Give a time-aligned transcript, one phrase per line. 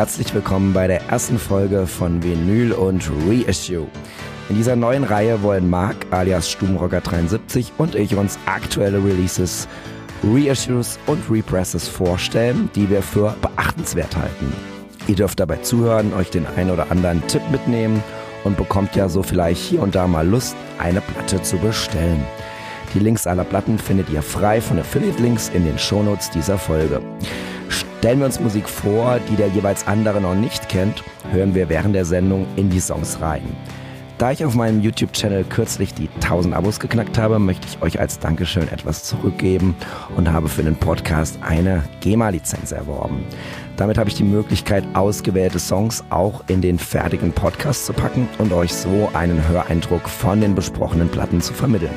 [0.00, 3.86] Herzlich willkommen bei der ersten Folge von Vinyl und Reissue.
[4.48, 9.68] In dieser neuen Reihe wollen Marc alias Stubenrocker73 und ich uns aktuelle Releases,
[10.24, 14.50] Reissues und Represses vorstellen, die wir für beachtenswert halten.
[15.06, 18.02] Ihr dürft dabei zuhören, euch den ein oder anderen Tipp mitnehmen
[18.44, 22.24] und bekommt ja so vielleicht hier und da mal Lust, eine Platte zu bestellen.
[22.94, 27.02] Die Links aller Platten findet ihr frei von Affiliate-Links in den Shownotes dieser Folge.
[28.00, 31.94] Stellen wir uns Musik vor, die der jeweils andere noch nicht kennt, hören wir während
[31.94, 33.42] der Sendung in die Songs rein.
[34.16, 38.18] Da ich auf meinem YouTube-Channel kürzlich die 1000 Abos geknackt habe, möchte ich euch als
[38.18, 39.76] Dankeschön etwas zurückgeben
[40.16, 43.22] und habe für den Podcast eine GEMA-Lizenz erworben.
[43.76, 48.54] Damit habe ich die Möglichkeit, ausgewählte Songs auch in den fertigen Podcast zu packen und
[48.54, 51.92] euch so einen Höreindruck von den besprochenen Platten zu vermitteln.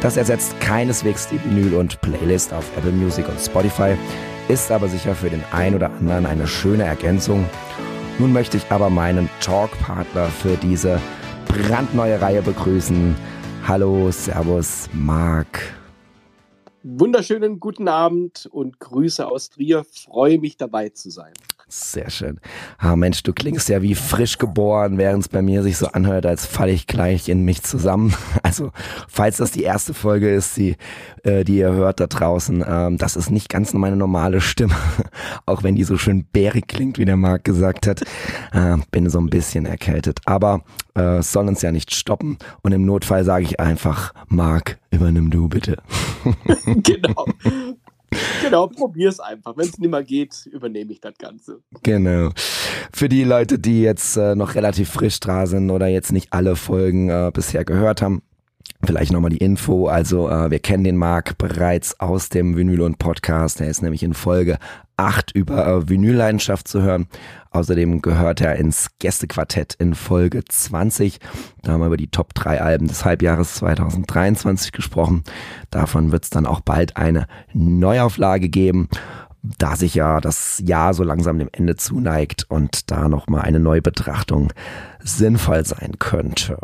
[0.00, 3.94] Das ersetzt keineswegs die Vinyl und Playlist auf Apple Music und Spotify
[4.48, 7.44] ist aber sicher für den einen oder anderen eine schöne Ergänzung.
[8.18, 11.00] Nun möchte ich aber meinen Talkpartner für diese
[11.46, 13.14] brandneue Reihe begrüßen.
[13.66, 15.60] Hallo, Servus, Marc.
[16.82, 19.84] Wunderschönen guten Abend und Grüße aus Trier.
[19.84, 21.34] Freue mich dabei zu sein.
[21.70, 22.40] Sehr schön.
[22.78, 26.24] Ah, Mensch, du klingst ja wie frisch geboren, während es bei mir sich so anhört,
[26.24, 28.14] als falle ich gleich in mich zusammen.
[28.42, 28.70] Also,
[29.08, 30.76] falls das die erste Folge ist, die,
[31.24, 34.74] äh, die ihr hört da draußen, ähm, das ist nicht ganz meine normale Stimme.
[35.46, 38.02] Auch wenn die so schön bärig klingt, wie der Marc gesagt hat.
[38.52, 40.20] Äh, bin so ein bisschen erkältet.
[40.24, 40.62] Aber
[40.94, 42.38] äh, soll uns ja nicht stoppen.
[42.62, 45.82] Und im Notfall sage ich einfach, Marc, übernimm du bitte.
[46.64, 47.26] genau.
[48.42, 49.56] Genau, probier's einfach.
[49.56, 51.60] Wenn es nicht mehr geht, übernehme ich das Ganze.
[51.82, 52.30] Genau.
[52.92, 56.56] Für die Leute, die jetzt äh, noch relativ frisch dran sind oder jetzt nicht alle
[56.56, 58.22] Folgen äh, bisher gehört haben,
[58.84, 59.88] Vielleicht nochmal die Info.
[59.88, 63.60] Also äh, wir kennen den Marc bereits aus dem Vinyl und Podcast.
[63.60, 64.58] Er ist nämlich in Folge
[64.96, 67.08] 8 über äh, Vinylleidenschaft zu hören.
[67.50, 71.18] Außerdem gehört er ins Gästequartett in Folge 20.
[71.62, 75.24] Da haben wir über die Top 3 Alben des Halbjahres 2023 gesprochen.
[75.70, 78.88] Davon wird es dann auch bald eine Neuauflage geben
[79.42, 84.52] da sich ja das Jahr so langsam dem Ende zuneigt und da nochmal eine Neubetrachtung
[85.02, 86.58] sinnvoll sein könnte.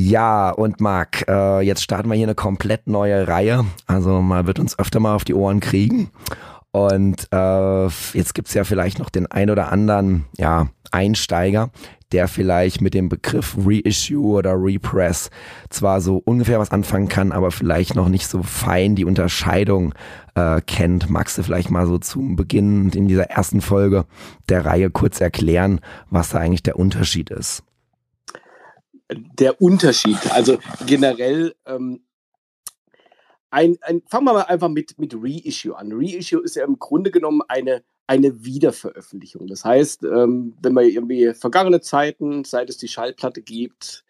[0.00, 3.64] Ja, und Marc, äh, jetzt starten wir hier eine komplett neue Reihe.
[3.88, 6.10] Also man wird uns öfter mal auf die Ohren kriegen.
[6.70, 11.70] Und äh, jetzt gibt's ja vielleicht noch den ein oder anderen ja, Einsteiger,
[12.12, 15.30] der vielleicht mit dem Begriff Reissue oder Repress
[15.68, 19.94] zwar so ungefähr was anfangen kann, aber vielleicht noch nicht so fein die Unterscheidung
[20.36, 21.10] äh, kennt.
[21.10, 24.04] Magst du vielleicht mal so zum Beginn in dieser ersten Folge
[24.48, 27.64] der Reihe kurz erklären, was da eigentlich der Unterschied ist?
[29.10, 30.18] Der Unterschied.
[30.32, 32.02] Also generell, ähm,
[33.50, 35.92] ein, ein, fangen wir mal einfach mit, mit Reissue an.
[35.92, 39.46] Reissue ist ja im Grunde genommen eine, eine Wiederveröffentlichung.
[39.46, 44.04] Das heißt, ähm, wenn man irgendwie vergangene Zeiten, seit es die Schallplatte gibt,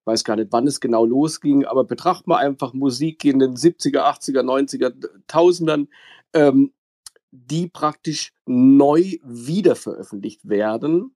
[0.00, 3.54] ich weiß gar nicht, wann es genau losging, aber betrachten wir einfach Musik in den
[3.54, 4.92] 70er, 80er, 90er,
[5.28, 5.88] Tausendern,
[6.32, 6.72] ähm,
[7.30, 11.14] die praktisch neu wiederveröffentlicht werden,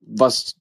[0.00, 0.56] was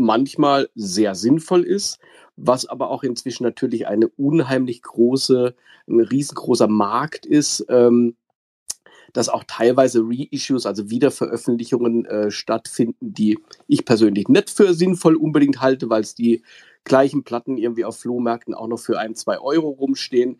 [0.00, 1.98] manchmal sehr sinnvoll ist,
[2.36, 5.54] was aber auch inzwischen natürlich eine unheimlich große,
[5.88, 8.16] ein riesengroßer Markt ist, ähm,
[9.12, 15.60] dass auch teilweise Reissues, also Wiederveröffentlichungen äh, stattfinden, die ich persönlich nicht für sinnvoll unbedingt
[15.60, 16.42] halte, weil es die
[16.84, 20.38] gleichen Platten irgendwie auf Flohmärkten auch noch für ein, zwei Euro rumstehen.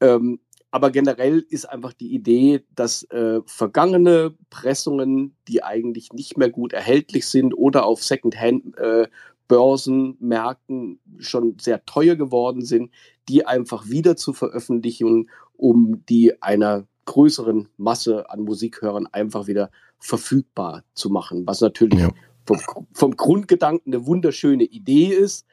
[0.00, 0.40] Ähm,
[0.72, 6.72] aber generell ist einfach die Idee, dass äh, vergangene Pressungen, die eigentlich nicht mehr gut
[6.72, 12.90] erhältlich sind oder auf Secondhand-Börsenmärkten äh, schon sehr teuer geworden sind,
[13.28, 20.84] die einfach wieder zu veröffentlichen, um die einer größeren Masse an Musikhörern einfach wieder verfügbar
[20.94, 21.46] zu machen.
[21.46, 22.08] Was natürlich ja.
[22.46, 22.58] vom,
[22.94, 25.44] vom, Grundgedanken eine wunderschöne Idee ist,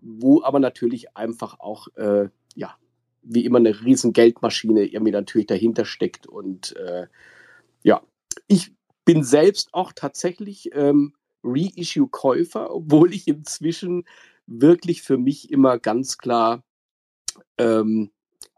[0.00, 2.74] wo aber natürlich einfach auch äh, ja,
[3.24, 6.26] wie immer eine riesen Geldmaschine irgendwie natürlich dahinter steckt.
[6.26, 7.06] Und äh,
[7.82, 8.02] ja,
[8.46, 8.72] ich
[9.04, 14.04] bin selbst auch tatsächlich ähm, Reissue-Käufer, obwohl ich inzwischen
[14.46, 16.64] wirklich für mich immer ganz klar
[17.58, 18.10] ähm,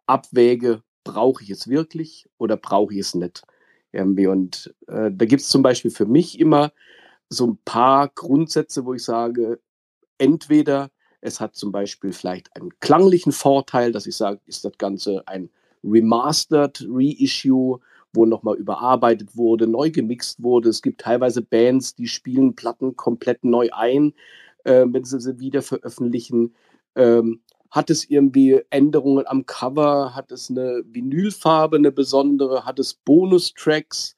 [0.06, 3.42] abwäge, brauche ich es wirklich oder brauche ich es nicht.
[3.92, 4.26] Irgendwie.
[4.26, 6.72] Und äh, da gibt es zum Beispiel für mich immer
[7.28, 9.60] so ein paar Grundsätze, wo ich sage,
[10.18, 10.90] entweder
[11.20, 15.50] es hat zum Beispiel vielleicht einen klanglichen Vorteil, dass ich sage, ist das Ganze ein
[15.84, 17.80] Remastered Reissue,
[18.12, 20.68] wo nochmal überarbeitet wurde, neu gemixt wurde.
[20.70, 24.14] Es gibt teilweise Bands, die spielen Platten komplett neu ein,
[24.64, 26.54] äh, wenn sie sie wieder veröffentlichen.
[26.94, 30.14] Ähm, hat es irgendwie Änderungen am Cover?
[30.14, 32.64] Hat es eine Vinylfarbe, eine besondere?
[32.64, 34.16] Hat es Bonustracks?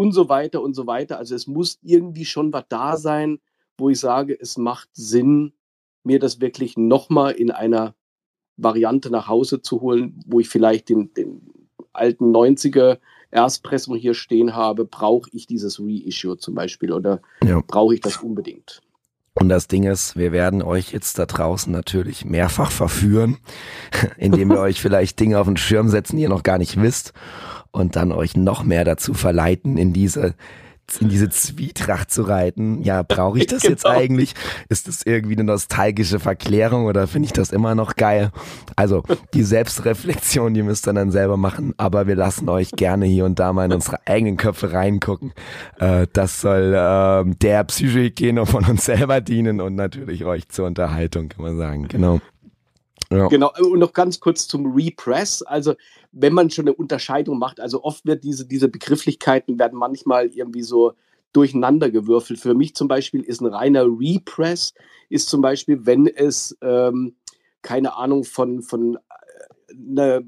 [0.00, 1.18] und so weiter und so weiter.
[1.18, 3.38] Also es muss irgendwie schon was da sein,
[3.76, 5.52] wo ich sage, es macht Sinn,
[6.04, 7.94] mir das wirklich nochmal in einer
[8.56, 11.50] Variante nach Hause zu holen, wo ich vielleicht den, den
[11.92, 12.98] alten 90er
[13.30, 17.62] Erstpressung hier stehen habe, brauche ich dieses Reissue zum Beispiel oder ja.
[17.66, 18.82] brauche ich das unbedingt?
[19.34, 23.38] Und das Ding ist, wir werden euch jetzt da draußen natürlich mehrfach verführen,
[24.18, 27.12] indem wir euch vielleicht Dinge auf den Schirm setzen, die ihr noch gar nicht wisst
[27.70, 30.34] und dann euch noch mehr dazu verleiten, in diese
[30.98, 32.82] in diese Zwietracht zu reiten.
[32.82, 33.72] Ja, brauche ich das genau.
[33.72, 34.34] jetzt eigentlich?
[34.68, 38.30] Ist das irgendwie eine nostalgische Verklärung oder finde ich das immer noch geil?
[38.76, 39.02] Also
[39.34, 43.38] die Selbstreflexion, die müsst ihr dann selber machen, aber wir lassen euch gerne hier und
[43.38, 45.32] da mal in unsere eigenen Köpfe reingucken.
[45.78, 51.28] Äh, das soll äh, der Psychohygiene von uns selber dienen und natürlich euch zur Unterhaltung,
[51.28, 51.88] kann man sagen.
[51.88, 52.20] Genau.
[53.12, 53.26] Ja.
[53.26, 55.42] Genau, und noch ganz kurz zum Repress.
[55.42, 55.74] Also,
[56.12, 60.62] wenn man schon eine Unterscheidung macht, also oft wird diese, diese Begrifflichkeiten werden manchmal irgendwie
[60.62, 60.92] so
[61.32, 62.40] durcheinander gewürfelt.
[62.40, 64.74] Für mich zum Beispiel ist ein reiner Repress,
[65.08, 67.14] ist zum Beispiel, wenn es, ähm,
[67.62, 68.98] keine Ahnung, von, von äh,
[69.90, 70.22] einer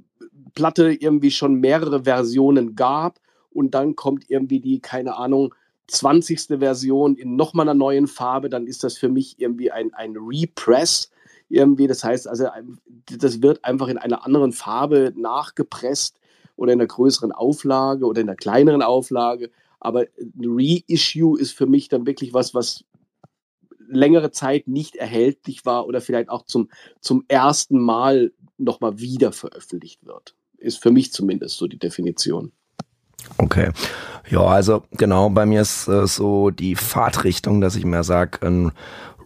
[0.55, 3.19] Platte irgendwie schon mehrere Versionen gab
[3.50, 5.55] und dann kommt irgendwie die, keine Ahnung,
[5.88, 6.58] 20.
[6.58, 11.11] Version in nochmal einer neuen Farbe, dann ist das für mich irgendwie ein, ein Repress
[11.53, 11.87] irgendwie.
[11.87, 12.47] Das heißt also,
[13.07, 16.19] das wird einfach in einer anderen Farbe nachgepresst
[16.57, 19.51] oder in einer größeren Auflage oder in einer kleineren Auflage.
[19.81, 20.07] Aber
[20.39, 22.85] Reissue ist für mich dann wirklich was, was
[23.89, 26.71] längere Zeit nicht erhältlich war oder vielleicht auch zum,
[27.01, 30.35] zum ersten Mal nochmal wieder veröffentlicht wird.
[30.57, 32.53] Ist für mich zumindest so die Definition.
[33.39, 33.71] Okay.
[34.31, 38.73] Ja, also genau, bei mir ist äh, so die Fahrtrichtung, dass ich mir sage, ein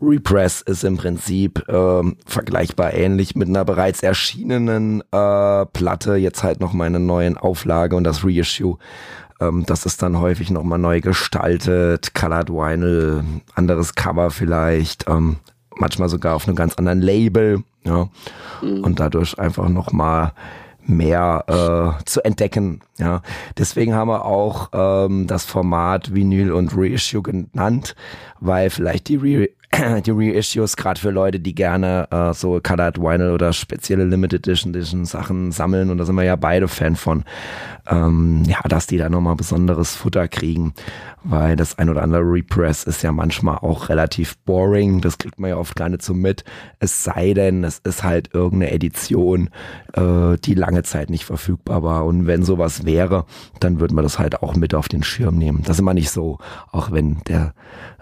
[0.01, 6.61] Repress ist im Prinzip äh, vergleichbar ähnlich mit einer bereits erschienenen äh, Platte, jetzt halt
[6.61, 8.79] noch meine neuen Auflage und das Reissue.
[9.41, 15.37] Ähm, das ist dann häufig nochmal neu gestaltet, Colored Vinyl, anderes Cover vielleicht, ähm,
[15.77, 18.09] manchmal sogar auf einem ganz anderen Label, ja.
[18.63, 18.85] Mhm.
[18.85, 20.33] Und dadurch einfach nochmal
[20.89, 22.81] mehr äh, zu entdecken.
[22.99, 23.23] Ja,
[23.59, 27.95] deswegen haben wir auch ähm, das Format Vinyl und Reissue genannt,
[28.41, 29.49] weil vielleicht die Re
[30.07, 34.75] die Reissues, gerade für Leute, die gerne äh, so Colored Vinyl oder spezielle Limited Edition,
[34.75, 37.25] Edition Sachen sammeln, und da sind wir ja beide Fan von,
[37.89, 40.75] ähm, ja, dass die da nochmal besonderes Futter kriegen,
[41.25, 45.51] weil das ein oder andere Repress ist ja manchmal auch relativ boring, das kriegt man
[45.51, 46.45] ja oft gar nicht so mit,
[46.79, 49.51] es sei denn, es ist halt irgendeine Edition,
[49.95, 52.05] äh, die lange Zeit nicht verfügbar war.
[52.05, 53.25] Und wenn sowas wäre,
[53.61, 55.63] dann würden wir das halt auch mit auf den Schirm nehmen.
[55.63, 56.39] Das ist immer nicht so,
[56.71, 57.55] auch wenn der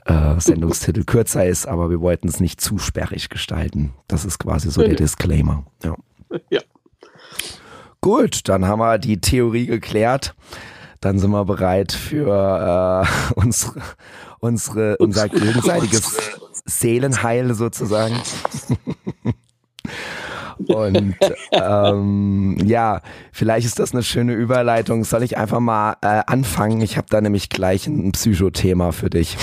[0.05, 3.95] äh, Sendungstitel kürzer ist, aber wir wollten es nicht zu sperrig gestalten.
[4.07, 5.65] Das ist quasi so der Disclaimer.
[5.83, 5.97] Ja.
[6.51, 6.61] ja.
[8.01, 10.35] Gut, dann haben wir die Theorie geklärt.
[11.01, 13.81] Dann sind wir bereit für äh, unsere,
[14.41, 16.17] unsere, unser gegenseitiges
[16.67, 18.17] Seelenheil sozusagen.
[20.67, 21.17] Und
[21.53, 23.01] ähm, ja,
[23.33, 25.05] vielleicht ist das eine schöne Überleitung.
[25.05, 26.81] Soll ich einfach mal äh, anfangen?
[26.81, 29.37] Ich habe da nämlich gleich ein Psychothema für dich.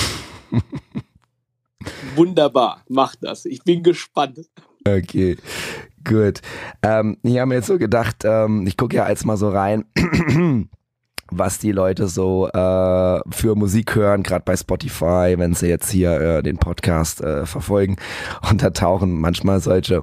[2.16, 3.46] Wunderbar, mach das.
[3.46, 4.40] Ich bin gespannt.
[4.88, 5.38] Okay,
[6.04, 6.42] gut.
[6.82, 9.86] Ähm, ich habe mir jetzt so gedacht, ähm, ich gucke ja jetzt mal so rein.
[11.32, 16.20] was die Leute so äh, für Musik hören, gerade bei Spotify, wenn sie jetzt hier
[16.20, 17.96] äh, den Podcast äh, verfolgen.
[18.50, 20.02] Und da tauchen manchmal solche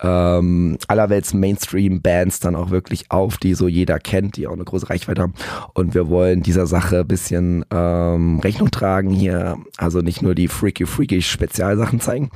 [0.00, 4.88] ähm, allerwelts Mainstream-Bands dann auch wirklich auf, die so jeder kennt, die auch eine große
[4.88, 5.34] Reichweite haben.
[5.74, 9.58] Und wir wollen dieser Sache ein bisschen ähm, Rechnung tragen hier.
[9.76, 12.30] Also nicht nur die freaky, freaky Spezialsachen zeigen.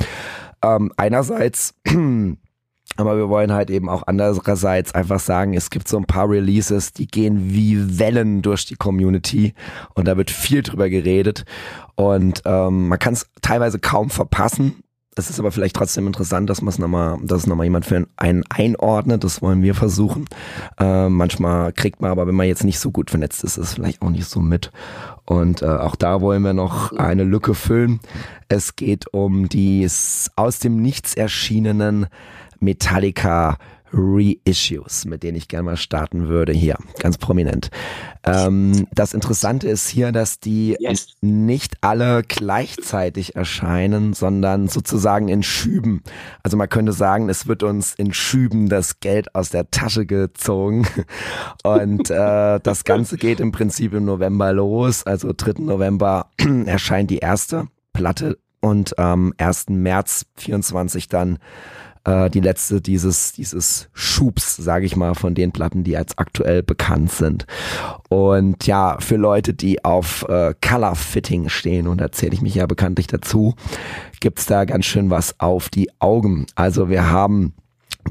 [0.62, 1.75] Ähm, einerseits
[2.97, 6.93] aber wir wollen halt eben auch andererseits einfach sagen, es gibt so ein paar Releases,
[6.93, 9.55] die gehen wie Wellen durch die Community
[9.95, 11.45] und da wird viel drüber geredet
[11.95, 14.83] und ähm, man kann es teilweise kaum verpassen.
[15.19, 18.07] Es ist aber vielleicht trotzdem interessant, dass man es nochmal, dass es nochmal jemand für
[18.17, 19.25] einen einordnet.
[19.25, 20.26] Das wollen wir versuchen.
[20.79, 24.03] Äh, manchmal kriegt man aber, wenn man jetzt nicht so gut vernetzt ist, ist vielleicht
[24.03, 24.73] auch nicht so mit.
[25.25, 28.00] Und äh, auch da wollen wir noch eine Lücke füllen.
[28.50, 29.88] Es geht um die
[30.37, 32.09] aus dem Nichts erschienenen
[32.60, 33.58] Metallica
[33.92, 36.52] Reissues, mit denen ich gerne mal starten würde.
[36.52, 37.70] Hier, ganz prominent.
[38.25, 41.14] Ähm, das Interessante ist hier, dass die yes.
[41.20, 46.02] nicht alle gleichzeitig erscheinen, sondern sozusagen in Schüben.
[46.42, 50.86] Also man könnte sagen, es wird uns in Schüben das Geld aus der Tasche gezogen.
[51.62, 55.04] Und äh, das Ganze geht im Prinzip im November los.
[55.04, 55.62] Also 3.
[55.62, 56.30] November
[56.66, 59.66] erscheint die erste Platte und am 1.
[59.68, 61.38] März 24 dann
[62.06, 66.62] äh, die letzte dieses, dieses Schubs, sage ich mal, von den Platten, die jetzt aktuell
[66.62, 67.46] bekannt sind.
[68.08, 72.66] Und ja, für Leute, die auf äh, Color Fitting stehen, und erzähle ich mich ja
[72.66, 73.54] bekanntlich dazu,
[74.20, 76.46] gibt's da ganz schön was auf die Augen.
[76.54, 77.54] Also wir haben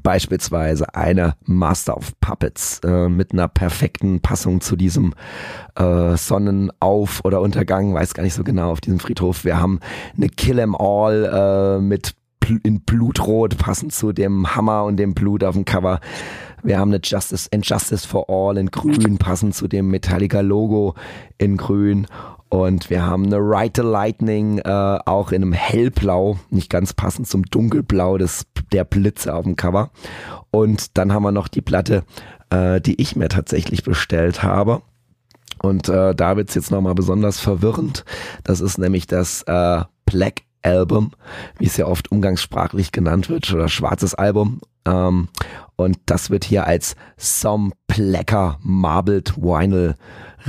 [0.03, 5.13] beispielsweise eine Master of Puppets äh, mit einer perfekten Passung zu diesem
[5.75, 9.45] äh, Sonnenauf- oder Untergang, weiß gar nicht so genau, auf diesem Friedhof.
[9.45, 9.79] Wir haben
[10.17, 12.13] eine Kill 'em All äh, mit
[12.63, 15.99] in Blutrot, passend zu dem Hammer und dem Blut auf dem Cover.
[16.63, 20.95] Wir haben eine Justice and Justice for All in Grün, passend zu dem Metallica Logo
[21.37, 22.07] in Grün.
[22.49, 27.27] Und wir haben eine Ride the Lightning äh, auch in einem hellblau, nicht ganz passend
[27.27, 29.91] zum dunkelblau des, der Blitze auf dem Cover.
[30.51, 32.03] Und dann haben wir noch die Platte,
[32.49, 34.81] äh, die ich mir tatsächlich bestellt habe.
[35.61, 38.05] Und äh, da wird's jetzt nochmal besonders verwirrend.
[38.43, 41.11] Das ist nämlich das äh, Black Album,
[41.57, 44.61] wie es ja oft umgangssprachlich genannt wird, oder schwarzes Album.
[44.85, 45.29] Ähm,
[45.75, 49.95] und das wird hier als Some Plecker Marbled Vinyl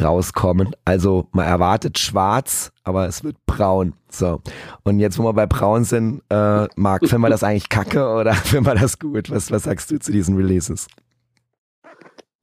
[0.00, 0.74] rauskommen.
[0.84, 3.94] Also man erwartet schwarz, aber es wird braun.
[4.10, 4.40] So.
[4.84, 8.34] Und jetzt, wo wir bei braun sind, äh, Marc, finden wir das eigentlich kacke oder
[8.34, 9.30] finden wir das gut?
[9.30, 10.86] Was, was sagst du zu diesen Releases?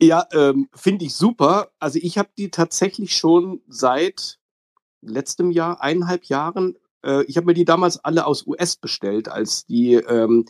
[0.01, 1.69] Ja, ähm, finde ich super.
[1.79, 4.39] Also ich habe die tatsächlich schon seit
[5.01, 9.65] letztem Jahr, eineinhalb Jahren äh, ich habe mir die damals alle aus US bestellt, als
[9.65, 10.45] die, ähm,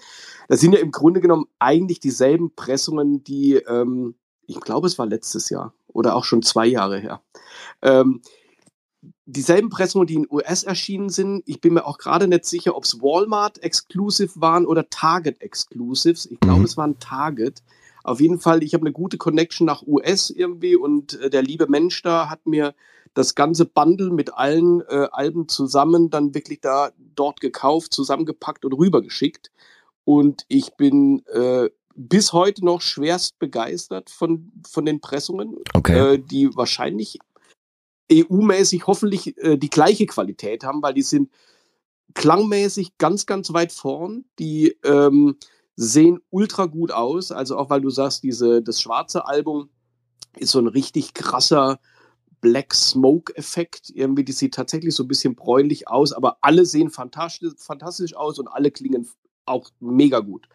[0.47, 5.05] das sind ja im Grunde genommen eigentlich dieselben Pressungen, die, ähm, ich glaube, es war
[5.05, 7.21] letztes Jahr oder auch schon zwei Jahre her.
[7.81, 8.21] Ähm,
[9.25, 11.43] dieselben Pressungen, die in US erschienen sind.
[11.45, 16.25] Ich bin mir auch gerade nicht sicher, ob es Walmart Exclusive waren oder Target Exclusives.
[16.25, 16.65] Ich glaube, mhm.
[16.65, 17.63] es waren Target.
[18.03, 21.67] Auf jeden Fall, ich habe eine gute Connection nach US irgendwie und äh, der liebe
[21.67, 22.75] Mensch da hat mir
[23.13, 28.73] das ganze Bundle mit allen äh, Alben zusammen dann wirklich da dort gekauft, zusammengepackt und
[28.73, 29.51] rübergeschickt.
[30.03, 36.15] Und ich bin äh, bis heute noch schwerst begeistert von, von den Pressungen, okay.
[36.15, 37.19] äh, die wahrscheinlich
[38.11, 41.29] EU-mäßig hoffentlich äh, die gleiche Qualität haben, weil die sind
[42.15, 44.25] klangmäßig ganz, ganz weit vorn.
[44.39, 45.37] Die ähm,
[45.75, 47.31] sehen ultra gut aus.
[47.31, 49.69] Also auch weil du sagst, diese, das schwarze Album
[50.37, 51.79] ist so ein richtig krasser
[52.43, 53.89] Black Smoke-Effekt.
[53.95, 58.37] Irgendwie, die sieht tatsächlich so ein bisschen bräunlich aus, aber alle sehen fantastisch, fantastisch aus
[58.37, 59.07] und alle klingen
[59.45, 60.49] auch mega gut.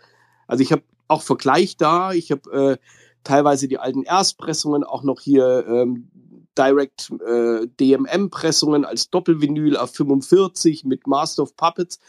[0.46, 2.12] Also ich habe auch Vergleich da.
[2.12, 2.76] Ich habe äh,
[3.24, 6.10] teilweise die alten Erstpressungen, auch noch hier ähm,
[6.58, 12.00] Direct äh, DMM-Pressungen als Doppelvinyl auf 45 mit Master of Puppets.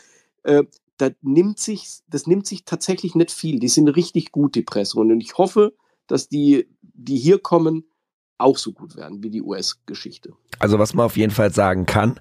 [0.44, 0.64] Äh,
[0.98, 3.60] das nimmt sich, das nimmt sich tatsächlich nicht viel.
[3.60, 5.14] Die sind richtig gut, die Pressungen.
[5.14, 5.74] Und ich hoffe,
[6.08, 7.86] dass die, die hier kommen,
[8.40, 10.34] auch so gut werden wie die US-Geschichte.
[10.60, 12.20] Also was man auf jeden Fall sagen kann,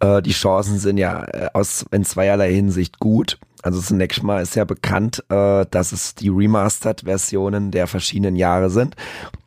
[0.00, 3.38] äh, die Chancen sind ja äh, aus in zweierlei Hinsicht gut.
[3.62, 8.94] Also zunächst mal ist ja bekannt, äh, dass es die Remastered-Versionen der verschiedenen Jahre sind.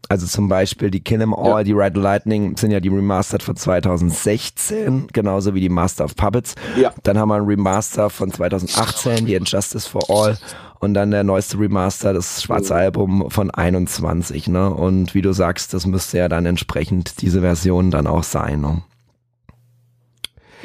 [0.10, 1.64] Also zum Beispiel die Kill 'em All, ja.
[1.64, 6.56] die Red Lightning sind ja die Remastered von 2016, genauso wie die Master of Puppets.
[6.76, 6.94] Ja.
[7.04, 10.38] Dann haben wir ein Remaster von 2018, die Injustice for All
[10.82, 14.74] und dann der neueste Remaster, das schwarze Album von 21, ne?
[14.74, 18.82] Und wie du sagst, das müsste ja dann entsprechend diese Version dann auch sein, ne?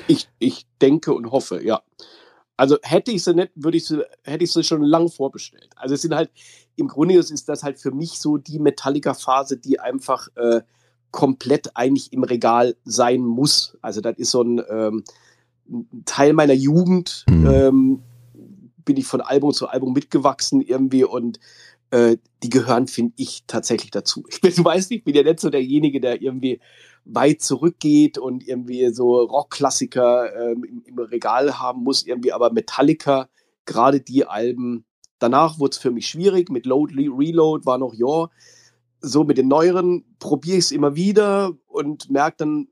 [0.09, 1.83] Ich, ich denke und hoffe, ja.
[2.57, 5.69] Also hätte ich sie nicht, würde ich sie, hätte ich sie schon lang vorbestellt.
[5.77, 6.31] Also es sind halt,
[6.77, 10.63] im Grunde ist das halt für mich so die Metallica-Phase, die einfach äh,
[11.11, 13.77] komplett eigentlich im Regal sein muss.
[13.83, 15.05] Also das ist so ein, ähm,
[16.07, 17.25] Teil meiner Jugend.
[17.29, 17.47] Mhm.
[17.47, 18.03] Ähm,
[18.87, 21.39] bin ich von Album zu Album mitgewachsen irgendwie und
[21.91, 24.25] äh, die gehören, finde ich, tatsächlich dazu.
[24.31, 26.61] Ich bin, du weißt ich bin ja nicht so derjenige, der irgendwie
[27.05, 33.29] weit zurückgeht und irgendwie so Rockklassiker ähm, im, im, Regal haben muss, irgendwie, aber Metallica,
[33.67, 34.87] gerade die Alben,
[35.19, 38.29] danach wurde es für mich schwierig, mit Load, Reload war noch ja.
[39.01, 42.69] So mit den neueren probiere ich es immer wieder und merke dann,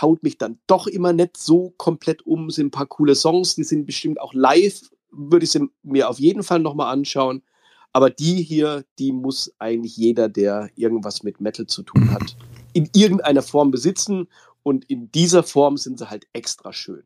[0.00, 2.50] haut mich dann doch immer nicht so komplett um.
[2.50, 6.18] Sind ein paar coole Songs, die sind bestimmt auch live würde ich sie mir auf
[6.18, 7.42] jeden Fall nochmal anschauen.
[7.92, 12.36] Aber die hier, die muss eigentlich jeder, der irgendwas mit Metal zu tun hat,
[12.72, 14.28] in irgendeiner Form besitzen.
[14.62, 17.02] Und in dieser Form sind sie halt extra schön.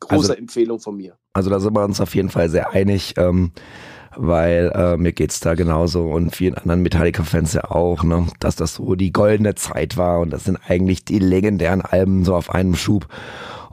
[0.00, 1.18] Große also, Empfehlung von mir.
[1.32, 3.52] Also da sind wir uns auf jeden Fall sehr einig, ähm,
[4.16, 8.74] weil äh, mir es da genauso und vielen anderen Metallica-Fans ja auch, ne, dass das
[8.74, 12.74] so die goldene Zeit war und das sind eigentlich die legendären Alben so auf einem
[12.74, 13.08] Schub.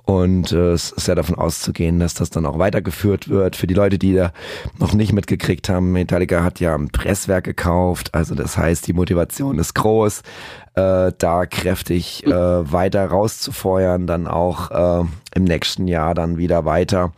[0.04, 3.56] Und äh, es ist ja davon auszugehen, dass das dann auch weitergeführt wird.
[3.56, 4.34] Für die Leute, die da
[4.80, 8.14] noch nicht mitgekriegt haben, Metallica hat ja ein Presswerk gekauft.
[8.14, 10.24] Also das heißt, die Motivation ist groß,
[10.76, 15.06] äh, da kräftig äh, weiter rauszufeuern, dann auch äh,
[15.36, 17.14] im nächsten Jahr dann wieder weiter.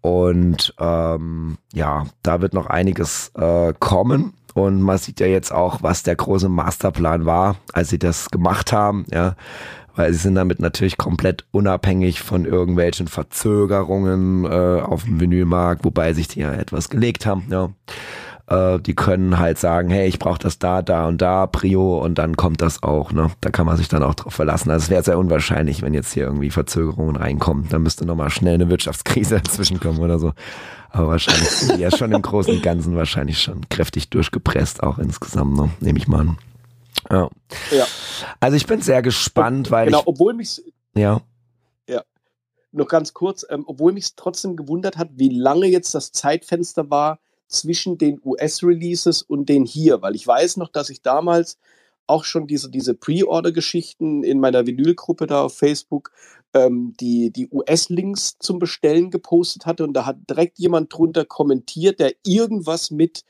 [0.00, 4.32] und ähm, ja, da wird noch einiges äh, kommen.
[4.54, 8.72] Und man sieht ja jetzt auch, was der große Masterplan war, als sie das gemacht
[8.72, 9.36] haben, ja.
[9.98, 16.12] Weil sie sind damit natürlich komplett unabhängig von irgendwelchen Verzögerungen äh, auf dem Vinylmarkt, wobei
[16.12, 17.70] sich die ja etwas gelegt haben, ja.
[18.46, 22.16] Äh, die können halt sagen, hey, ich brauche das da, da und da, Prio, und
[22.16, 23.10] dann kommt das auch.
[23.10, 23.32] Ne?
[23.40, 24.70] Da kann man sich dann auch drauf verlassen.
[24.70, 27.66] Also es wäre sehr unwahrscheinlich, wenn jetzt hier irgendwie Verzögerungen reinkommen.
[27.68, 30.32] Da müsste nochmal schnell eine Wirtschaftskrise dazwischen kommen oder so.
[30.90, 35.00] Aber wahrscheinlich sind die ja schon im Großen und Ganzen wahrscheinlich schon kräftig durchgepresst, auch
[35.00, 35.70] insgesamt, ne?
[35.80, 36.38] nehme ich mal an.
[37.10, 37.30] Ja.
[37.70, 37.86] ja.
[38.40, 40.62] Also ich bin sehr gespannt, weil genau, ich, obwohl mich
[40.94, 41.20] ja
[41.88, 42.02] ja
[42.72, 47.18] noch ganz kurz, ähm, obwohl mich trotzdem gewundert hat, wie lange jetzt das Zeitfenster war,
[47.48, 51.58] zwischen den US-Releases und den hier, weil ich weiß noch, dass ich damals
[52.06, 56.10] auch schon diese, diese Pre-Order-Geschichten in meiner Vinylgruppe da auf Facebook
[56.54, 62.00] ähm, die, die US-Links zum Bestellen gepostet hatte und da hat direkt jemand drunter kommentiert,
[62.00, 63.24] der irgendwas mit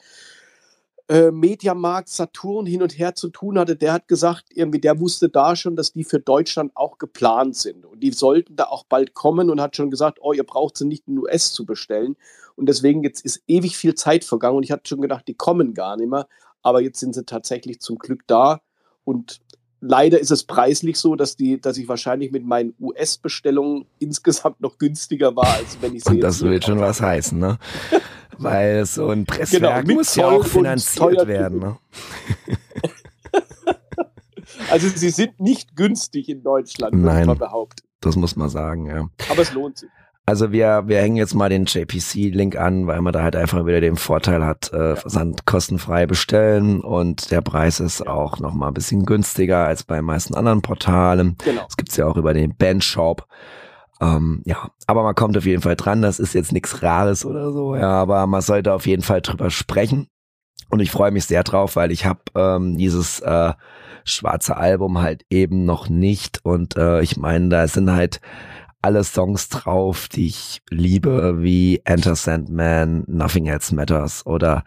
[1.09, 5.29] äh, Mediamarkt, Saturn hin und her zu tun hatte, der hat gesagt, irgendwie, der wusste
[5.31, 7.87] da schon, dass die für Deutschland auch geplant sind.
[7.87, 10.87] Und die sollten da auch bald kommen und hat schon gesagt, oh, ihr braucht sie
[10.87, 12.17] nicht in US zu bestellen.
[12.57, 15.75] Und deswegen jetzt ist ewig viel Zeit vergangen und ich hatte schon gedacht, die kommen
[15.75, 16.29] gar nicht mehr.
[16.63, 18.61] Aber jetzt sind sie tatsächlich zum Glück da.
[19.05, 19.41] Und
[19.81, 24.79] leider ist es preislich so, dass, die, dass ich wahrscheinlich mit meinen US-Bestellungen insgesamt noch
[24.79, 27.59] günstiger war, als wenn ich sie Und das will schon was heißen, ne?
[28.41, 31.79] Weil so ein Presswerk genau, muss ja auch finanziert werden, ne?
[34.71, 37.83] also sie sind nicht günstig in Deutschland, Nein, man behaupten.
[38.01, 39.09] Das muss man sagen, ja.
[39.29, 39.91] Aber es lohnt sich.
[40.29, 43.81] Also wir, wir hängen jetzt mal den JPC-Link an, weil man da halt einfach wieder
[43.81, 48.75] den Vorteil hat, äh, Versand kostenfrei bestellen und der Preis ist auch noch mal ein
[48.75, 51.39] bisschen günstiger als bei meisten anderen Portalen.
[51.43, 51.63] Genau.
[51.65, 53.27] Das gibt's ja auch über den Bandshop.
[54.03, 56.03] Ähm, ja, aber man kommt auf jeden Fall dran.
[56.03, 59.49] Das ist jetzt nichts Rares oder so, ja, aber man sollte auf jeden Fall drüber
[59.49, 60.09] sprechen.
[60.69, 63.55] Und ich freue mich sehr drauf, weil ich habe ähm, dieses äh,
[64.05, 66.41] schwarze Album halt eben noch nicht.
[66.43, 68.21] Und äh, ich meine, da sind halt
[68.83, 74.65] alle Songs drauf, die ich liebe, wie Enter Sandman, Nothing Else Matters oder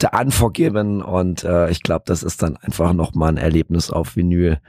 [0.00, 1.02] The Unforgiven.
[1.02, 4.60] Und äh, ich glaube, das ist dann einfach nochmal ein Erlebnis auf Vinyl,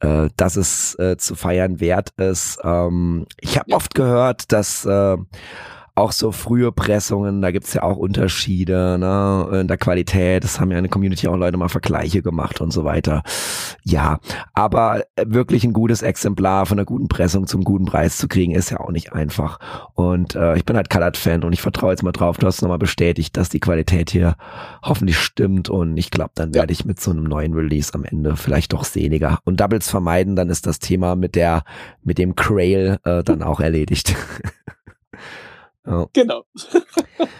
[0.00, 2.58] äh, dass es äh, zu feiern wert ist.
[2.64, 5.16] Ähm, ich habe oft gehört, dass äh,
[5.94, 10.42] auch so frühe Pressungen, da gibt's ja auch Unterschiede ne, in der Qualität.
[10.42, 13.22] Das haben ja in der Community auch Leute mal Vergleiche gemacht und so weiter.
[13.82, 14.18] Ja,
[14.54, 18.70] aber wirklich ein gutes Exemplar von einer guten Pressung zum guten Preis zu kriegen, ist
[18.70, 19.58] ja auch nicht einfach.
[19.94, 22.78] Und äh, ich bin halt Colored-Fan und ich vertraue jetzt mal drauf, du hast nochmal
[22.78, 24.36] bestätigt, dass die Qualität hier
[24.82, 28.36] hoffentlich stimmt und ich glaube, dann werde ich mit so einem neuen Release am Ende
[28.36, 29.40] vielleicht doch sehniger.
[29.44, 31.64] Und Doubles vermeiden, dann ist das Thema mit der,
[32.02, 34.14] mit dem Crail äh, dann auch erledigt.
[35.86, 36.06] Ja.
[36.12, 36.44] Genau.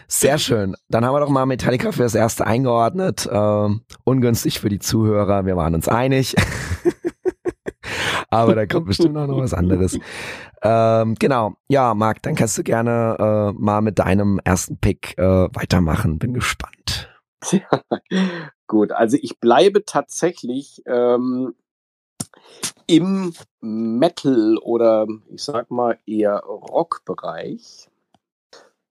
[0.09, 0.75] Sehr schön.
[0.89, 3.29] Dann haben wir doch mal Metallica für das erste eingeordnet.
[3.31, 5.47] Ähm, ungünstig für die Zuhörer.
[5.47, 6.35] Wir waren uns einig.
[8.31, 9.99] Aber da kommt bestimmt auch noch was anderes.
[10.63, 11.55] Ähm, genau.
[11.69, 16.19] Ja, Marc, dann kannst du gerne äh, mal mit deinem ersten Pick äh, weitermachen.
[16.19, 17.11] Bin gespannt.
[17.51, 17.83] Ja,
[18.67, 21.55] gut, also ich bleibe tatsächlich ähm,
[22.87, 27.89] im Metal oder ich sag mal eher Rock-Bereich.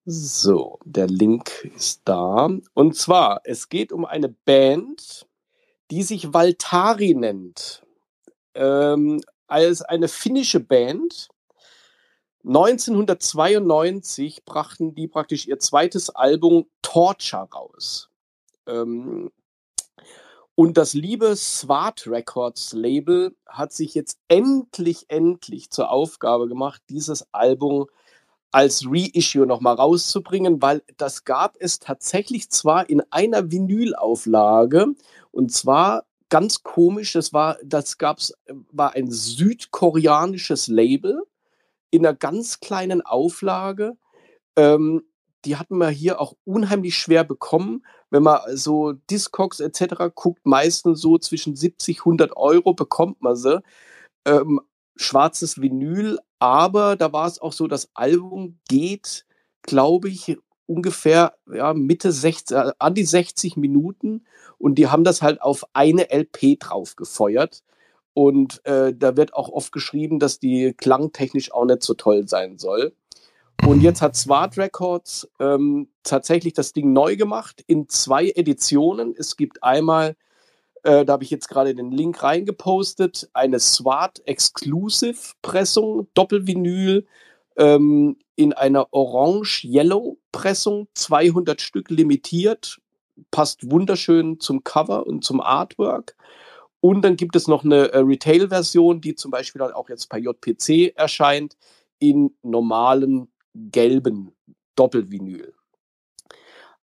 [0.06, 2.50] So, der Link ist da.
[2.74, 5.28] Und zwar, es geht um eine Band,
[5.92, 7.84] die sich Valtari nennt.
[8.56, 11.30] Ähm, als eine finnische Band.
[12.44, 18.10] 1992 brachten die praktisch ihr zweites Album Torture raus.
[18.66, 19.30] Ähm,
[20.56, 27.32] und das liebe Swart Records Label hat sich jetzt endlich, endlich zur Aufgabe gemacht, dieses
[27.34, 27.86] Album
[28.52, 34.88] als Reissue nochmal rauszubringen, weil das gab es tatsächlich zwar in einer Vinylauflage
[35.32, 38.34] und zwar ganz komisch, das war, das gab's,
[38.72, 41.22] war ein südkoreanisches Label
[41.92, 43.98] in einer ganz kleinen Auflage.
[44.56, 45.04] Ähm,
[45.46, 47.86] die hatten wir hier auch unheimlich schwer bekommen.
[48.10, 50.14] Wenn man so Discogs etc.
[50.16, 53.62] guckt, meistens so zwischen 70, 100 Euro bekommt man sie.
[54.26, 54.62] Ähm,
[54.96, 59.28] schwarzes Vinyl, aber da war es auch so, das Album geht,
[59.62, 64.26] glaube ich, ungefähr ja, Mitte 60, äh, an die 60 Minuten
[64.58, 67.62] und die haben das halt auf eine LP drauf gefeuert.
[68.14, 72.58] Und äh, da wird auch oft geschrieben, dass die klangtechnisch auch nicht so toll sein
[72.58, 72.94] soll.
[73.68, 79.14] Und jetzt hat Swart Records ähm, tatsächlich das Ding neu gemacht in zwei Editionen.
[79.16, 80.16] Es gibt einmal
[80.84, 83.30] äh, da habe ich jetzt gerade den Link reingepostet.
[83.34, 87.06] Eine SWAT Exclusive Pressung, Doppelvinyl
[87.58, 92.80] ähm, in einer Orange-Yellow-Pressung, 200 Stück limitiert,
[93.30, 96.16] passt wunderschön zum Cover und zum Artwork.
[96.80, 100.98] Und dann gibt es noch eine äh, Retail-Version, die zum Beispiel auch jetzt bei JPC
[100.98, 101.56] erscheint,
[102.00, 104.32] in normalen gelben
[104.76, 105.54] Doppelvinyl.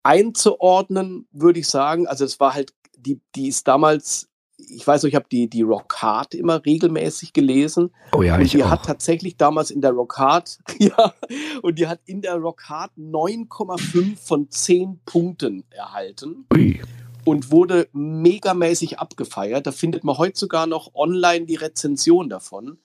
[0.04, 4.29] Einzuordnen würde ich sagen, also es war halt, die, die ist damals
[4.67, 7.91] ich weiß noch, ich habe die, die Rock Hard immer regelmäßig gelesen.
[8.13, 8.69] Oh ja, und ich die auch.
[8.69, 11.13] hat tatsächlich damals in der Rock Hard, ja,
[11.62, 16.45] und die hat in der Rock Hard 9,5 von 10 Punkten erhalten.
[16.53, 16.81] Ui.
[17.25, 19.67] Und wurde megamäßig abgefeiert.
[19.67, 22.79] Da findet man heute sogar noch online die Rezension davon.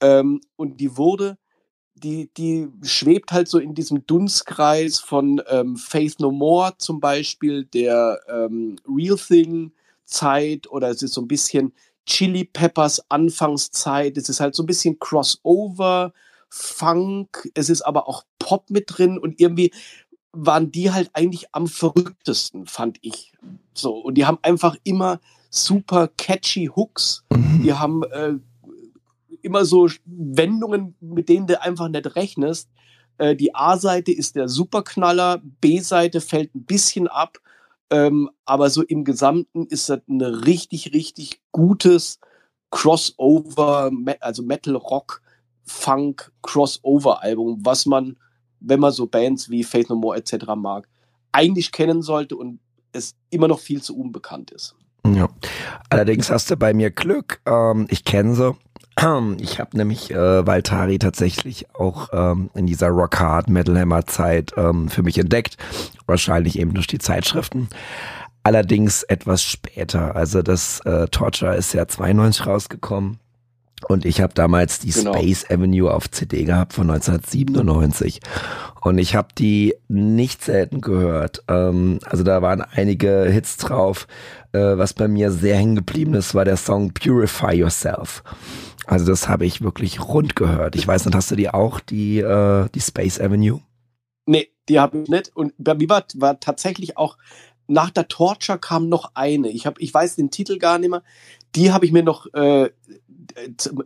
[0.00, 1.38] Ähm, und die wurde,
[2.02, 7.64] die, die schwebt halt so in diesem Dunstkreis von ähm, Faith No More zum Beispiel,
[7.64, 9.72] der ähm, Real Thing,
[10.04, 11.72] Zeit oder es ist so ein bisschen
[12.06, 14.16] Chili Peppers Anfangszeit.
[14.16, 16.12] Es ist halt so ein bisschen Crossover,
[16.48, 19.72] Funk, es ist aber auch Pop mit drin und irgendwie
[20.32, 23.32] waren die halt eigentlich am verrücktesten, fand ich.
[23.74, 25.18] So, und die haben einfach immer
[25.50, 27.24] super catchy Hooks.
[27.30, 27.62] Mhm.
[27.62, 28.34] Die haben äh,
[29.46, 32.68] immer so Wendungen, mit denen du einfach nicht rechnest.
[33.18, 37.38] Äh, die A-Seite ist der Superknaller, B-Seite fällt ein bisschen ab
[37.90, 42.18] ähm, aber so im Gesamten ist das ein richtig, richtig gutes
[42.70, 45.22] Crossover, also Metal Rock,
[45.64, 48.16] Funk Crossover Album, was man,
[48.60, 50.46] wenn man so Bands wie Faith No More etc.
[50.56, 50.88] mag,
[51.32, 52.58] eigentlich kennen sollte und
[52.92, 54.74] es immer noch viel zu unbekannt ist.
[55.06, 55.28] Ja.
[55.88, 57.40] Allerdings hast du bei mir Glück.
[57.46, 58.56] Ähm, ich kenne sie.
[59.40, 64.52] Ich habe nämlich äh, Valtari tatsächlich auch ähm, in dieser Rock Hard Metal Hammer Zeit
[64.56, 65.56] ähm, für mich entdeckt.
[66.06, 67.68] Wahrscheinlich eben durch die Zeitschriften.
[68.42, 70.14] Allerdings etwas später.
[70.16, 73.18] Also das äh, Torture ist ja 92 rausgekommen.
[73.88, 75.12] Und ich habe damals die Genau.
[75.12, 78.20] Space Avenue auf CD gehabt von 1997.
[78.80, 81.42] Und ich habe die nicht selten gehört.
[81.48, 84.06] Ähm, also da waren einige Hits drauf.
[84.52, 88.22] Äh, was bei mir sehr hängen geblieben ist, war der Song Purify Yourself.
[88.86, 90.76] Also das habe ich wirklich rund gehört.
[90.76, 93.60] Ich weiß nicht, hast du die auch, die, äh, die Space Avenue?
[94.24, 95.36] Nee, die habe ich nicht.
[95.36, 97.18] Und bei mir war, war tatsächlich auch,
[97.68, 99.48] nach der Torture kam noch eine.
[99.50, 101.02] Ich, hab, ich weiß den Titel gar nicht mehr.
[101.56, 102.70] Die habe ich mir noch, äh,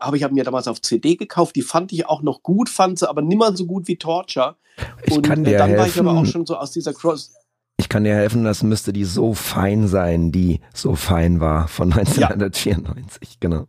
[0.00, 1.56] habe ich hab mir damals auf CD gekauft.
[1.56, 4.56] Die fand ich auch noch gut, fand sie aber nimmer so gut wie Torture.
[5.04, 6.32] Ich Und kann äh, dir dann war ich aber auch helfen.
[6.32, 7.34] schon so aus dieser Cross.
[7.78, 11.92] Ich kann dir helfen, das müsste die so fein sein, die so fein war von
[11.92, 13.66] 1994, genau.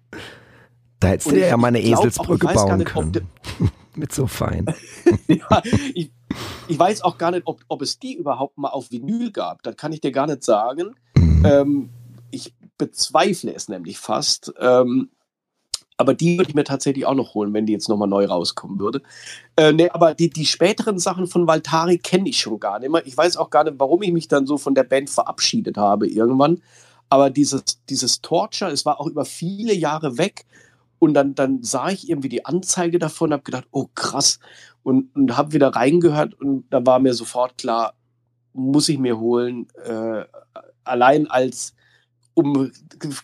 [0.99, 3.27] Da hättest du ja mal eine glaub auch, Eselsbrücke gar bauen nicht, können.
[3.95, 4.65] Mit so fein.
[5.27, 5.61] ja,
[5.93, 6.11] ich,
[6.67, 9.63] ich weiß auch gar nicht, ob, ob es die überhaupt mal auf Vinyl gab.
[9.63, 10.95] Das kann ich dir gar nicht sagen.
[11.15, 11.45] Mhm.
[11.45, 11.89] Ähm,
[12.31, 14.53] ich bezweifle es nämlich fast.
[14.59, 15.09] Ähm,
[15.97, 18.79] aber die würde ich mir tatsächlich auch noch holen, wenn die jetzt nochmal neu rauskommen
[18.79, 19.01] würde.
[19.55, 23.05] Äh, nee, aber die, die späteren Sachen von Valtari kenne ich schon gar nicht mehr.
[23.05, 26.07] Ich weiß auch gar nicht, warum ich mich dann so von der Band verabschiedet habe
[26.07, 26.61] irgendwann.
[27.09, 30.45] Aber dieses, dieses Torture, es war auch über viele Jahre weg.
[30.97, 34.39] Und dann, dann sah ich irgendwie die Anzeige davon und habe gedacht, oh krass.
[34.83, 37.93] Und, und habe wieder reingehört und da war mir sofort klar,
[38.53, 39.67] muss ich mir holen.
[39.83, 40.25] Äh,
[40.83, 41.73] allein als,
[42.45, 42.71] um,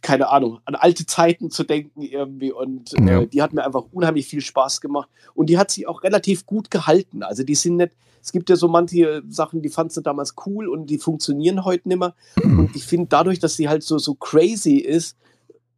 [0.02, 2.52] keine Ahnung, an alte Zeiten zu denken irgendwie.
[2.52, 3.22] Und Ja.
[3.22, 5.10] äh, die hat mir einfach unheimlich viel Spaß gemacht.
[5.34, 7.24] Und die hat sich auch relativ gut gehalten.
[7.24, 10.68] Also die sind nicht, es gibt ja so manche Sachen, die fandst du damals cool
[10.68, 12.16] und die funktionieren heute nicht mehr.
[12.44, 15.18] Und ich finde, dadurch, dass sie halt so, so crazy ist,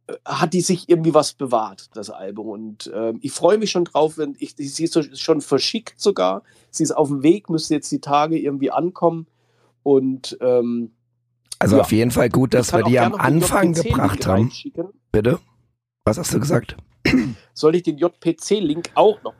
[0.08, 2.48] äh, hat die sich irgendwie was bewahrt, das Album.
[2.48, 6.42] Und ähm, ich freue mich schon drauf, wenn ich, sie ist so- schon verschickt sogar.
[6.70, 9.26] Sie ist auf dem Weg, müsste jetzt die Tage irgendwie ankommen.
[9.82, 10.90] Und ähm,
[11.60, 11.82] Also ja.
[11.82, 14.50] auf jeden Fall gut, dass wir die am Anfang gebracht haben.
[15.12, 15.38] Bitte?
[16.04, 16.76] Was hast du gesagt?
[17.54, 19.34] Soll ich den JPC-Link auch noch?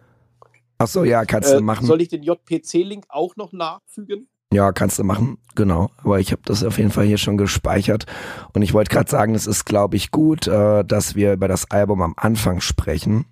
[0.78, 1.84] Ach so, ja, kannst Äh, du machen.
[1.86, 4.28] soll ich den JPC-Link auch noch nachfügen?
[4.52, 5.90] Ja, kannst du machen, genau.
[5.98, 8.06] Aber ich habe das auf jeden Fall hier schon gespeichert.
[8.54, 11.70] Und ich wollte gerade sagen, es ist, glaube ich, gut, äh, dass wir über das
[11.70, 13.26] Album am Anfang sprechen,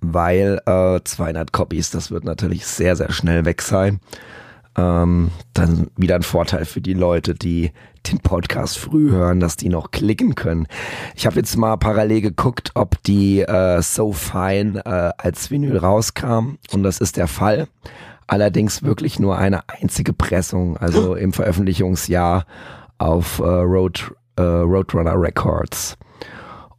[0.00, 4.00] weil äh, 200 Copies, das wird natürlich sehr, sehr schnell weg sein.
[4.76, 7.72] Ähm, dann wieder ein Vorteil für die Leute, die
[8.10, 10.66] den Podcast früh hören, dass die noch klicken können.
[11.14, 16.56] Ich habe jetzt mal parallel geguckt, ob die äh, So Fine äh, als Vinyl rauskam
[16.72, 17.68] und das ist der Fall.
[18.26, 22.46] Allerdings wirklich nur eine einzige Pressung, also im Veröffentlichungsjahr
[22.98, 25.96] auf äh, Road, äh, Roadrunner Records.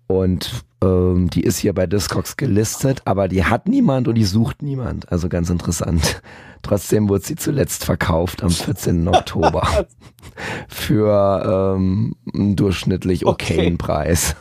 [0.08, 4.62] Und ähm, die ist hier bei Discogs gelistet, aber die hat niemand und die sucht
[4.62, 5.12] niemand.
[5.12, 6.22] Also ganz interessant.
[6.64, 9.08] Trotzdem wurde sie zuletzt verkauft am 14.
[9.08, 9.86] Oktober
[10.68, 13.78] für ähm, einen durchschnittlich okayen Okay.
[13.78, 14.36] Preis.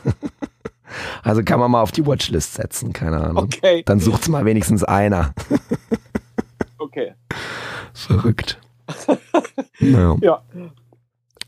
[1.23, 3.43] also kann man mal auf die Watchlist setzen, keine Ahnung.
[3.43, 3.83] Okay.
[3.85, 5.33] Dann sucht's mal wenigstens einer.
[7.93, 8.59] Verrückt.
[9.79, 10.15] ja.
[10.21, 10.43] ja.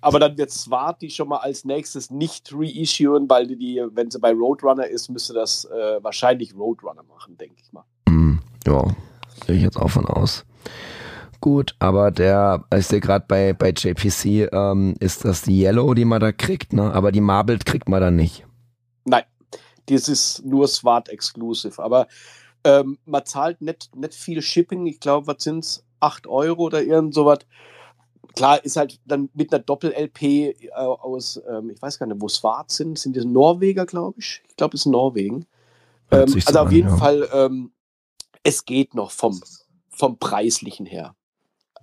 [0.02, 4.20] Aber dann wird Swart die schon mal als nächstes nicht reissuen, weil die, wenn sie
[4.20, 7.86] bei Roadrunner ist, müsste das äh, wahrscheinlich Roadrunner machen, denke ich mal.
[8.08, 8.84] Mm, ja,
[9.48, 10.46] gehe ich jetzt auch von aus.
[11.42, 16.06] Gut, aber der, ich sehe gerade bei, bei JPC, ähm, ist das die Yellow, die
[16.06, 16.92] man da kriegt, ne?
[16.94, 18.46] Aber die Marbled kriegt man dann nicht.
[19.04, 19.24] Nein,
[19.88, 21.82] das ist nur Swart Exclusive.
[21.82, 22.08] Aber
[22.64, 24.88] ähm, man zahlt nicht, nicht viel Shipping.
[24.88, 25.84] Ich glaube, was sind es?
[26.00, 27.40] 8 Euro oder irgend sowas
[28.36, 32.28] klar, ist halt dann mit einer Doppel-LP äh, aus, ähm, ich weiß gar nicht, wo
[32.28, 33.00] Swart sind.
[33.00, 34.44] Sind die Norweger, glaube ich?
[34.48, 35.46] Ich glaube, es ist Norwegen.
[36.12, 36.98] Ähm, also so auf an, jeden ja.
[36.98, 37.72] Fall, ähm,
[38.44, 39.42] es geht noch vom,
[39.96, 41.16] vom Preislichen her.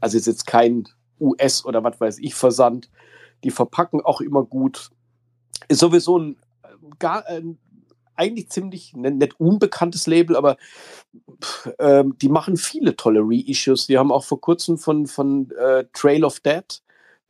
[0.01, 0.89] Also ist jetzt kein
[1.21, 2.91] US oder was weiß ich Versand.
[3.45, 4.91] Die verpacken auch immer gut.
[5.69, 6.37] Ist sowieso ein,
[6.99, 7.59] gar, ein
[8.15, 10.57] eigentlich ziemlich ne, nicht unbekanntes Label, aber
[11.79, 13.87] ähm, die machen viele tolle Reissues.
[13.87, 16.83] Die haben auch vor kurzem von, von äh, Trail of Dead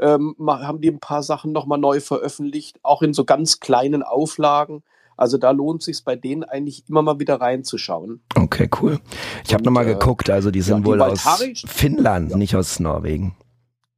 [0.02, 4.82] ähm, haben die ein paar Sachen nochmal neu veröffentlicht, auch in so ganz kleinen Auflagen.
[5.22, 8.24] Also da lohnt sich bei denen eigentlich immer mal wieder reinzuschauen.
[8.34, 8.98] Okay, cool.
[9.46, 11.22] Ich habe nochmal äh, geguckt, also die sind ja, wohl aus
[11.64, 12.36] Finnland, ja.
[12.36, 13.36] nicht aus Norwegen.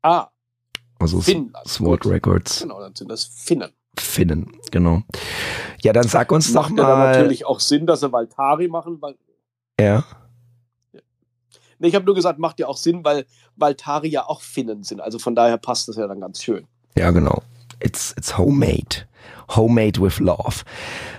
[0.02, 0.26] Ah.
[0.98, 1.66] Also Finnland.
[1.66, 2.60] Sword Records.
[2.60, 3.70] Genau, dann sind das Finnen.
[3.98, 5.02] Finnen, genau.
[5.80, 7.06] Ja, dann sag uns Macht doch mal.
[7.06, 9.16] Macht natürlich auch Sinn, dass sie Valtari machen, weil.
[9.80, 10.04] Ja.
[10.92, 11.00] ja.
[11.78, 13.24] Nee, ich habe nur gesagt, macht ja auch Sinn, weil
[13.56, 15.00] Valtari ja auch Finnen sind.
[15.00, 16.66] Also von daher passt das ja dann ganz schön.
[16.98, 17.42] Ja, genau.
[17.80, 19.06] It's, it's homemade.
[19.48, 20.62] Homemade with Love.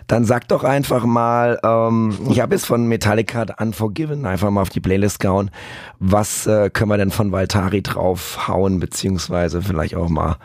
[0.07, 4.69] Dann sag doch einfach mal, ähm, ich habe jetzt von Metallica Unforgiven einfach mal auf
[4.69, 5.51] die Playlist gehauen.
[5.99, 10.37] Was äh, können wir denn von Valtari draufhauen, beziehungsweise vielleicht auch mal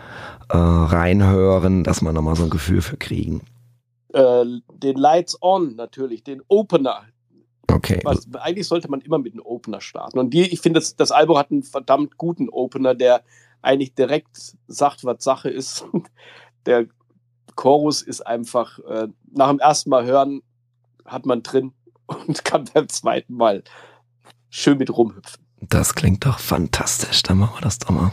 [0.48, 3.42] äh, reinhören, dass wir nochmal so ein Gefühl für kriegen?
[4.12, 4.44] Äh,
[4.74, 7.02] den Lights On natürlich, den Opener.
[7.70, 8.00] Okay.
[8.02, 10.18] Was, eigentlich sollte man immer mit einem Opener starten.
[10.18, 13.22] Und die, ich finde, das, das Album hat einen verdammt guten Opener, der
[13.62, 15.84] eigentlich direkt sagt, was Sache ist.
[16.66, 16.86] Der
[17.56, 20.42] Chorus ist einfach, äh, nach dem ersten Mal hören,
[21.04, 21.72] hat man drin
[22.06, 23.62] und kann beim zweiten Mal
[24.48, 25.44] schön mit rumhüpfen.
[25.60, 27.22] Das klingt doch fantastisch.
[27.22, 28.12] Dann machen wir das doch mal.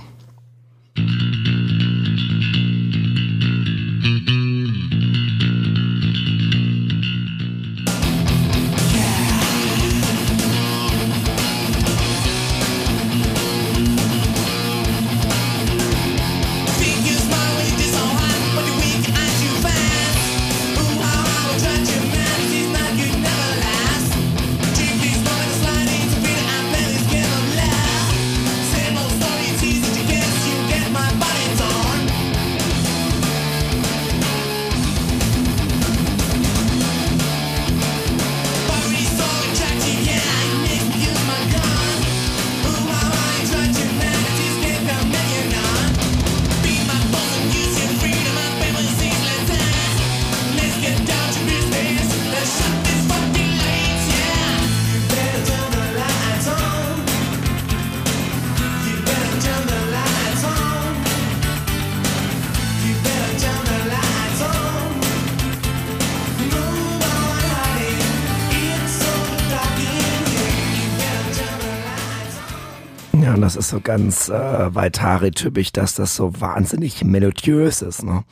[73.57, 78.03] Ist so ganz äh, Valtari-typisch, dass das so wahnsinnig melodiös ist.
[78.03, 78.23] Ne?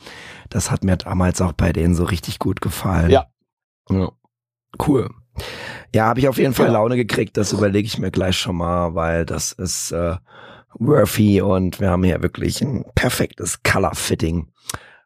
[0.48, 3.10] Das hat mir damals auch bei denen so richtig gut gefallen.
[3.10, 3.26] Ja.
[3.90, 4.10] ja.
[4.86, 5.10] Cool.
[5.94, 6.72] Ja, habe ich auf jeden Fall ja.
[6.72, 7.36] Laune gekriegt.
[7.36, 10.16] Das überlege ich mir gleich schon mal, weil das ist äh,
[10.78, 14.48] worthy und wir haben hier wirklich ein perfektes Color-Fitting.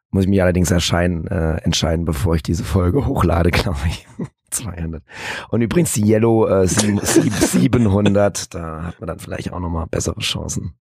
[0.09, 4.07] Muss ich mich allerdings erscheinen, äh, entscheiden, bevor ich diese Folge hochlade, glaube ich.
[4.51, 5.03] 200.
[5.49, 10.75] Und übrigens die Yellow äh, 700, da hat man dann vielleicht auch nochmal bessere Chancen.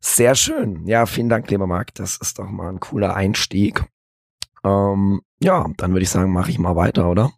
[0.00, 0.86] Sehr schön.
[0.86, 1.94] Ja, vielen Dank, lieber Marc.
[1.94, 3.84] Das ist doch mal ein cooler Einstieg.
[4.64, 7.32] Ähm, ja, dann würde ich sagen, mache ich mal weiter, oder?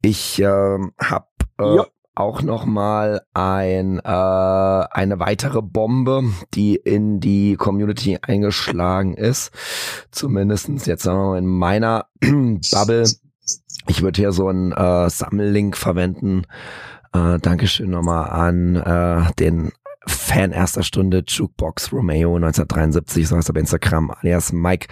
[0.00, 1.26] Ich äh, habe
[1.58, 1.86] äh, ja.
[2.14, 9.52] auch noch mal ein, äh, eine weitere Bombe, die in die Community eingeschlagen ist.
[10.10, 13.04] Zumindestens jetzt sagen wir mal in meiner Bubble
[13.88, 16.44] ich würde hier so einen äh, Sammellink verwenden.
[17.12, 19.72] Äh, Dankeschön nochmal an äh, den
[20.06, 24.88] Fan erster Stunde Jukebox Romeo 1973, so heißt er bei Instagram, alias Mike.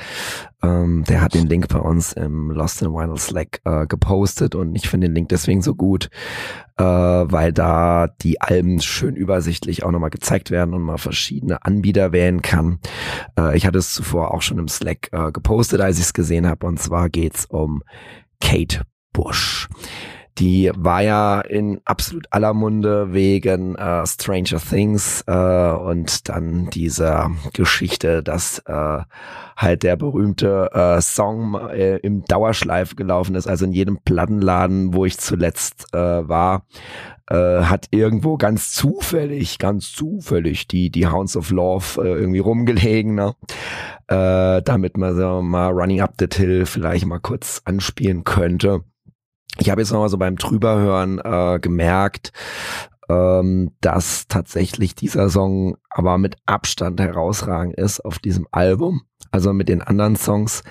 [0.62, 4.76] Ähm, der hat den Link bei uns im Lost in Vinyl Slack äh, gepostet und
[4.76, 6.10] ich finde den Link deswegen so gut,
[6.76, 12.12] äh, weil da die Alben schön übersichtlich auch nochmal gezeigt werden und man verschiedene Anbieter
[12.12, 12.78] wählen kann.
[13.36, 16.46] Äh, ich hatte es zuvor auch schon im Slack äh, gepostet, als ich es gesehen
[16.46, 17.82] habe und zwar geht's um
[18.40, 18.80] Kate
[19.12, 19.68] Bush.
[20.38, 27.30] Die war ja in absolut aller Munde wegen äh, Stranger Things äh, und dann dieser
[27.52, 29.00] Geschichte, dass äh,
[29.56, 35.04] halt der berühmte äh, Song äh, im Dauerschleif gelaufen ist, also in jedem Plattenladen, wo
[35.04, 36.64] ich zuletzt äh, war,
[37.28, 43.14] äh, hat irgendwo ganz zufällig, ganz zufällig die, die Hounds of Love äh, irgendwie rumgelegen,
[43.14, 43.34] ne?
[44.08, 48.82] äh, damit man so mal Running Up the Hill vielleicht mal kurz anspielen könnte.
[49.60, 52.32] Ich habe jetzt noch mal so beim Drüberhören äh, gemerkt,
[53.10, 59.02] ähm, dass tatsächlich dieser Song aber mit Abstand herausragend ist auf diesem Album.
[59.30, 60.62] Also mit den anderen Songs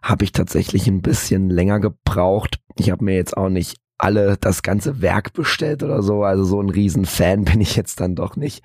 [0.00, 2.60] habe ich tatsächlich ein bisschen länger gebraucht.
[2.76, 6.22] Ich habe mir jetzt auch nicht alle das ganze Werk bestellt oder so.
[6.22, 8.62] Also so ein Riesenfan bin ich jetzt dann doch nicht.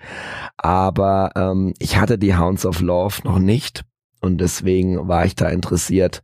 [0.58, 3.84] Aber ähm, ich hatte die Hounds of Love noch nicht
[4.22, 6.22] und deswegen war ich da interessiert,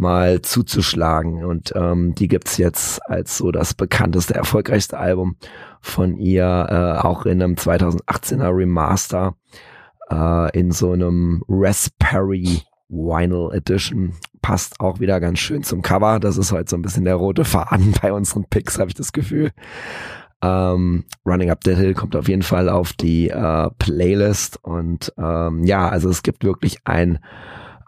[0.00, 1.44] mal zuzuschlagen.
[1.44, 5.36] Und ähm, die gibt's jetzt als so das bekannteste, erfolgreichste Album
[5.80, 9.34] von ihr, äh, auch in einem 2018er Remaster,
[10.10, 14.14] äh, in so einem Raspberry Vinyl Edition.
[14.42, 16.18] Passt auch wieder ganz schön zum Cover.
[16.18, 19.12] Das ist heute so ein bisschen der rote Faden bei unseren Picks, habe ich das
[19.12, 19.52] Gefühl.
[20.42, 25.64] Ähm, Running Up the Hill kommt auf jeden Fall auf die äh, Playlist und ähm,
[25.64, 27.18] ja, also es gibt wirklich ein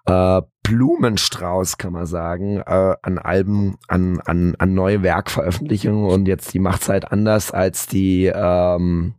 [0.06, 6.54] äh, Blumenstrauß, kann man sagen, äh, an Alben, an, an, an neue Werkveröffentlichungen und jetzt
[6.54, 9.14] die macht's halt anders als die ähm,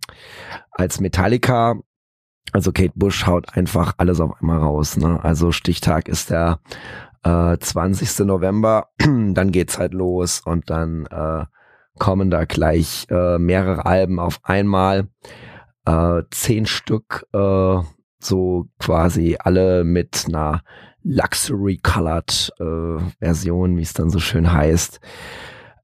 [0.72, 1.76] als Metallica.
[2.52, 4.98] Also Kate Bush haut einfach alles auf einmal raus.
[4.98, 5.19] Ne?
[5.24, 6.60] Also Stichtag ist der
[7.24, 8.26] äh, 20.
[8.26, 11.46] November, dann geht's halt los und dann äh,
[12.00, 15.08] kommen da gleich äh, mehrere Alben auf einmal.
[15.86, 17.80] Äh, zehn Stück, äh,
[18.23, 20.62] so quasi alle mit einer
[21.03, 24.99] Luxury Colored äh, Version, wie es dann so schön heißt.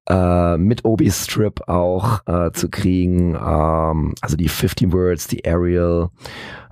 [0.09, 3.35] Äh, mit Obi-Strip auch äh, zu kriegen.
[3.35, 6.07] Ähm, also die 50 Words, die Ariel,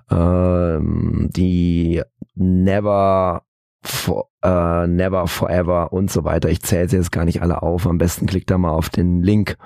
[0.09, 2.01] ähm, die
[2.35, 3.43] Never
[3.83, 6.49] for, äh, Never Forever und so weiter.
[6.49, 7.85] Ich zähle sie jetzt gar nicht alle auf.
[7.85, 9.57] Am besten klickt da mal auf den Link.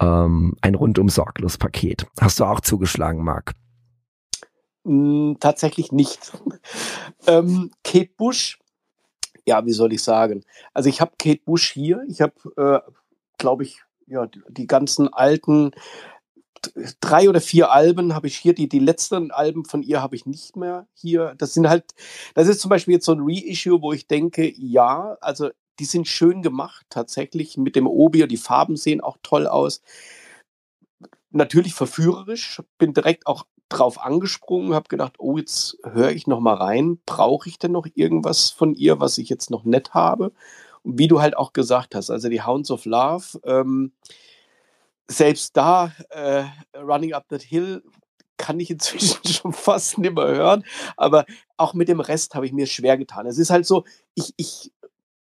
[0.00, 2.06] Ähm, ein rundum sorglos Paket.
[2.20, 3.52] Hast du auch zugeschlagen, Marc?
[4.84, 6.32] Mm, tatsächlich nicht.
[7.26, 8.58] ähm, Kate Bush,
[9.46, 10.44] ja, wie soll ich sagen?
[10.74, 12.04] Also ich habe Kate Bush hier.
[12.08, 12.90] Ich habe, äh,
[13.38, 15.72] glaube ich, ja, die ganzen alten
[17.00, 18.54] drei oder vier Alben habe ich hier.
[18.54, 21.34] Die, die letzten Alben von ihr habe ich nicht mehr hier.
[21.38, 21.92] Das sind halt,
[22.34, 26.06] das ist zum Beispiel jetzt so ein Reissue, wo ich denke, ja, also die sind
[26.06, 28.26] schön gemacht, tatsächlich mit dem Obi.
[28.28, 29.82] Die Farben sehen auch toll aus.
[31.30, 32.62] Natürlich verführerisch.
[32.78, 36.98] Bin direkt auch drauf angesprungen, habe gedacht, oh, jetzt höre ich noch mal rein.
[37.06, 40.32] Brauche ich denn noch irgendwas von ihr, was ich jetzt noch nett habe?
[40.82, 43.92] Und wie du halt auch gesagt hast, also die Hounds of Love, ähm,
[45.08, 46.44] selbst da, äh,
[46.76, 47.82] Running Up That Hill,
[48.36, 50.64] kann ich inzwischen schon fast nicht mehr hören.
[50.96, 51.24] Aber
[51.56, 53.26] auch mit dem Rest habe ich mir schwer getan.
[53.26, 54.72] Es ist halt so, ich, ich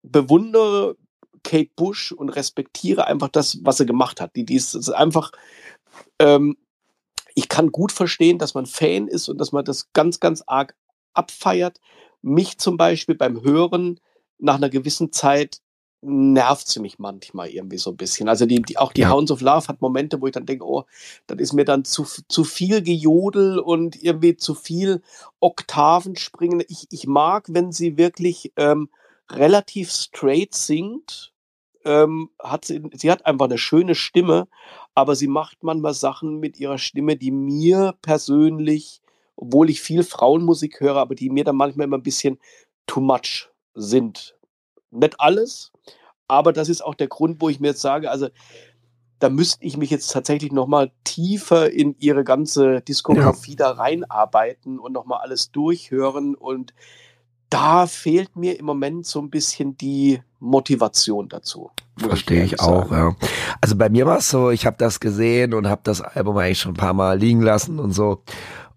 [0.04, 0.96] bewundere
[1.44, 4.36] Kate Bush und respektiere einfach das, was sie gemacht hat.
[4.36, 5.32] Die, die ist, ist einfach,
[6.20, 6.58] ähm,
[7.40, 10.76] ich kann gut verstehen, dass man Fan ist und dass man das ganz, ganz arg
[11.14, 11.80] abfeiert.
[12.22, 14.02] Mich zum Beispiel beim Hören
[14.40, 15.62] nach einer gewissen Zeit
[16.02, 18.28] nervt sie mich manchmal irgendwie so ein bisschen.
[18.28, 19.12] Also die, die auch die ja.
[19.12, 20.84] Hounds of Love hat Momente, wo ich dann denke, oh,
[21.28, 25.02] das ist mir dann zu, zu viel Gejodel und irgendwie zu viel
[25.40, 26.62] Oktaven springen.
[26.68, 28.90] Ich, ich mag, wenn sie wirklich ähm,
[29.32, 31.34] relativ straight singt.
[31.86, 34.50] Ähm, hat sie, sie hat einfach eine schöne Stimme,
[35.00, 39.02] aber sie macht manchmal Sachen mit ihrer Stimme, die mir persönlich,
[39.38, 42.38] obwohl ich viel Frauenmusik höre, aber die mir dann manchmal immer ein bisschen
[42.86, 44.36] too much sind.
[44.92, 45.72] Nicht alles,
[46.28, 48.28] aber das ist auch der Grund, wo ich mir jetzt sage, also
[49.20, 53.58] da müsste ich mich jetzt tatsächlich noch mal tiefer in ihre ganze Diskografie ja.
[53.58, 56.74] da reinarbeiten und noch mal alles durchhören und
[57.50, 61.72] da fehlt mir im Moment so ein bisschen die Motivation dazu.
[61.98, 63.16] Verstehe ich, ich auch, ja.
[63.60, 66.60] Also bei mir war es so, ich habe das gesehen und habe das Album eigentlich
[66.60, 68.24] schon ein paar Mal liegen lassen und so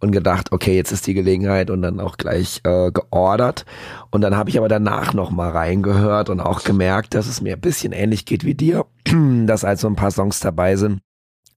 [0.01, 3.65] und gedacht, okay, jetzt ist die Gelegenheit und dann auch gleich äh, geordert.
[4.11, 7.55] Und dann habe ich aber danach noch mal reingehört und auch gemerkt, dass es mir
[7.55, 8.87] ein bisschen ähnlich geht wie dir,
[9.47, 11.01] dass also ein paar Songs dabei sind,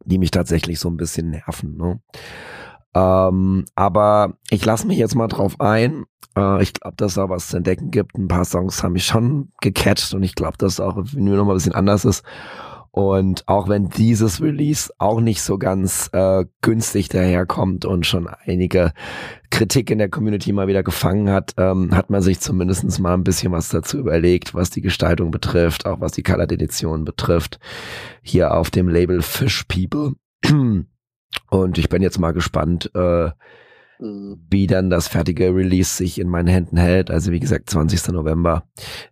[0.03, 1.75] die mich tatsächlich so ein bisschen nerven.
[1.77, 1.99] Ne?
[2.95, 6.05] Ähm, aber ich lasse mich jetzt mal drauf ein.
[6.37, 8.17] Äh, ich glaube, dass da was zu entdecken gibt.
[8.17, 11.53] Ein paar Songs haben mich schon gecatcht und ich glaube, dass auch noch mal ein
[11.53, 12.23] bisschen anders ist.
[12.91, 18.93] Und auch wenn dieses Release auch nicht so ganz äh, günstig daherkommt und schon einige
[19.49, 23.25] Kritik in der Community mal wieder gefangen hat, ähm, hat man sich zumindest mal ein
[23.25, 27.59] bisschen was dazu überlegt, was die Gestaltung betrifft, auch was die Colored Edition betrifft.
[28.21, 30.13] Hier auf dem Label Fish People.
[31.49, 33.29] Und ich bin jetzt mal gespannt, äh,
[33.99, 34.41] Mhm.
[34.49, 37.09] wie dann das fertige Release sich in meinen Händen hält.
[37.09, 38.11] Also wie gesagt, 20.
[38.13, 38.63] November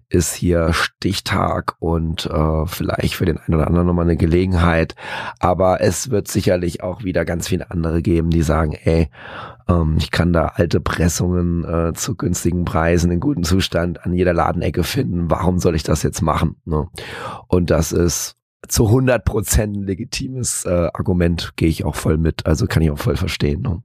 [0.10, 4.96] ist hier Stichtag und äh, vielleicht für den einen oder anderen nochmal eine Gelegenheit.
[5.40, 9.10] Aber es wird sicherlich auch wieder ganz viele andere geben, die sagen, ey,
[9.70, 14.34] ähm, ich kann da alte Pressungen äh, zu günstigen Preisen in gutem Zustand an jeder
[14.34, 15.30] Ladenecke finden.
[15.32, 16.58] Warum soll ich das jetzt machen?
[16.66, 16.88] Ne?
[17.48, 18.36] Und das ist
[18.68, 22.46] zu 100 Prozent ein legitimes äh, Argument, gehe ich auch voll mit.
[22.46, 23.62] Also kann ich auch voll verstehen.
[23.62, 23.82] Ne?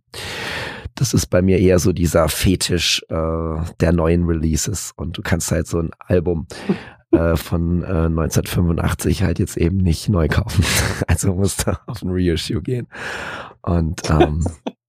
[0.99, 4.93] das ist bei mir eher so dieser Fetisch äh, der neuen Releases.
[4.97, 6.47] Und du kannst halt so ein Album
[7.13, 10.65] äh, von äh, 1985 halt jetzt eben nicht neu kaufen.
[11.07, 12.89] also musst du auf ein Reissue gehen.
[13.63, 14.45] Und ähm,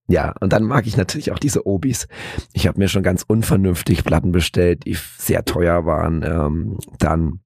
[0.08, 2.08] ja, und dann mag ich natürlich auch diese Obis.
[2.52, 6.24] Ich habe mir schon ganz unvernünftig Platten bestellt, die sehr teuer waren.
[6.24, 7.40] Ähm, dann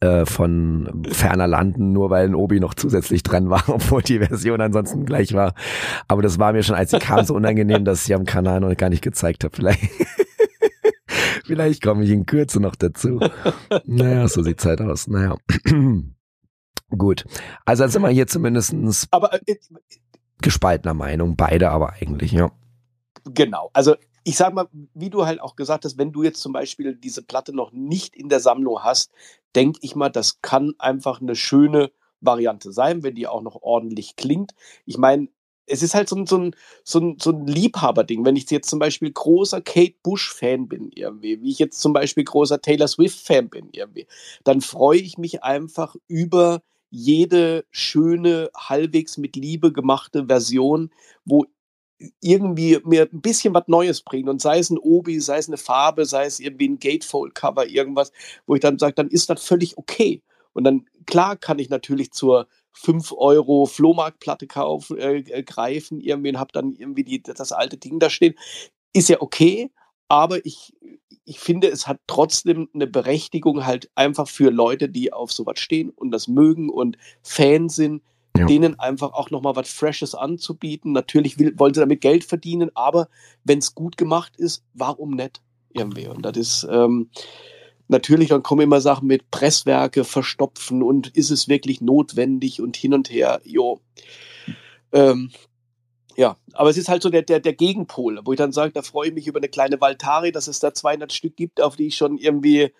[0.00, 4.60] äh, von ferner Landen, nur weil ein Obi noch zusätzlich dran war, obwohl die Version
[4.60, 5.54] ansonsten gleich war.
[6.08, 8.74] Aber das war mir schon, als sie kam, so unangenehm, dass ich am Kanal noch
[8.76, 9.54] gar nicht gezeigt habe.
[9.54, 9.82] Vielleicht,
[11.44, 13.20] vielleicht komme ich in Kürze noch dazu.
[13.84, 15.06] Naja, so sieht Zeit aus.
[15.08, 15.36] Naja.
[16.90, 17.24] Gut.
[17.64, 18.74] Also sind wir hier zumindest
[19.10, 19.56] aber, äh,
[20.42, 22.50] gespaltener Meinung, beide aber eigentlich, ja.
[23.24, 23.70] Genau.
[23.72, 23.94] Also
[24.24, 27.22] ich sag mal, wie du halt auch gesagt hast, wenn du jetzt zum Beispiel diese
[27.22, 29.12] Platte noch nicht in der Sammlung hast,
[29.56, 31.90] denke ich mal, das kann einfach eine schöne
[32.20, 34.52] Variante sein, wenn die auch noch ordentlich klingt.
[34.84, 35.28] Ich meine,
[35.66, 38.24] es ist halt so ein, so ein, so ein, so ein Liebhaberding.
[38.24, 42.24] Wenn ich jetzt zum Beispiel großer Kate Bush-Fan bin, irgendwie, wie ich jetzt zum Beispiel
[42.24, 44.06] großer Taylor Swift-Fan bin, irgendwie,
[44.44, 50.90] dann freue ich mich einfach über jede schöne, halbwegs mit Liebe gemachte Version,
[51.24, 51.46] wo
[52.20, 55.58] irgendwie mir ein bisschen was Neues bringt und sei es ein Obi, sei es eine
[55.58, 58.12] Farbe, sei es irgendwie ein Gatefold-Cover, irgendwas,
[58.46, 60.22] wo ich dann sage, dann ist das völlig okay.
[60.52, 66.30] Und dann, klar, kann ich natürlich zur 5 Euro Flohmarktplatte kaufen, äh, äh, greifen, irgendwie
[66.30, 68.34] und habe dann irgendwie die, das alte Ding da stehen.
[68.92, 69.70] Ist ja okay,
[70.08, 70.72] aber ich,
[71.24, 75.90] ich finde, es hat trotzdem eine Berechtigung halt einfach für Leute, die auf sowas stehen
[75.90, 78.02] und das mögen und Fans sind,
[78.36, 78.46] ja.
[78.46, 80.92] denen einfach auch nochmal was Freshes anzubieten.
[80.92, 83.08] Natürlich will, wollen sie damit Geld verdienen, aber
[83.44, 85.40] wenn es gut gemacht ist, warum nicht?
[85.72, 86.08] Irgendwie.
[86.08, 87.10] Und das ist ähm,
[87.88, 92.94] natürlich, dann kommen immer Sachen mit Presswerke verstopfen und ist es wirklich notwendig und hin
[92.94, 93.40] und her.
[93.44, 93.80] Jo.
[94.92, 95.30] Ähm,
[96.16, 98.82] ja, aber es ist halt so der, der, der Gegenpol, wo ich dann sage, da
[98.82, 101.86] freue ich mich über eine kleine Valtari, dass es da 200 Stück gibt, auf die
[101.86, 102.72] ich schon irgendwie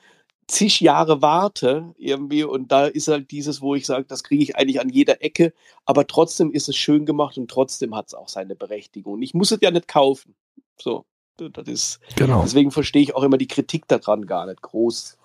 [0.50, 4.56] zig Jahre warte irgendwie und da ist halt dieses, wo ich sage, das kriege ich
[4.56, 5.52] eigentlich an jeder Ecke,
[5.84, 9.22] aber trotzdem ist es schön gemacht und trotzdem hat es auch seine Berechtigung.
[9.22, 10.34] Ich muss es ja nicht kaufen.
[10.80, 11.04] So,
[11.36, 12.42] das ist, genau.
[12.42, 15.16] deswegen verstehe ich auch immer die Kritik daran gar nicht groß.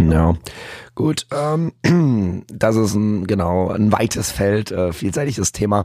[0.00, 0.34] Ja,
[0.94, 1.26] gut.
[1.32, 1.72] Ähm,
[2.48, 5.84] das ist ein genau ein weites Feld, äh, vielseitiges Thema.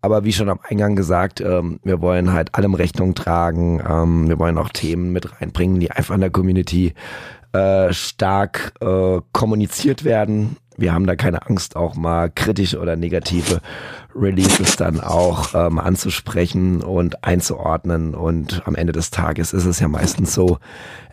[0.00, 3.82] Aber wie schon am Eingang gesagt, ähm, wir wollen halt allem Rechnung tragen.
[3.88, 6.94] Ähm, wir wollen auch Themen mit reinbringen, die einfach in der Community
[7.52, 10.56] äh, stark äh, kommuniziert werden.
[10.76, 13.60] Wir haben da keine Angst, auch mal kritische oder negative
[14.14, 18.14] Releases dann auch ähm, anzusprechen und einzuordnen.
[18.14, 20.58] Und am Ende des Tages ist es ja meistens so,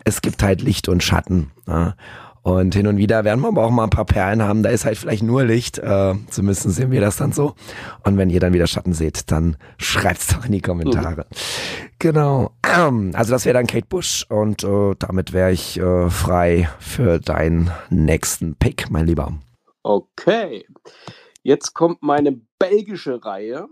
[0.04, 1.50] es gibt halt Licht und Schatten.
[1.66, 1.94] Ja?
[2.46, 4.62] Und hin und wieder werden wir aber auch mal ein paar Perlen haben.
[4.62, 5.78] Da ist halt vielleicht nur Licht.
[5.78, 7.54] Äh, zumindest sehen wir das dann so.
[8.04, 11.26] Und wenn ihr dann wieder Schatten seht, dann schreibt's doch in die Kommentare.
[11.28, 11.88] Mhm.
[11.98, 12.52] Genau.
[12.62, 17.72] Also das wäre dann Kate Bush und äh, damit wäre ich äh, frei für deinen
[17.90, 19.32] nächsten Pick, mein Lieber.
[19.82, 20.68] Okay.
[21.42, 23.66] Jetzt kommt meine belgische Reihe.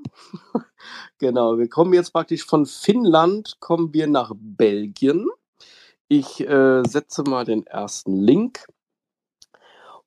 [1.20, 5.28] genau, wir kommen jetzt praktisch von Finnland, kommen wir nach Belgien.
[6.08, 8.66] Ich äh, setze mal den ersten Link.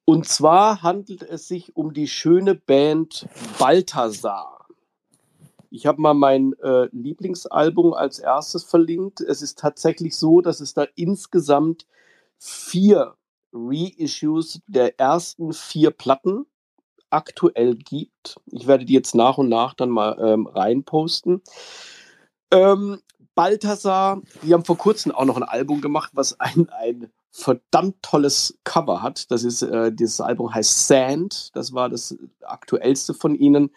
[0.05, 3.27] Und zwar handelt es sich um die schöne Band
[3.59, 4.67] Balthasar.
[5.69, 9.19] Ich habe mal mein äh, Lieblingsalbum als erstes verlinkt.
[9.21, 11.85] Es ist tatsächlich so, dass es da insgesamt
[12.37, 13.15] vier
[13.51, 16.45] Reissues der ersten vier Platten
[17.09, 18.37] aktuell gibt.
[18.45, 21.41] Ich werde die jetzt nach und nach dann mal ähm, reinposten.
[22.51, 23.01] Ähm,
[23.37, 28.57] Balthasar, die haben vor kurzem auch noch ein Album gemacht, was ein, ein verdammt tolles
[28.63, 29.29] Cover hat.
[29.29, 31.55] Das ist, äh, dieses Album heißt Sand.
[31.55, 33.69] Das war das aktuellste von ihnen,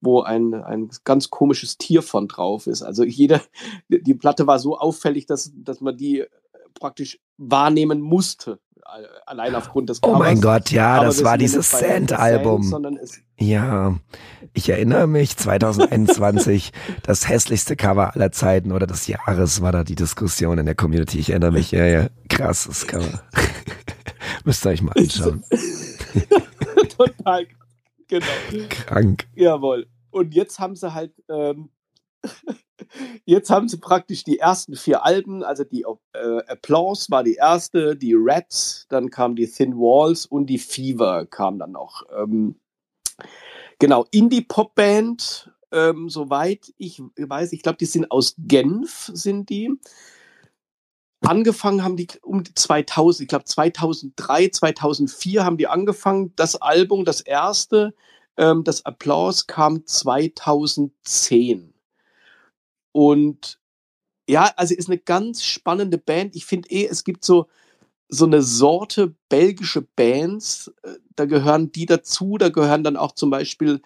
[0.00, 2.82] wo ein, ein ganz komisches Tier von drauf ist.
[2.82, 3.40] Also jeder,
[3.88, 6.24] die Platte war so auffällig, dass, dass man die
[6.74, 8.58] praktisch wahrnehmen musste.
[9.26, 10.16] Allein aufgrund des Covers.
[10.16, 12.98] Oh mein Gott, ja, Aber das war dieses Sand-Album.
[13.38, 13.96] Ja,
[14.52, 16.72] ich erinnere mich, 2021,
[17.02, 21.18] das hässlichste Cover aller Zeiten oder des Jahres war da die Diskussion in der Community.
[21.18, 23.22] Ich erinnere mich, ja, ja, krasses Cover.
[24.44, 25.42] Müsst ihr euch mal anschauen.
[26.96, 27.46] Total,
[28.08, 28.26] genau.
[28.68, 29.26] Krank.
[29.34, 29.86] Jawohl.
[30.10, 31.70] Und jetzt haben sie halt ähm,
[33.24, 37.96] Jetzt haben sie praktisch die ersten vier Alben, also die äh, Applause war die erste,
[37.96, 42.04] die Rats, dann kam die Thin Walls und die Fever kam dann noch.
[42.16, 42.56] Ähm,
[43.78, 49.72] genau, Indie-Pop-Band, ähm, soweit ich weiß, ich glaube, die sind aus Genf, sind die.
[51.22, 56.32] Angefangen haben die um die 2000, ich glaube 2003, 2004 haben die angefangen.
[56.36, 57.94] Das Album, das erste,
[58.36, 61.73] ähm, das Applause kam 2010.
[62.94, 63.58] Und
[64.28, 66.36] ja, also ist eine ganz spannende Band.
[66.36, 67.48] Ich finde eh, es gibt so,
[68.08, 73.30] so eine Sorte belgische Bands, äh, da gehören die dazu, da gehören dann auch zum
[73.30, 73.82] Beispiel,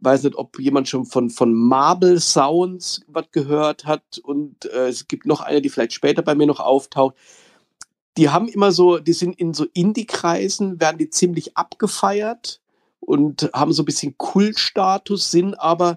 [0.00, 5.08] weiß nicht, ob jemand schon von, von Marble Sounds was gehört hat und äh, es
[5.08, 7.14] gibt noch eine, die vielleicht später bei mir noch auftaucht.
[8.18, 12.60] Die haben immer so, die sind in so Indie-Kreisen, werden die ziemlich abgefeiert
[13.00, 15.96] und haben so ein bisschen Kultstatus, sind aber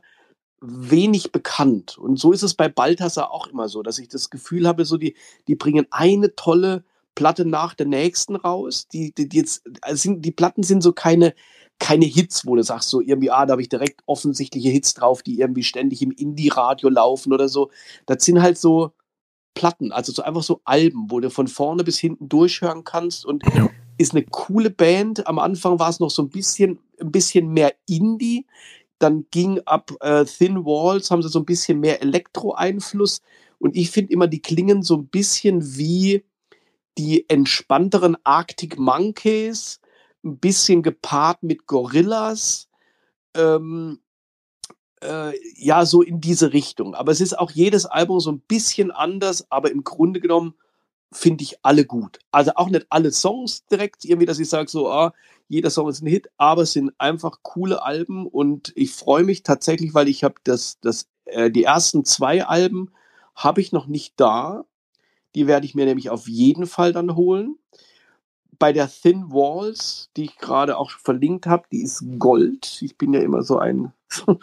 [0.64, 1.98] wenig bekannt.
[1.98, 4.98] Und so ist es bei Balthasar auch immer so, dass ich das Gefühl habe, so
[4.98, 5.16] die,
[5.48, 6.86] die bringen eine tolle
[7.16, 8.88] Platte nach der nächsten raus.
[8.88, 11.34] Die, die, die jetzt, also sind, die Platten sind so keine,
[11.80, 15.22] keine Hits, wo du sagst, so irgendwie, ah, da habe ich direkt offensichtliche Hits drauf,
[15.22, 17.70] die irgendwie ständig im Indie-Radio laufen oder so.
[18.06, 18.94] Das sind halt so
[19.56, 23.44] Platten, also so einfach so Alben, wo du von vorne bis hinten durchhören kannst und
[23.54, 23.70] ja.
[23.98, 25.28] ist eine coole Band.
[25.28, 28.46] Am Anfang war es noch so ein bisschen, ein bisschen mehr Indie
[29.00, 33.22] dann ging ab äh, Thin Walls, haben sie so ein bisschen mehr Elektro-Einfluss.
[33.60, 36.24] Und ich finde immer, die klingen so ein bisschen wie
[36.98, 39.80] die entspannteren Arctic Monkeys,
[40.24, 42.70] ein bisschen gepaart mit Gorillas.
[43.36, 44.00] Ähm,
[45.04, 46.96] äh, ja, so in diese Richtung.
[46.96, 50.54] Aber es ist auch jedes Album so ein bisschen anders, aber im Grunde genommen
[51.12, 52.20] finde ich alle gut.
[52.32, 55.14] Also auch nicht alle Songs direkt, irgendwie, dass ich sage, so, ah,
[55.48, 59.44] jeder Song ist ein Hit, aber es sind einfach coole Alben und ich freue mich
[59.44, 62.92] tatsächlich, weil ich habe das, das, äh, die ersten zwei Alben
[63.36, 64.66] habe ich noch nicht da.
[65.36, 67.58] Die werde ich mir nämlich auf jeden Fall dann holen.
[68.60, 72.82] Bei der Thin Walls, die ich gerade auch verlinkt habe, die ist Gold.
[72.82, 73.92] Ich bin ja immer so ein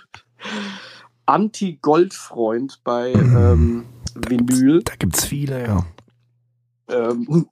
[1.26, 4.82] Anti-Gold-Freund bei ähm, Vinyl.
[4.82, 5.86] Da gibt es viele, ja.
[6.88, 7.48] Ähm,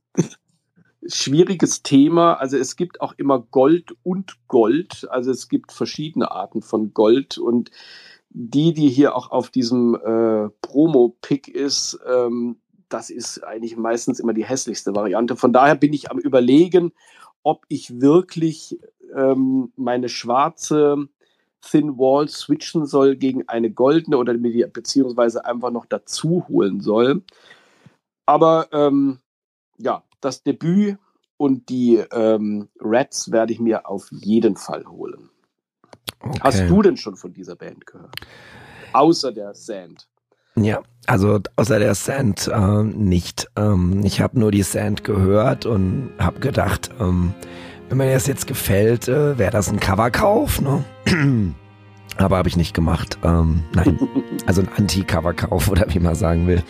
[1.08, 2.34] schwieriges Thema.
[2.34, 5.08] Also es gibt auch immer Gold und Gold.
[5.10, 7.70] Also es gibt verschiedene Arten von Gold und
[8.30, 12.56] die, die hier auch auf diesem äh, Promo-Pick ist, ähm,
[12.88, 15.36] das ist eigentlich meistens immer die hässlichste Variante.
[15.36, 16.92] Von daher bin ich am Überlegen,
[17.42, 18.78] ob ich wirklich
[19.14, 21.08] ähm, meine schwarze
[21.60, 27.22] Thin Wall switchen soll gegen eine goldene oder beziehungsweise einfach noch dazu holen soll.
[28.26, 29.18] Aber ähm,
[29.78, 30.98] ja, das Debüt
[31.36, 35.30] und die ähm, Rats werde ich mir auf jeden Fall holen.
[36.20, 36.40] Okay.
[36.40, 38.14] Hast du denn schon von dieser Band gehört?
[38.92, 40.08] Außer der Sand.
[40.56, 43.48] Ja, also außer der Sand äh, nicht.
[43.56, 47.34] Ähm, ich habe nur die Sand gehört und habe gedacht, ähm,
[47.88, 50.60] wenn mir das jetzt gefällt, äh, wäre das ein Coverkauf.
[50.60, 50.84] Ne?
[52.16, 53.18] Aber habe ich nicht gemacht.
[53.22, 53.98] Ähm, nein,
[54.46, 56.62] also ein Anti-Coverkauf oder wie man sagen will.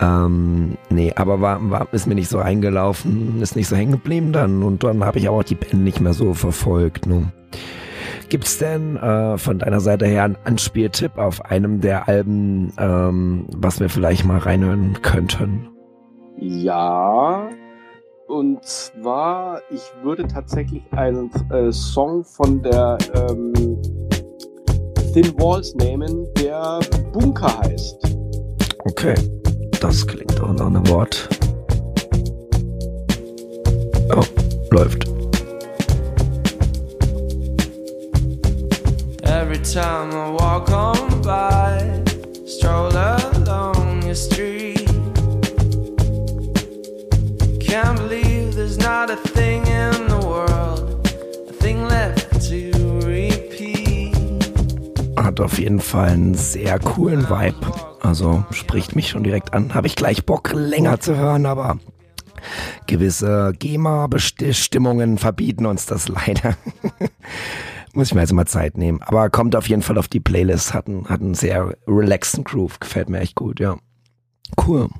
[0.00, 4.32] Ähm, nee, aber war, war, ist mir nicht so eingelaufen, ist nicht so hängen geblieben
[4.32, 7.06] dann und dann habe ich auch die Band nicht mehr so verfolgt.
[7.06, 7.32] Ne?
[8.28, 13.46] Gibt es denn äh, von deiner Seite her einen Anspieltipp auf einem der Alben, ähm,
[13.56, 15.68] was wir vielleicht mal reinhören könnten?
[16.38, 17.48] Ja,
[18.26, 23.52] und zwar, ich würde tatsächlich einen äh, Song von der ähm,
[25.12, 26.80] Thin Walls nehmen, der
[27.12, 28.16] Bunker heißt.
[28.80, 29.14] Okay.
[29.86, 31.28] Das klingt auch nach einem Wort.
[34.16, 34.24] Oh,
[34.70, 35.06] läuft.
[39.24, 42.02] Every time I walk on by,
[42.46, 44.88] stroll along your street.
[47.60, 51.06] Can't believe there's not a thing in the world,
[51.46, 52.70] a thing left to
[53.06, 54.16] repeat.
[55.18, 57.93] Hat auf jeden Fall einen sehr coolen Vibe.
[58.04, 59.74] Also spricht mich schon direkt an.
[59.74, 61.78] Habe ich gleich Bock, länger zu hören, aber
[62.86, 66.54] gewisse GEMA-Bestimmungen verbieten uns das leider.
[67.94, 69.00] Muss ich mir also mal Zeit nehmen.
[69.02, 70.74] Aber kommt auf jeden Fall auf die Playlist.
[70.74, 72.78] Hat einen, hat einen sehr relaxten Groove.
[72.78, 73.78] Gefällt mir echt gut, ja.
[74.66, 74.90] Cool.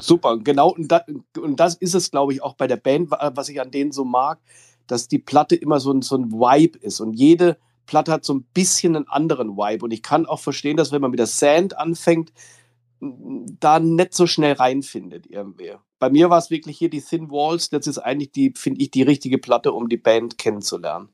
[0.00, 0.70] Super, genau.
[0.70, 1.02] Und, da,
[1.38, 4.04] und das ist es, glaube ich, auch bei der Band, was ich an denen so
[4.04, 4.38] mag,
[4.86, 7.00] dass die Platte immer so ein, so ein Vibe ist.
[7.00, 9.84] Und jede Platte hat so ein bisschen einen anderen Vibe.
[9.84, 12.32] Und ich kann auch verstehen, dass wenn man mit der Sand anfängt,
[13.00, 15.72] da nicht so schnell reinfindet irgendwie.
[15.98, 17.70] Bei mir war es wirklich hier die Thin Walls.
[17.70, 21.08] Das ist eigentlich die, finde ich, die richtige Platte, um die Band kennenzulernen.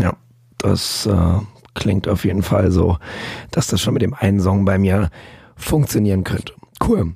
[0.00, 0.16] Ja,
[0.58, 1.38] das äh,
[1.74, 2.98] klingt auf jeden Fall so,
[3.50, 5.10] dass das schon mit dem einen Song bei mir
[5.56, 6.54] funktionieren könnte.
[6.86, 7.14] Cool.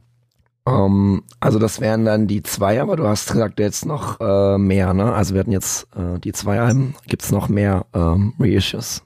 [0.66, 4.56] Um, ähm, also das wären dann die zwei, aber du hast gesagt jetzt noch äh,
[4.56, 5.12] mehr, ne?
[5.12, 6.94] Also wir hatten jetzt äh, die zwei Alben.
[7.06, 9.02] Gibt es noch mehr ähm, Reissues?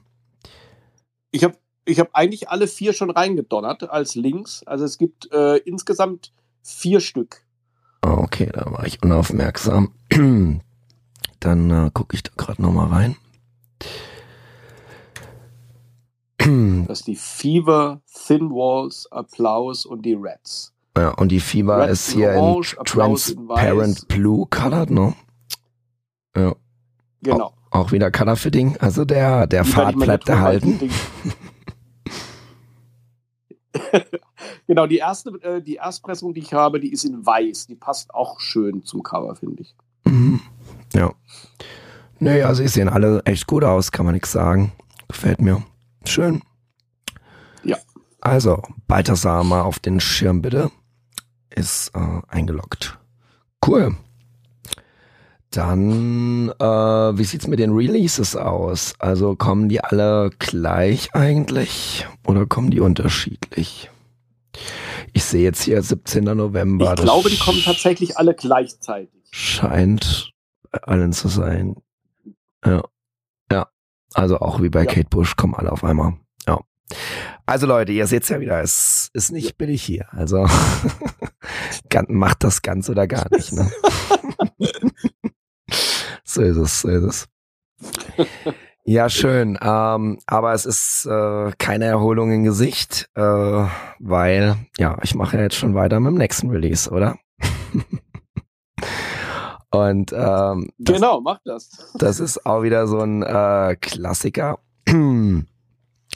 [1.31, 1.55] Ich habe
[1.85, 4.63] ich hab eigentlich alle vier schon reingedonnert als Links.
[4.65, 6.31] Also es gibt äh, insgesamt
[6.61, 7.43] vier Stück.
[8.01, 9.93] Ah, okay, da war ich unaufmerksam.
[11.39, 13.17] dann äh, gucke ich da gerade nochmal rein.
[16.87, 20.73] Das ist die Fever, Thin Walls, Applaus und die Rats.
[20.99, 25.15] Ja, und die Fieber Red ist hier Orange, in Transparent Blue colored, ne?
[26.35, 26.55] Ja.
[27.21, 27.53] Genau.
[27.69, 30.89] Auch, auch wieder Color Fitting, also der, der Pfad bleibt erhalten.
[34.67, 37.67] genau, die erste, äh, die Erstpressung, die ich habe, die ist in weiß.
[37.67, 39.75] Die passt auch schön zum Cover, finde ich.
[40.05, 40.41] Mhm.
[40.93, 41.13] Ja.
[42.19, 44.73] Naja, also sie sehen alle echt gut aus, kann man nichts sagen.
[45.07, 45.63] Gefällt mir.
[46.05, 46.41] Schön.
[47.63, 47.77] Ja.
[48.21, 50.71] Also, Balthasar mal auf den Schirm bitte
[51.55, 52.97] ist äh, eingeloggt.
[53.65, 53.95] Cool.
[55.51, 58.93] Dann, äh, wie sieht's mit den Releases aus?
[58.99, 63.89] Also kommen die alle gleich eigentlich oder kommen die unterschiedlich?
[65.13, 66.23] Ich sehe jetzt hier 17.
[66.23, 66.93] November.
[66.95, 69.09] Ich glaube, die kommen tatsächlich alle gleichzeitig.
[69.31, 70.31] Scheint
[70.71, 71.75] allen zu sein.
[72.63, 72.83] Ja.
[73.51, 73.67] Ja.
[74.13, 74.85] Also auch wie bei ja.
[74.85, 76.13] Kate Bush kommen alle auf einmal.
[76.47, 76.59] Ja.
[77.45, 80.07] Also Leute, ihr seht ja wieder, es ist nicht billig hier.
[80.11, 80.45] Also
[82.07, 83.51] macht das ganz oder gar nicht.
[83.53, 83.71] Ne?
[86.23, 87.27] so ist es, so ist es.
[88.85, 89.57] Ja, schön.
[89.61, 93.21] Ähm, aber es ist äh, keine Erholung im Gesicht, äh,
[93.99, 97.17] weil, ja, ich mache ja jetzt schon weiter mit dem nächsten Release, oder?
[99.71, 101.93] Und ähm, das, genau, mach das.
[101.99, 104.57] Das ist auch wieder so ein äh, Klassiker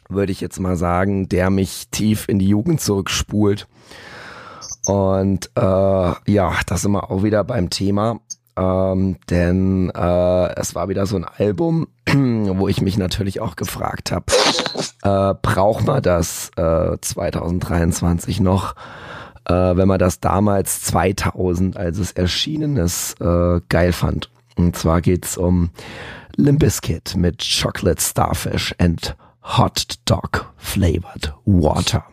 [0.10, 3.68] würde ich jetzt mal sagen, der mich tief in die Jugend zurückspult.
[4.86, 8.20] Und äh, ja, da sind wir auch wieder beim Thema.
[8.56, 14.12] Ähm, denn äh, es war wieder so ein Album, wo ich mich natürlich auch gefragt
[14.12, 14.26] habe,
[15.04, 18.76] äh, braucht man das äh, 2023 noch,
[19.46, 24.30] äh, wenn man das damals 2000, als es erschienen ist, äh, geil fand.
[24.56, 25.72] Und zwar geht's um
[26.36, 32.06] Limp Bizkit mit Chocolate Starfish and Hot Dog Flavored Water.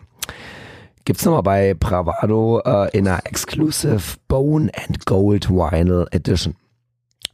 [1.10, 6.54] Gibt's nochmal bei Bravado äh, in einer Exclusive Bone and Gold Vinyl Edition.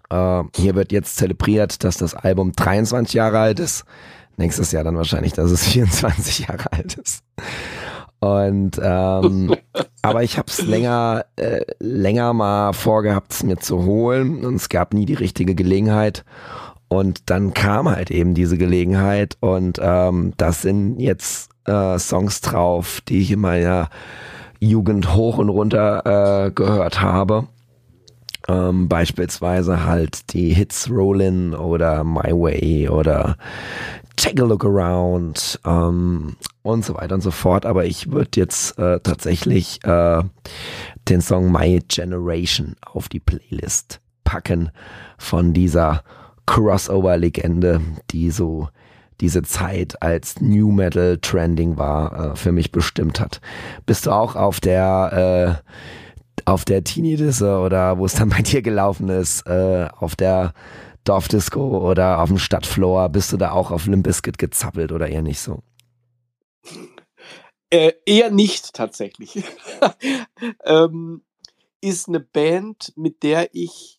[0.09, 3.85] Äh, hier wird jetzt zelebriert, dass das Album 23 Jahre alt ist.
[4.39, 7.23] Nächstes Jahr dann wahrscheinlich, dass es 24 Jahre alt ist.
[8.19, 9.55] Und ähm,
[10.01, 14.71] aber ich habe es länger, äh, länger mal vorgehabt, es mir zu holen und es
[14.71, 16.25] gab nie die richtige Gelegenheit.
[16.89, 23.01] Und dann kam halt eben diese Gelegenheit und ähm, das sind jetzt äh, Songs drauf,
[23.09, 23.89] die ich in meiner
[24.61, 27.49] Jugend hoch und runter äh, gehört habe.
[28.49, 33.37] Ähm, beispielsweise halt die Hits Rollin' oder My Way oder
[34.17, 37.67] Take a Look Around ähm, und so weiter und so fort.
[37.67, 40.23] Aber ich würde jetzt äh, tatsächlich äh,
[41.09, 44.71] den Song My Generation auf die Playlist packen
[45.19, 46.03] von dieser
[46.47, 48.69] Crossover-Legende, die so
[49.21, 53.41] diese Zeit als New Metal trending war, äh, für mich bestimmt hat.
[53.87, 55.73] Bist du auch auf der äh,
[56.45, 60.53] auf der Teenie-Disse oder wo es dann bei dir gelaufen ist, äh, auf der
[61.05, 65.23] Dorfdisco oder auf dem Stadtfloor, bist du da auch auf Limp Bizkit gezappelt oder eher
[65.23, 65.63] nicht so?
[67.71, 69.43] Äh, eher nicht tatsächlich.
[70.65, 71.23] ähm,
[71.81, 73.96] ist eine Band, mit der ich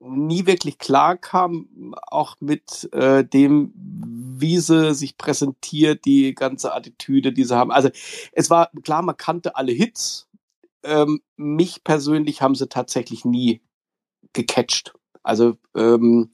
[0.00, 7.32] nie wirklich klar kam, auch mit äh, dem, wie sie sich präsentiert, die ganze Attitüde,
[7.32, 7.72] die sie haben.
[7.72, 7.90] Also
[8.32, 10.28] es war klar, man kannte alle Hits.
[10.84, 13.60] Ähm, mich persönlich haben sie tatsächlich nie
[14.32, 14.94] gecatcht.
[15.22, 16.30] Also ähm,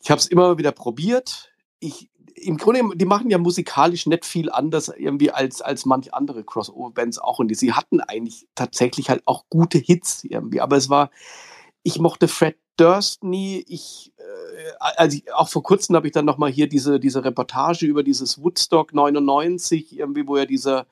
[0.00, 1.52] ich habe es immer wieder probiert.
[1.80, 6.44] Ich, Im Grunde, die machen ja musikalisch nicht viel anders irgendwie als, als manch andere
[6.44, 7.40] Crossover-Bands auch.
[7.40, 10.60] Und die, sie hatten eigentlich tatsächlich halt auch gute Hits irgendwie.
[10.60, 11.10] Aber es war,
[11.82, 13.64] ich mochte Fred Durst nie.
[13.68, 17.24] Ich, äh, also ich, auch vor kurzem habe ich dann noch mal hier diese, diese
[17.24, 20.86] Reportage über dieses Woodstock 99, irgendwie, wo ja dieser,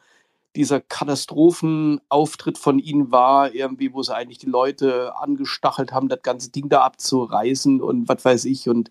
[0.57, 6.51] dieser Katastrophenauftritt von ihnen war, irgendwie, wo sie eigentlich die Leute angestachelt haben, das ganze
[6.51, 8.69] Ding da abzureißen und was weiß ich.
[8.69, 8.91] Und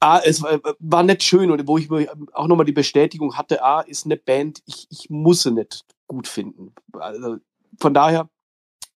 [0.00, 1.90] ah, es war, war nicht schön und wo ich
[2.32, 6.28] auch nochmal die Bestätigung hatte, ah, ist eine Band, ich, ich muss sie nicht gut
[6.28, 6.74] finden.
[6.92, 7.36] Also
[7.78, 8.28] von daher,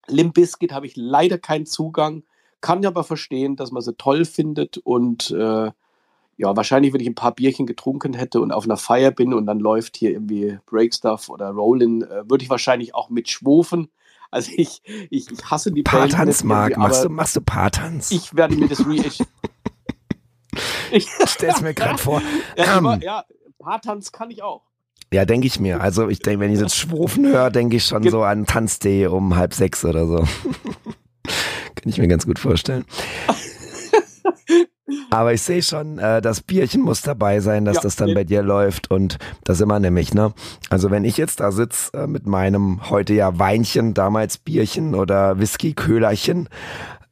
[0.07, 2.23] Limp Bizkit habe ich leider keinen Zugang,
[2.61, 5.71] kann aber verstehen, dass man sie toll findet und äh,
[6.39, 9.47] ja, wahrscheinlich, wenn ich ein paar Bierchen getrunken hätte und auf einer Feier bin und
[9.47, 13.91] dann läuft hier irgendwie Breakstuff oder Rollin, äh, würde ich wahrscheinlich auch mitschwofen.
[14.31, 16.77] Also ich, ich, ich hasse die Paartanz, Marc.
[16.77, 18.11] Machst du, machst du Paartanz?
[18.11, 19.27] Ich werde mir das Reissue.
[20.91, 22.23] ich stell's mir gerade vor.
[22.57, 23.25] Ja, um, ja,
[23.59, 24.63] Paartanz kann ich auch.
[25.13, 25.81] Ja, denke ich mir.
[25.81, 29.07] Also ich denke, wenn ich jetzt Schwofen höre, denke ich schon Ge so an Tanzday
[29.07, 30.17] um halb sechs oder so.
[31.75, 32.85] kann ich mir ganz gut vorstellen.
[35.11, 38.15] Aber ich sehe schon, äh, das Bierchen muss dabei sein, dass ja, das dann nee.
[38.15, 38.91] bei dir läuft.
[38.91, 40.33] Und da sind wir nämlich, ne?
[40.71, 45.39] Also wenn ich jetzt da sitze äh, mit meinem heute ja Weinchen, damals Bierchen oder
[45.39, 46.49] Whisky-Köhlerchen,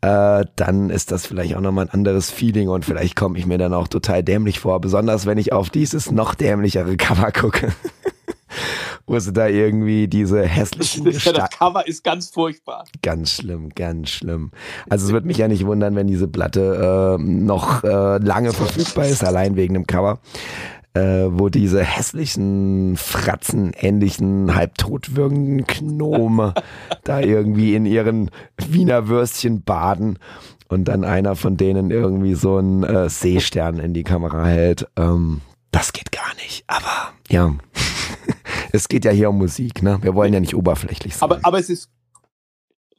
[0.02, 3.58] äh, dann ist das vielleicht auch nochmal ein anderes Feeling und vielleicht komme ich mir
[3.58, 7.72] dann auch total dämlich vor, besonders wenn ich auf dieses noch dämlichere Cover gucke.
[9.06, 12.84] wo sie da irgendwie diese hässlichen das, das Cover ist ganz furchtbar.
[13.02, 14.52] Ganz schlimm, ganz schlimm.
[14.88, 19.06] Also es würde mich ja nicht wundern, wenn diese Platte äh, noch äh, lange verfügbar
[19.06, 20.20] ist, allein wegen dem Cover.
[20.92, 26.52] Äh, wo diese hässlichen, fratzenähnlichen, halbtot wirkenden Gnome
[27.04, 30.18] da irgendwie in ihren Wiener Würstchen baden
[30.66, 34.88] und dann einer von denen irgendwie so einen äh, Seestern in die Kamera hält.
[34.96, 36.64] Ähm, das geht gar nicht.
[36.66, 37.54] Aber ja,
[38.72, 39.98] es geht ja hier um Musik, ne?
[40.02, 41.30] Wir wollen ja nicht oberflächlich sein.
[41.30, 41.90] Aber, aber es ist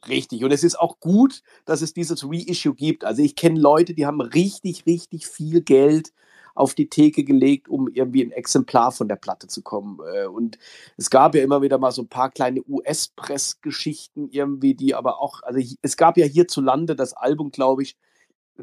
[0.08, 0.44] richtig.
[0.44, 3.04] Und es ist auch gut, dass es dieses Reissue gibt.
[3.04, 6.12] Also ich kenne Leute, die haben richtig, richtig viel Geld
[6.54, 9.98] auf die Theke gelegt, um irgendwie ein Exemplar von der Platte zu kommen.
[10.14, 10.58] Äh, und
[10.96, 15.42] es gab ja immer wieder mal so ein paar kleine US-Press-Geschichten irgendwie, die aber auch,
[15.42, 17.96] also es gab ja hierzulande das Album, glaube ich,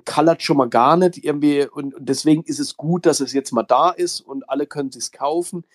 [0.05, 3.51] colored schon mal gar nicht irgendwie und, und, deswegen ist es gut, dass es jetzt
[3.51, 5.65] mal da ist und alle können es kaufen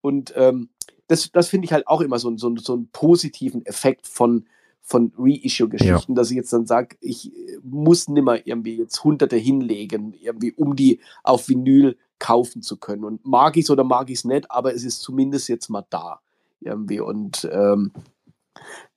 [0.00, 0.68] und ähm,
[1.06, 4.46] das, das finde ich halt auch immer so, so, so einen positiven Effekt von,
[4.82, 6.16] von Reissue-Geschichten, ja.
[6.16, 10.76] dass ich jetzt dann sage, ich äh, muss nimmer irgendwie jetzt Hunderte hinlegen, irgendwie, um
[10.76, 13.04] die auf Vinyl kaufen zu können.
[13.04, 15.86] Und mag ich es oder mag ich es nicht, aber es ist zumindest jetzt mal
[15.88, 16.20] da.
[16.60, 17.00] Irgendwie.
[17.00, 17.90] Und ähm,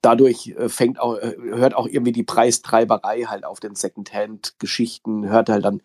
[0.01, 5.49] dadurch äh, fängt auch, äh, hört auch irgendwie die Preistreiberei halt auf den Secondhand-Geschichten, hört
[5.49, 5.81] halt dann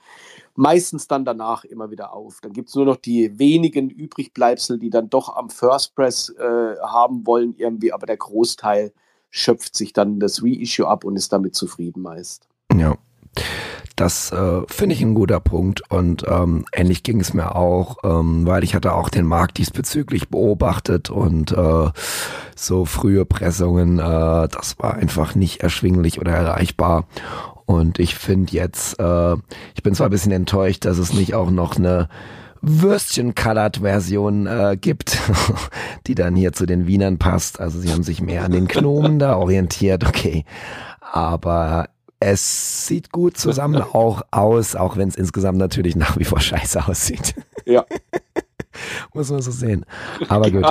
[0.55, 2.41] meistens dann danach immer wieder auf.
[2.43, 6.77] Dann gibt es nur noch die wenigen Übrigbleibsel, die dann doch am First Press äh,
[6.83, 8.93] haben wollen, irgendwie, aber der Großteil
[9.31, 12.49] schöpft sich dann das Reissue ab und ist damit zufrieden meist.
[12.75, 12.97] Ja.
[13.97, 18.47] Das äh, finde ich ein guter Punkt und ähm, ähnlich ging es mir auch, ähm,
[18.47, 21.91] weil ich hatte auch den Markt diesbezüglich beobachtet und äh,
[22.57, 27.05] so frühe Pressungen, äh, das war einfach nicht erschwinglich oder erreichbar.
[27.67, 29.35] Und ich finde jetzt, äh,
[29.75, 32.09] ich bin zwar ein bisschen enttäuscht, dass es nicht auch noch eine
[32.63, 35.19] Würstchen-Colored-Version äh, gibt,
[36.07, 37.61] die dann hier zu den Wienern passt.
[37.61, 40.45] Also sie haben sich mehr an den Gnomen da orientiert, okay.
[41.01, 41.89] Aber
[42.21, 46.87] es sieht gut zusammen auch aus, auch wenn es insgesamt natürlich nach wie vor scheiße
[46.87, 47.35] aussieht.
[47.65, 47.85] Ja.
[49.15, 49.85] Muss man so sehen.
[50.29, 50.67] Aber gut.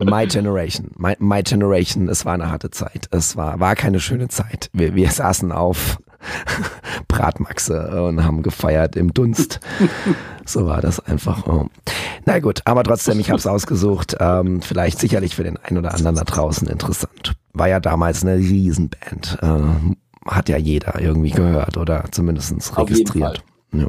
[0.00, 0.90] My Generation.
[0.96, 3.06] My, my, Generation, es war eine harte Zeit.
[3.12, 4.68] Es war, war keine schöne Zeit.
[4.72, 5.98] Wir, wir saßen auf
[7.08, 9.60] Bratmaxe und haben gefeiert im Dunst.
[10.44, 11.46] So war das einfach.
[11.46, 11.66] Oh.
[12.24, 14.16] Na gut, aber trotzdem, ich habe es ausgesucht.
[14.20, 17.34] Ähm, vielleicht sicherlich für den einen oder anderen da draußen interessant.
[17.52, 19.38] War ja damals eine Riesenband.
[19.42, 19.94] Äh,
[20.26, 23.42] hat ja jeder irgendwie gehört oder zumindest registriert.
[23.72, 23.86] Ja.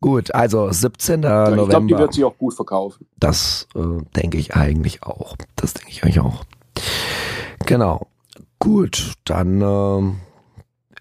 [0.00, 1.22] Gut, also 17.
[1.22, 1.62] Ja, November.
[1.62, 3.06] Ich glaube, die wird sich auch gut verkaufen.
[3.18, 5.36] Das äh, denke ich eigentlich auch.
[5.56, 6.44] Das denke ich eigentlich auch.
[7.64, 8.06] Genau.
[8.58, 10.12] Gut, dann äh,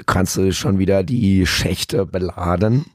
[0.06, 2.86] kannst du schon wieder die Schächte beladen.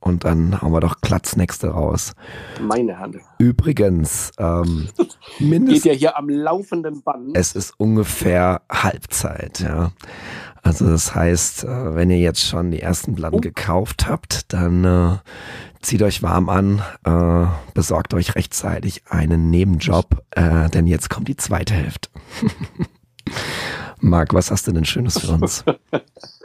[0.00, 2.12] Und dann haben wir doch Klatznächste raus.
[2.60, 3.16] Meine Hand.
[3.38, 4.88] Übrigens, ähm,
[5.40, 5.82] mindestens.
[5.82, 7.36] Geht ja hier am laufenden Band.
[7.36, 9.90] Es ist ungefähr Halbzeit, ja.
[10.62, 13.40] Also das heißt, äh, wenn ihr jetzt schon die ersten Platten oh.
[13.40, 15.16] gekauft habt, dann äh,
[15.80, 21.36] zieht euch warm an, äh, besorgt euch rechtzeitig einen Nebenjob, äh, denn jetzt kommt die
[21.36, 22.10] zweite Hälfte.
[24.00, 25.64] Marc, was hast du denn Schönes für uns?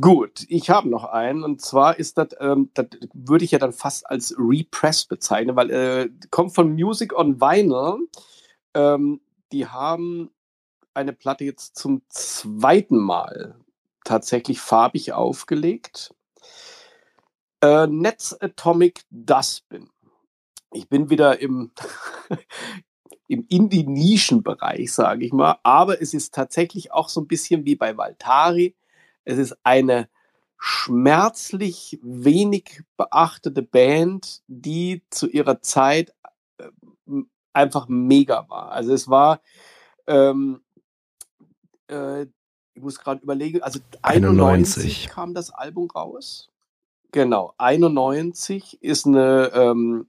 [0.00, 3.72] Gut, ich habe noch einen und zwar ist das, ähm, das würde ich ja dann
[3.72, 8.08] fast als Repress bezeichnen, weil äh, kommt von Music on Vinyl.
[8.74, 9.20] Ähm,
[9.52, 10.30] die haben
[10.92, 13.54] eine Platte jetzt zum zweiten Mal
[14.04, 16.12] tatsächlich farbig aufgelegt.
[17.60, 19.88] Äh, Netz Atomic Dustbin
[20.76, 21.72] ich bin wieder im,
[23.28, 25.58] im Indie-Nischen-Bereich, sage ich mal.
[25.62, 28.74] Aber es ist tatsächlich auch so ein bisschen wie bei Valtari.
[29.24, 30.08] Es ist eine
[30.58, 36.14] schmerzlich wenig beachtete Band, die zu ihrer Zeit
[36.58, 36.70] äh,
[37.52, 38.72] einfach mega war.
[38.72, 39.40] Also es war,
[40.06, 40.62] ähm,
[41.90, 44.36] äh, ich muss gerade überlegen, also 91,
[45.02, 46.50] 91 kam das Album raus.
[47.12, 50.06] Genau, 91 ist eine, ähm,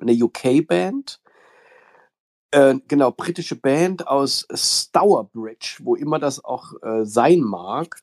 [0.00, 1.20] eine UK-Band.
[2.52, 8.00] Äh, genau, britische Band aus Stourbridge, wo immer das auch äh, sein mag.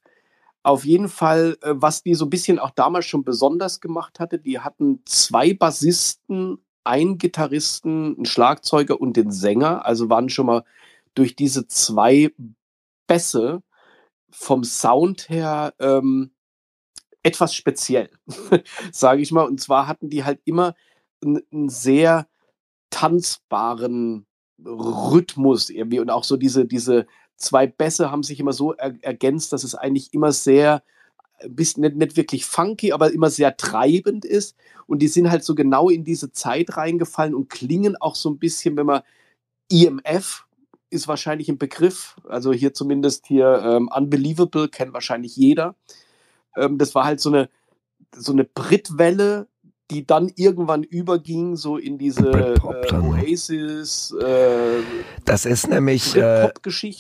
[0.64, 4.40] Auf jeden Fall, äh, was die so ein bisschen auch damals schon besonders gemacht hatte,
[4.40, 9.86] die hatten zwei Bassisten, einen Gitarristen, einen Schlagzeuger und den Sänger.
[9.86, 10.64] Also waren schon mal
[11.14, 12.32] durch diese zwei
[13.08, 13.64] Bässe
[14.30, 16.32] vom Sound her ähm,
[17.24, 18.10] etwas speziell,
[18.92, 19.46] sage ich mal.
[19.46, 20.76] Und zwar hatten die halt immer
[21.22, 22.28] einen sehr
[22.90, 24.26] tanzbaren
[24.66, 27.06] Rhythmus irgendwie und auch so diese, diese
[27.36, 30.84] zwei Bässe haben sich immer so er ergänzt, dass es eigentlich immer sehr,
[31.38, 34.56] äh, bisschen nicht, nicht wirklich funky, aber immer sehr treibend ist.
[34.88, 38.40] Und die sind halt so genau in diese Zeit reingefallen und klingen auch so ein
[38.40, 39.02] bisschen, wenn man
[39.72, 40.46] EMF
[40.90, 45.76] ist wahrscheinlich ein Begriff, also hier zumindest hier ähm, Unbelievable kennt wahrscheinlich jeder.
[46.56, 47.50] Ähm, das war halt so eine,
[48.16, 49.48] so eine Britwelle,
[49.90, 54.14] die dann irgendwann überging so in diese äh, Oasis.
[54.22, 54.84] Äh,
[55.24, 56.52] das ist nämlich äh,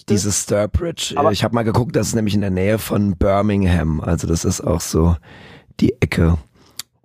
[0.08, 1.14] diese Sturbridge.
[1.18, 4.00] Aber ich habe mal geguckt, das ist nämlich in der Nähe von Birmingham.
[4.00, 5.18] Also das ist auch so
[5.82, 6.38] die Ecke,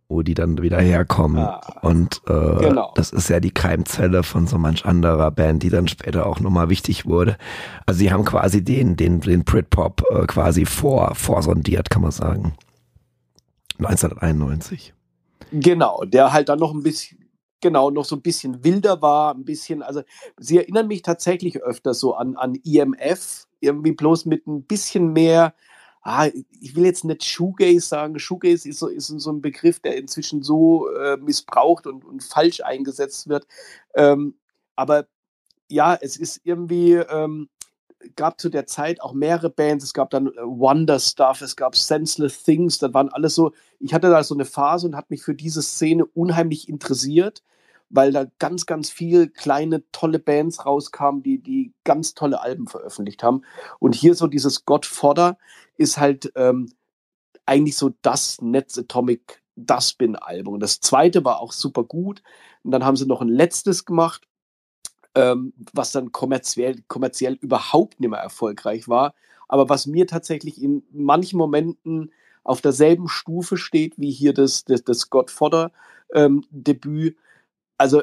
[0.09, 1.39] wo die dann wieder herkommen.
[1.39, 2.93] Ah, Und äh, genau.
[2.95, 6.69] das ist ja die Keimzelle von so manch anderer Band, die dann später auch nochmal
[6.69, 7.37] wichtig wurde.
[7.87, 12.55] Also sie haben quasi den, den, den Britpop äh, quasi vor, vorsondiert, kann man sagen.
[13.79, 14.95] 1991.
[15.51, 17.31] Genau, der halt dann noch ein bisschen,
[17.61, 20.03] genau, noch so ein bisschen wilder war, ein bisschen, also
[20.39, 25.55] sie erinnern mich tatsächlich öfter so an, an IMF, irgendwie bloß mit ein bisschen mehr,
[26.03, 26.29] ah,
[26.61, 30.43] ich will jetzt nicht Shoegaze sagen, Shoegaze ist so, ist so ein Begriff, der inzwischen
[30.43, 33.47] so äh, missbraucht und, und falsch eingesetzt wird.
[33.95, 34.35] Ähm,
[34.77, 35.07] aber
[35.69, 37.49] ja, es ist irgendwie, ähm,
[38.17, 39.85] gab zu der Zeit auch mehrere Bands.
[39.85, 42.79] Es gab dann äh, Wonder Stuff, es gab Senseless Things.
[42.79, 43.53] Das waren alles so.
[43.79, 47.43] Ich hatte da so eine Phase und hat mich für diese Szene unheimlich interessiert,
[47.91, 53.23] weil da ganz, ganz viele kleine, tolle Bands rauskamen, die, die ganz tolle Alben veröffentlicht
[53.23, 53.43] haben.
[53.79, 55.39] Und hier so dieses Godfather
[55.77, 56.73] ist halt ähm,
[57.47, 60.61] eigentlich so das Netz Atomic Dustbin Album.
[60.61, 62.23] Das zweite war auch super gut.
[62.63, 64.27] Und dann haben sie noch ein letztes gemacht
[65.15, 69.15] ähm, was dann kommerziell, kommerziell überhaupt nicht mehr erfolgreich war.
[69.49, 72.11] Aber was mir tatsächlich in manchen Momenten
[72.45, 77.15] auf derselben Stufe steht wie hier das, das, das Godfather-Debüt.
[77.15, 77.19] Ähm,
[77.79, 78.03] also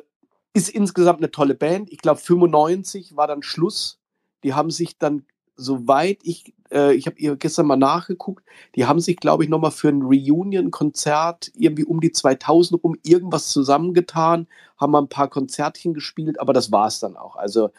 [0.53, 1.91] ist insgesamt eine tolle Band.
[1.91, 3.99] Ich glaube, 95 war dann Schluss.
[4.43, 8.44] Die haben sich dann soweit ich, äh, ich habe ihr gestern mal nachgeguckt,
[8.76, 13.50] die haben sich, glaube ich, nochmal für ein Reunion-Konzert irgendwie um die 2000 rum irgendwas
[13.50, 14.48] zusammengetan,
[14.78, 17.36] haben mal ein paar Konzertchen gespielt, aber das war es dann auch.
[17.36, 17.72] Also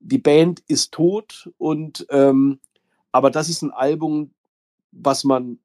[0.00, 2.58] die Band ist tot und ähm,
[3.12, 4.30] aber das ist ein Album,
[4.90, 5.58] was man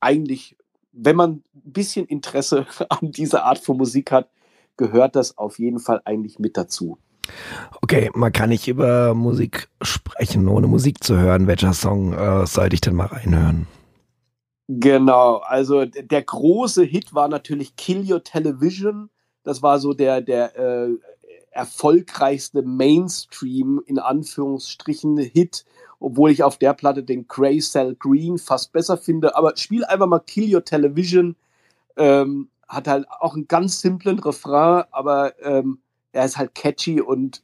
[0.00, 0.56] eigentlich,
[0.92, 4.28] wenn man ein bisschen Interesse an dieser Art von Musik hat,
[4.76, 6.98] gehört das auf jeden Fall eigentlich mit dazu.
[7.82, 11.46] Okay, man kann nicht über Musik sprechen, ohne Musik zu hören.
[11.46, 13.66] Welcher Song äh, sollte ich denn mal reinhören?
[14.68, 19.10] Genau, also der große Hit war natürlich Kill Your Television.
[19.42, 20.88] Das war so der, der äh,
[21.50, 25.66] erfolgreichste Mainstream in Anführungsstrichen Hit,
[26.00, 29.36] obwohl ich auf der Platte den Grey Cell Green fast besser finde.
[29.36, 31.36] Aber spiel einfach mal Kill Your Television.
[31.96, 35.78] Ähm, hat halt auch einen ganz simplen Refrain, aber ähm,
[36.14, 37.42] er ist halt catchy und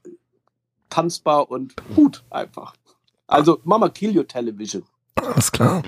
[0.89, 2.75] tanzbar und gut einfach.
[3.27, 4.85] Also Mama Kill Your Television.
[5.17, 5.83] Alles klar.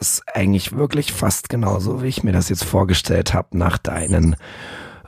[0.00, 4.36] Ist eigentlich wirklich fast genauso, wie ich mir das jetzt vorgestellt habe, nach deinen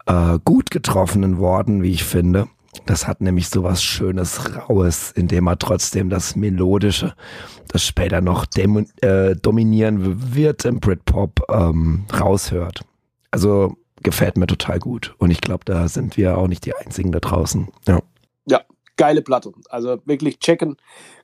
[0.06, 2.48] äh, gut getroffenen Worten, wie ich finde.
[2.86, 7.14] Das hat nämlich so was Schönes, Raues, indem er trotzdem das Melodische,
[7.68, 12.82] das später noch äh, dominieren wird im Britpop, ähm, raushört.
[13.30, 15.14] Also gefällt mir total gut.
[15.18, 17.68] Und ich glaube, da sind wir auch nicht die Einzigen da draußen.
[17.86, 18.00] Ja.
[18.46, 18.62] Ja,
[18.96, 19.52] geile Platte.
[19.68, 20.76] Also wirklich checken.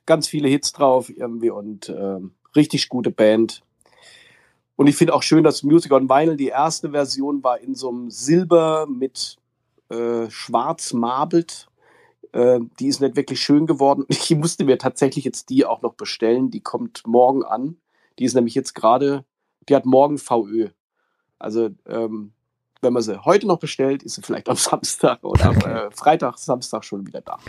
[0.05, 3.61] Ganz viele Hits drauf irgendwie und ähm, richtig gute Band.
[4.75, 7.89] Und ich finde auch schön, dass Music on Vinyl, die erste Version war in so
[7.89, 9.37] einem Silber mit
[9.89, 11.67] äh, schwarz marbelt.
[12.31, 14.05] Äh, die ist nicht wirklich schön geworden.
[14.09, 16.51] Ich musste mir tatsächlich jetzt die auch noch bestellen.
[16.51, 17.77] Die kommt morgen an.
[18.19, 19.23] Die ist nämlich jetzt gerade,
[19.67, 20.69] die hat morgen VÖ.
[21.39, 22.33] Also ähm,
[22.81, 25.65] wenn man sie heute noch bestellt, ist sie vielleicht am Samstag oder okay.
[25.65, 27.39] am äh, Freitag, Samstag schon wieder da.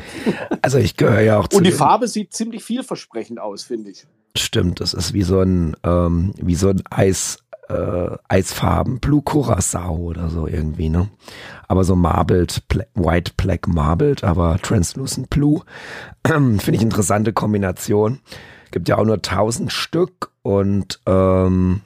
[0.63, 1.59] Also ich gehöre ja auch zu.
[1.59, 4.07] Und die Farbe sieht ziemlich vielversprechend aus, finde ich.
[4.37, 9.97] Stimmt, das ist wie so ein, ähm, wie so ein Eis, äh, Eisfarben, Blue Curacao
[9.97, 11.09] oder so irgendwie, ne?
[11.67, 12.63] Aber so marbled,
[12.95, 15.63] white black marbled, aber translucent blue.
[16.27, 18.21] Finde ich interessante Kombination.
[18.71, 21.81] Gibt ja auch nur 1000 Stück und ähm,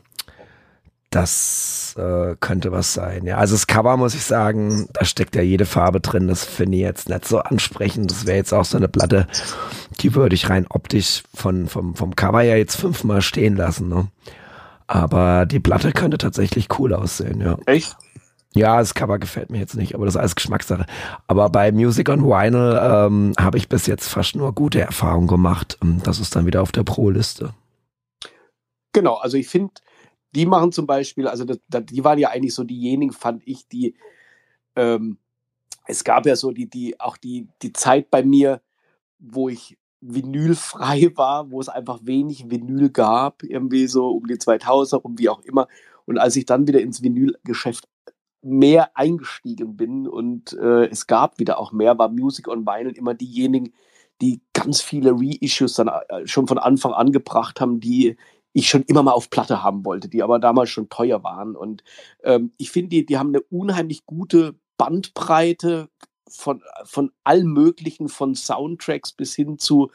[1.15, 3.27] das äh, könnte was sein.
[3.27, 6.27] Ja, also das Cover muss ich sagen, da steckt ja jede Farbe drin.
[6.27, 8.11] Das finde ich jetzt nicht so ansprechend.
[8.11, 9.27] Das wäre jetzt auch so eine Platte,
[10.01, 13.89] die würde ich rein optisch von vom vom Cover ja jetzt fünfmal stehen lassen.
[13.89, 14.09] Ne?
[14.87, 17.41] Aber die Platte könnte tatsächlich cool aussehen.
[17.41, 17.59] Ja.
[17.67, 17.97] Echt?
[18.55, 20.87] Ja, das Cover gefällt mir jetzt nicht, aber das ist alles Geschmackssache.
[21.27, 25.79] Aber bei Music on Vinyl ähm, habe ich bis jetzt fast nur gute Erfahrungen gemacht.
[26.05, 27.55] Das ist dann wieder auf der Pro-Liste.
[28.93, 29.73] Genau, also ich finde
[30.35, 33.69] die machen zum Beispiel, also das, das, die waren ja eigentlich so diejenigen, fand ich,
[33.69, 33.95] die,
[34.77, 35.19] ähm,
[35.87, 38.61] es gab ja so die, die, auch die, die Zeit bei mir,
[39.19, 44.97] wo ich vinylfrei war, wo es einfach wenig Vinyl gab, irgendwie so um die 2000er,
[44.97, 45.69] um wie auch immer.
[46.05, 47.89] Und als ich dann wieder ins Vinylgeschäft
[48.43, 53.15] mehr eingestiegen bin und äh, es gab wieder auch mehr, war Music on Vinyl immer
[53.15, 53.73] diejenigen,
[54.21, 58.17] die ganz viele Reissues dann äh, schon von Anfang an gebracht haben, die
[58.53, 61.57] ich schon immer mal auf Platte haben wollte, die aber damals schon teuer waren.
[61.57, 61.83] Und
[62.23, 65.89] ähm, ich finde, die, die haben eine unheimlich gute Bandbreite
[66.29, 69.91] von, von allen möglichen, von Soundtracks bis hin zu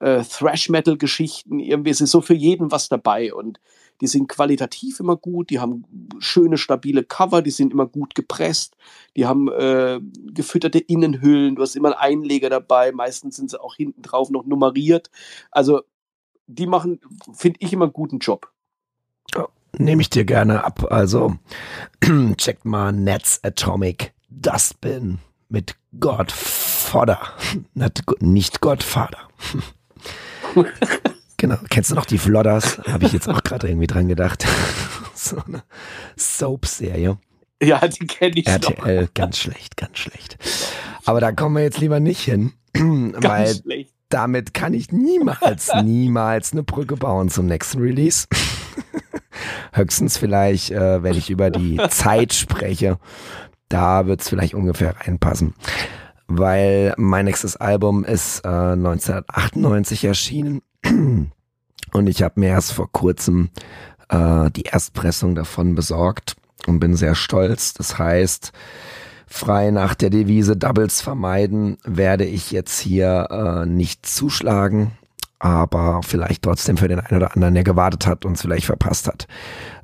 [0.00, 1.58] äh, Thrash-Metal-Geschichten.
[1.58, 3.32] Irgendwie ist es so für jeden was dabei.
[3.32, 3.60] Und
[4.00, 5.84] die sind qualitativ immer gut, die haben
[6.18, 8.76] schöne, stabile Cover, die sind immer gut gepresst,
[9.16, 10.00] die haben äh,
[10.32, 14.44] gefütterte Innenhüllen, du hast immer einen Einleger dabei, meistens sind sie auch hinten drauf noch
[14.46, 15.10] nummeriert.
[15.52, 15.82] Also
[16.46, 17.00] die machen,
[17.32, 18.52] finde ich, immer einen guten Job.
[19.36, 19.46] Oh,
[19.78, 20.90] Nehme ich dir gerne ab.
[20.90, 21.36] Also
[22.36, 25.18] checkt mal Nets Atomic Dustbin
[25.48, 27.20] mit Godfather.
[28.20, 29.28] Nicht Godfather.
[31.36, 31.56] genau.
[31.70, 32.78] Kennst du noch die Flodders?
[32.86, 34.46] Habe ich jetzt auch gerade irgendwie dran gedacht.
[35.14, 35.62] so eine
[36.16, 37.18] Soap-Serie.
[37.62, 39.14] Ja, die kenne ich RTL, noch.
[39.14, 40.36] ganz schlecht, ganz schlecht.
[41.04, 45.72] Aber da kommen wir jetzt lieber nicht hin, ganz weil schlecht damit kann ich niemals,
[45.82, 48.28] niemals eine Brücke bauen zum nächsten Release.
[49.72, 52.98] Höchstens vielleicht, äh, wenn ich über die Zeit spreche,
[53.68, 55.54] da wird es vielleicht ungefähr reinpassen.
[56.28, 60.62] Weil mein nächstes Album ist äh, 1998 erschienen
[61.92, 63.50] und ich habe mir erst vor kurzem
[64.10, 66.36] äh, die Erstpressung davon besorgt
[66.68, 67.74] und bin sehr stolz.
[67.74, 68.52] Das heißt,
[69.34, 74.92] frei nach der Devise Doubles vermeiden, werde ich jetzt hier äh, nicht zuschlagen,
[75.40, 79.08] aber vielleicht trotzdem für den einen oder anderen, der gewartet hat und es vielleicht verpasst
[79.08, 79.26] hat.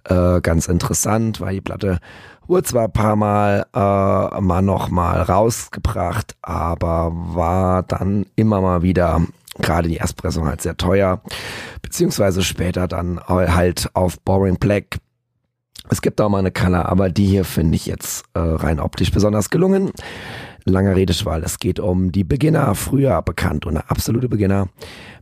[0.04, 1.98] Äh, ganz interessant, weil die Platte
[2.46, 8.82] wurde zwar ein paar Mal äh, mal noch mal rausgebracht, aber war dann immer mal
[8.82, 9.20] wieder
[9.58, 11.22] gerade die Erstpressung halt sehr teuer,
[11.82, 14.98] beziehungsweise später dann halt auf Boring Black
[15.90, 19.10] es gibt auch mal eine Color, aber die hier finde ich jetzt äh, rein optisch
[19.10, 19.90] besonders gelungen.
[20.64, 24.68] Langer Redeschwall, es geht um die Beginner, früher bekannt und absolute Beginner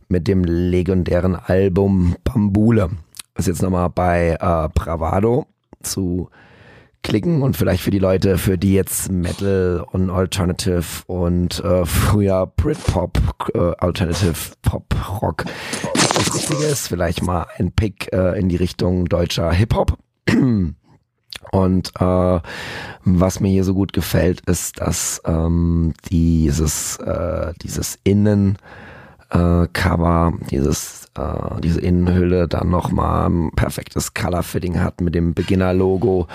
[0.07, 2.89] mit dem legendären Album Bambule.
[3.35, 5.45] Ist jetzt nochmal bei äh, Bravado
[5.81, 6.29] zu
[7.01, 12.51] klicken und vielleicht für die Leute, für die jetzt Metal und Alternative und äh, früher
[12.57, 13.17] Britpop,
[13.53, 15.45] äh, Alternative Pop, Rock
[16.19, 19.97] das Richtige ist, vielleicht mal ein Pick äh, in die Richtung deutscher Hip-Hop.
[21.51, 22.39] Und äh,
[23.05, 28.57] was mir hier so gut gefällt, ist, dass ähm, dieses, äh, dieses Innen
[29.29, 36.27] äh, Cover, dieses, äh, diese Innenhülle dann nochmal ein perfektes Color-Fitting hat mit dem Beginner-Logo,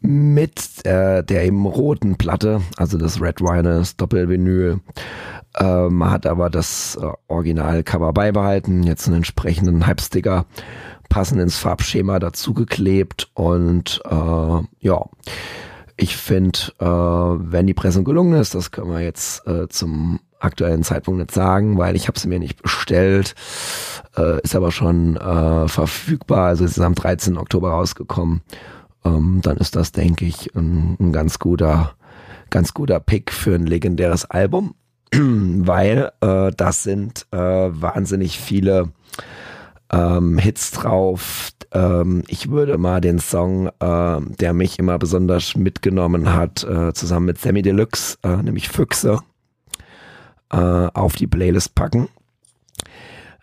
[0.00, 4.80] mit äh, der eben roten Platte, also das Red das Doppelvinyl.
[5.60, 10.44] Ähm, hat aber das äh, Original-Cover beibehalten, jetzt einen entsprechenden Hype-Sticker
[11.08, 15.04] passend ins Farbschema dazugeklebt und äh, ja,
[15.96, 20.84] ich finde, äh, wenn die Pressung gelungen ist, das können wir jetzt äh, zum aktuellen
[20.84, 23.34] Zeitpunkt nicht sagen, weil ich habe sie mir nicht bestellt,
[24.16, 27.36] äh, ist aber schon äh, verfügbar, also es ist am 13.
[27.36, 28.42] Oktober rausgekommen.
[29.04, 31.94] Ähm, dann ist das, denke ich, ein, ein ganz guter,
[32.50, 34.74] ganz guter Pick für ein legendäres Album,
[35.12, 38.92] weil äh, das sind äh, wahnsinnig viele
[39.92, 41.50] ähm, Hits drauf.
[41.72, 47.26] Ähm, ich würde mal den Song, äh, der mich immer besonders mitgenommen hat, äh, zusammen
[47.26, 49.20] mit Sammy Deluxe, äh, nämlich Füchse,
[50.50, 52.08] äh, auf die Playlist packen.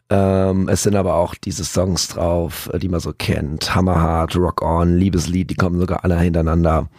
[0.10, 3.74] Ähm, es sind aber auch diese Songs drauf, äh, die man so kennt.
[3.74, 6.90] Hammerhard, Rock On, Liebeslied, die kommen sogar alle hintereinander.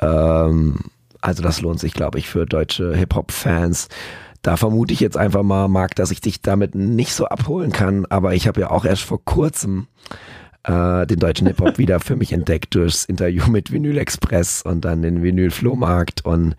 [0.00, 0.76] Ähm,
[1.20, 3.88] also das lohnt sich, glaube ich, für deutsche Hip-Hop-Fans.
[4.42, 8.06] Da vermute ich jetzt einfach mal, Marc, dass ich dich damit nicht so abholen kann,
[8.06, 9.86] aber ich habe ja auch erst vor kurzem
[10.64, 15.02] äh, den deutschen Hip-Hop wieder für mich entdeckt durchs Interview mit Vinyl Express und dann
[15.02, 16.56] den Vinyl Flohmarkt und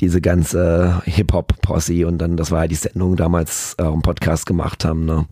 [0.00, 4.84] diese ganze Hip-Hop-Posse und dann, das war ja die Sendung damals äh, im Podcast gemacht
[4.84, 5.26] haben, ne?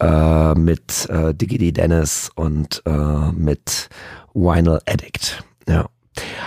[0.00, 3.88] Äh, mit äh, Diggity Dennis und äh, mit
[4.34, 5.44] Vinyl Addict.
[5.68, 5.86] Ja.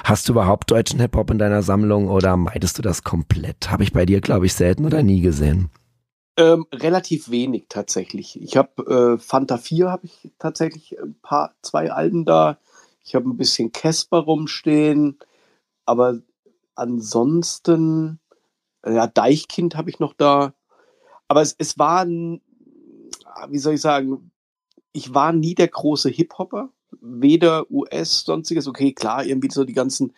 [0.04, 3.72] Hast du überhaupt deutschen Hip-Hop in deiner Sammlung oder meidest du das komplett?
[3.72, 5.70] Habe ich bei dir, glaube ich, selten oder nie gesehen.
[6.38, 8.40] Ähm, relativ wenig tatsächlich.
[8.42, 12.60] Ich habe äh, Fanta 4 habe ich tatsächlich ein paar, zwei Alben da.
[13.04, 15.18] Ich habe ein bisschen Casper rumstehen,
[15.86, 16.20] aber
[16.76, 18.20] ansonsten,
[18.86, 20.54] ja, Deichkind habe ich noch da.
[21.28, 24.32] Aber es, es war, wie soll ich sagen,
[24.92, 26.70] ich war nie der große Hip-Hopper
[27.02, 28.68] weder US, sonstiges.
[28.68, 30.14] Okay, klar, irgendwie so die ganzen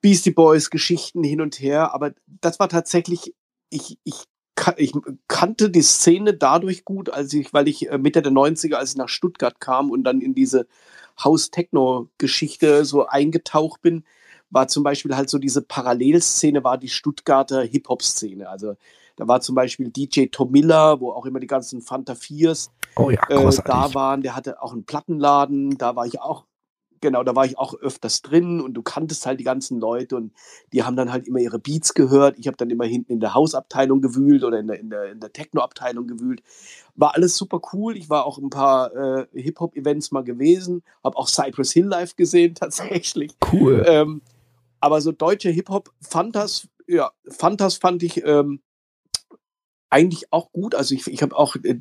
[0.00, 3.34] Beastie Boys Geschichten hin und her, aber das war tatsächlich,
[3.68, 4.24] ich, ich,
[4.76, 4.92] ich
[5.28, 8.96] kannte die Szene dadurch gut, als ich, weil ich äh, Mitte der 90er, als ich
[8.96, 10.66] nach Stuttgart kam und dann in diese
[11.22, 14.04] House-Techno-Geschichte so eingetaucht bin,
[14.50, 18.48] war zum Beispiel halt so diese Parallelszene, war die Stuttgarter Hip-Hop-Szene.
[18.48, 18.76] Also
[19.16, 23.20] da war zum Beispiel DJ Tomilla, wo auch immer die ganzen Fanta 4s oh ja,
[23.28, 24.22] äh, da waren.
[24.22, 26.44] Der hatte auch einen Plattenladen, da war ich auch,
[27.00, 30.32] genau, da war ich auch öfters drin und du kanntest halt die ganzen Leute und
[30.72, 32.38] die haben dann halt immer ihre Beats gehört.
[32.38, 35.20] Ich habe dann immer hinten in der Hausabteilung gewühlt oder in der, in der, in
[35.20, 36.42] der Techno-Abteilung gewühlt.
[36.94, 37.96] War alles super cool.
[37.96, 42.54] Ich war auch ein paar äh, Hip-Hop-Events mal gewesen, habe auch Cypress Hill live gesehen
[42.58, 43.32] tatsächlich.
[43.52, 43.84] Cool.
[43.86, 44.22] Ähm,
[44.80, 48.60] aber so deutsche Hip-Hop, Fantas, ja, Fantas fand ich ähm,
[49.90, 50.74] eigentlich auch gut.
[50.74, 51.78] Also ich, ich habe auch, äh,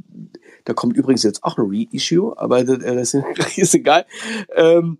[0.66, 4.05] da kommt übrigens jetzt auch ein Reissue, aber das, äh, das ist egal.
[4.55, 4.97] Ähm,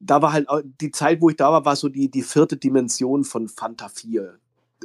[0.00, 0.46] da war halt
[0.80, 4.38] die Zeit, wo ich da war, war so die, die vierte Dimension von Fanta 4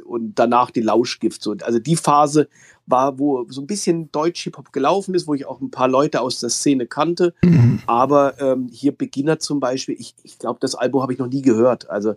[0.04, 1.42] und danach die Lauschgift.
[1.42, 1.54] So.
[1.62, 2.48] Also die Phase
[2.86, 6.40] war, wo so ein bisschen Deutsch-Hip-Hop gelaufen ist, wo ich auch ein paar Leute aus
[6.40, 7.34] der Szene kannte.
[7.42, 7.80] Mhm.
[7.86, 11.42] Aber ähm, hier Beginner zum Beispiel, ich, ich glaube, das Album habe ich noch nie
[11.42, 11.88] gehört.
[11.90, 12.14] Also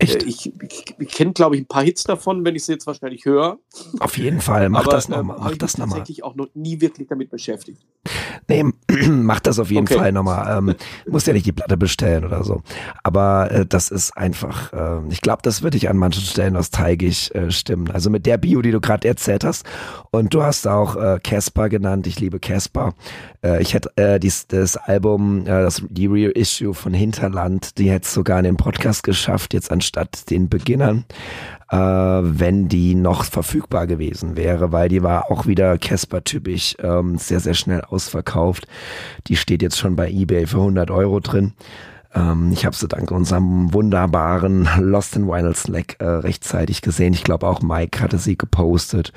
[0.00, 0.22] Echt?
[0.22, 2.86] Äh, ich, ich, ich kenne, glaube ich, ein paar Hits davon, wenn ich sie jetzt
[2.86, 3.58] wahrscheinlich höre.
[4.00, 5.36] Auf jeden Fall, mach Aber, das nochmal.
[5.36, 5.98] Ähm, mach das nochmal.
[5.98, 7.82] tatsächlich auch noch nie wirklich damit beschäftigt.
[8.48, 8.64] Nee,
[9.08, 9.98] mach das auf jeden okay.
[9.98, 10.58] Fall nochmal.
[10.58, 10.74] Ähm,
[11.06, 12.62] musst ja nicht die Platte bestellen oder so.
[13.02, 17.30] Aber äh, das ist einfach, äh, ich glaube, das würde ich an manchen Stellen nostalgisch
[17.32, 17.90] äh, stimmen.
[17.90, 19.66] Also mit der Bio, die du gerade erzählt hast.
[20.10, 22.06] Und du hast auch äh, Casper genannt.
[22.06, 22.94] Ich liebe Casper.
[23.44, 28.38] Äh, ich hätte dies, das Album, das, die Reissue von Hinterland, die hätte es sogar
[28.38, 29.89] in den Podcast geschafft, jetzt anstatt
[30.30, 31.04] den Beginnern,
[31.70, 37.40] äh, wenn die noch verfügbar gewesen wäre, weil die war auch wieder Casper-typisch ähm, sehr,
[37.40, 38.66] sehr schnell ausverkauft.
[39.26, 41.52] Die steht jetzt schon bei eBay für 100 Euro drin.
[42.14, 47.12] Ähm, ich habe sie dank unserem wunderbaren Lost in Vinyl Slack äh, rechtzeitig gesehen.
[47.12, 49.12] Ich glaube auch Mike hatte sie gepostet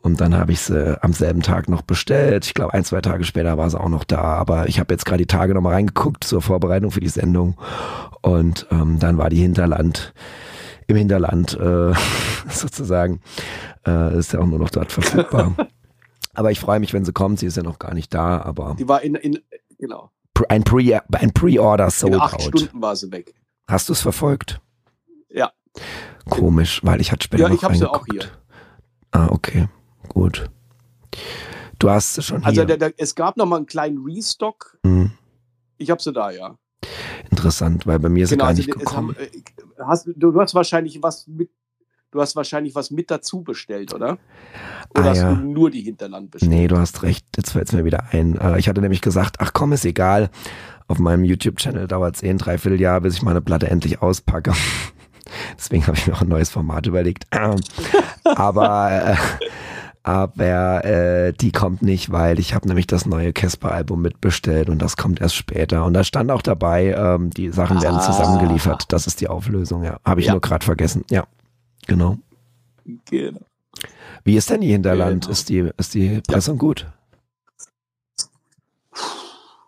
[0.00, 2.44] und dann habe ich sie am selben Tag noch bestellt.
[2.44, 4.20] Ich glaube ein, zwei Tage später war sie auch noch da.
[4.20, 7.56] Aber ich habe jetzt gerade die Tage nochmal reingeguckt zur Vorbereitung für die Sendung
[8.22, 10.12] und ähm, dann war die Hinterland
[10.88, 11.92] im Hinterland äh,
[12.48, 13.20] sozusagen.
[13.86, 15.54] Äh, ist ja auch nur noch dort verfügbar.
[16.34, 17.38] aber ich freue mich, wenn sie kommt.
[17.38, 18.76] Sie ist ja noch gar nicht da, aber.
[18.78, 19.38] Die war in, in
[19.78, 20.10] genau
[20.48, 22.42] ein Pre-Order ein Pre sold In acht out.
[22.42, 23.34] Stunden war sie weg.
[23.68, 24.60] Hast du es verfolgt?
[25.28, 25.52] Ja.
[26.28, 28.24] Komisch, weil ich hatte später Ja, ich habe sie auch hier.
[29.10, 29.68] Ah, okay.
[30.08, 30.50] Gut.
[31.78, 32.80] Du hast sie schon also hier.
[32.80, 34.78] Also es gab noch mal einen kleinen Restock.
[34.82, 35.12] Mhm.
[35.78, 36.56] Ich habe sie da, ja.
[37.30, 39.16] Interessant, weil bei mir sind genau, gar also nicht gekommen.
[39.16, 39.42] Haben, äh,
[39.84, 41.50] hast, du hast wahrscheinlich was mit
[42.12, 44.18] Du hast wahrscheinlich was mit dazu bestellt, oder?
[44.90, 45.32] Oder ah, hast ja.
[45.32, 46.52] du nur die Hinterland bestellt?
[46.52, 47.24] Nee, du hast recht.
[47.36, 48.38] Jetzt fällt es mir wieder ein.
[48.38, 50.28] Äh, ich hatte nämlich gesagt, ach komm, ist egal.
[50.88, 54.52] Auf meinem YouTube-Channel dauert es eh ein Dreivierteljahr, bis ich meine Platte endlich auspacke.
[55.58, 57.24] Deswegen habe ich mir auch ein neues Format überlegt.
[58.24, 59.16] Aber
[60.04, 64.96] aber äh, die kommt nicht, weil ich habe nämlich das neue Casper-Album mitbestellt und das
[64.96, 65.84] kommt erst später.
[65.84, 68.00] Und da stand auch dabei, ähm, die Sachen werden ah.
[68.00, 68.86] zusammengeliefert.
[68.88, 69.98] Das ist die Auflösung, ja.
[70.04, 70.32] Habe ich ja.
[70.32, 71.04] nur gerade vergessen.
[71.08, 71.24] Ja,
[71.86, 72.18] genau.
[73.06, 73.40] Genau.
[74.24, 75.22] Wie ist denn die Hinterland?
[75.22, 75.32] Genau.
[75.32, 76.60] Ist die, ist die Pressung ja.
[76.60, 76.86] gut?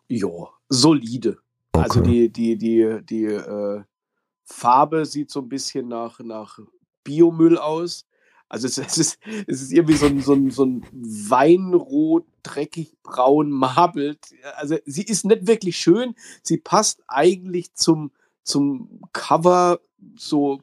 [0.09, 1.39] Jo, solide.
[1.73, 2.01] Also okay.
[2.01, 3.83] Also die, die, die, die äh,
[4.45, 6.59] Farbe sieht so ein bisschen nach, nach
[7.03, 8.07] Biomüll aus.
[8.49, 12.93] Also es, es, ist, es ist irgendwie so ein, so ein, so ein Weinrot, dreckig,
[13.03, 14.21] braun, marbelt.
[14.57, 16.15] Also sie ist nicht wirklich schön.
[16.43, 18.13] Sie passt eigentlich zum,
[18.43, 19.81] zum Cover
[20.17, 20.63] so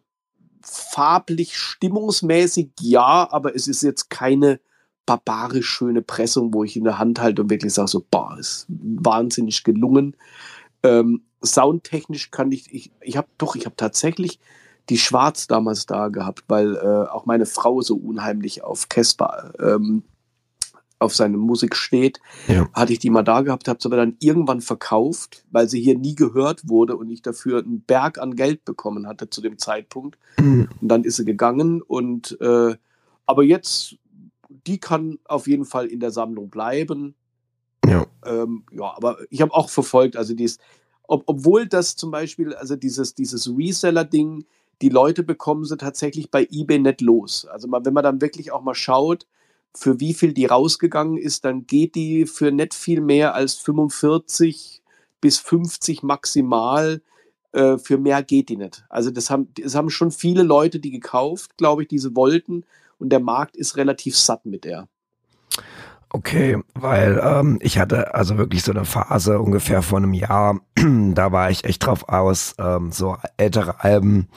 [0.63, 4.59] farblich, stimmungsmäßig, ja, aber es ist jetzt keine
[5.05, 8.67] barbarisch schöne Pressung, wo ich in der Hand halte und wirklich sage so, boah, ist
[8.69, 10.15] wahnsinnig gelungen.
[10.83, 14.39] Ähm, soundtechnisch kann ich, ich, ich habe doch, ich habe tatsächlich
[14.89, 20.03] die Schwarz damals da gehabt, weil äh, auch meine Frau so unheimlich auf Casper ähm,
[21.01, 22.69] auf seine Musik steht, ja.
[22.73, 25.97] hatte ich die mal da gehabt, habe sie aber dann irgendwann verkauft, weil sie hier
[25.97, 30.17] nie gehört wurde und ich dafür einen Berg an Geld bekommen hatte zu dem Zeitpunkt.
[30.39, 30.69] Mhm.
[30.79, 32.75] Und dann ist sie gegangen und äh,
[33.25, 33.95] aber jetzt,
[34.67, 37.15] die kann auf jeden Fall in der Sammlung bleiben.
[37.85, 40.59] Ja, ähm, ja aber ich habe auch verfolgt, also dies,
[41.03, 44.45] ob, obwohl das zum Beispiel, also dieses, dieses Reseller-Ding,
[44.81, 47.45] die Leute bekommen sie tatsächlich bei eBay nicht los.
[47.45, 49.27] Also mal, wenn man dann wirklich auch mal schaut,
[49.75, 54.81] für wie viel die rausgegangen ist, dann geht die für nicht viel mehr als 45
[55.21, 57.01] bis 50 maximal.
[57.53, 58.85] Äh, für mehr geht die nicht.
[58.89, 62.65] Also das haben, das haben schon viele Leute, die gekauft, glaube ich, diese wollten.
[62.97, 64.87] Und der Markt ist relativ satt mit der.
[66.13, 71.31] Okay, weil ähm, ich hatte also wirklich so eine Phase ungefähr vor einem Jahr, da
[71.31, 74.27] war ich echt drauf aus, ähm, so ältere Alben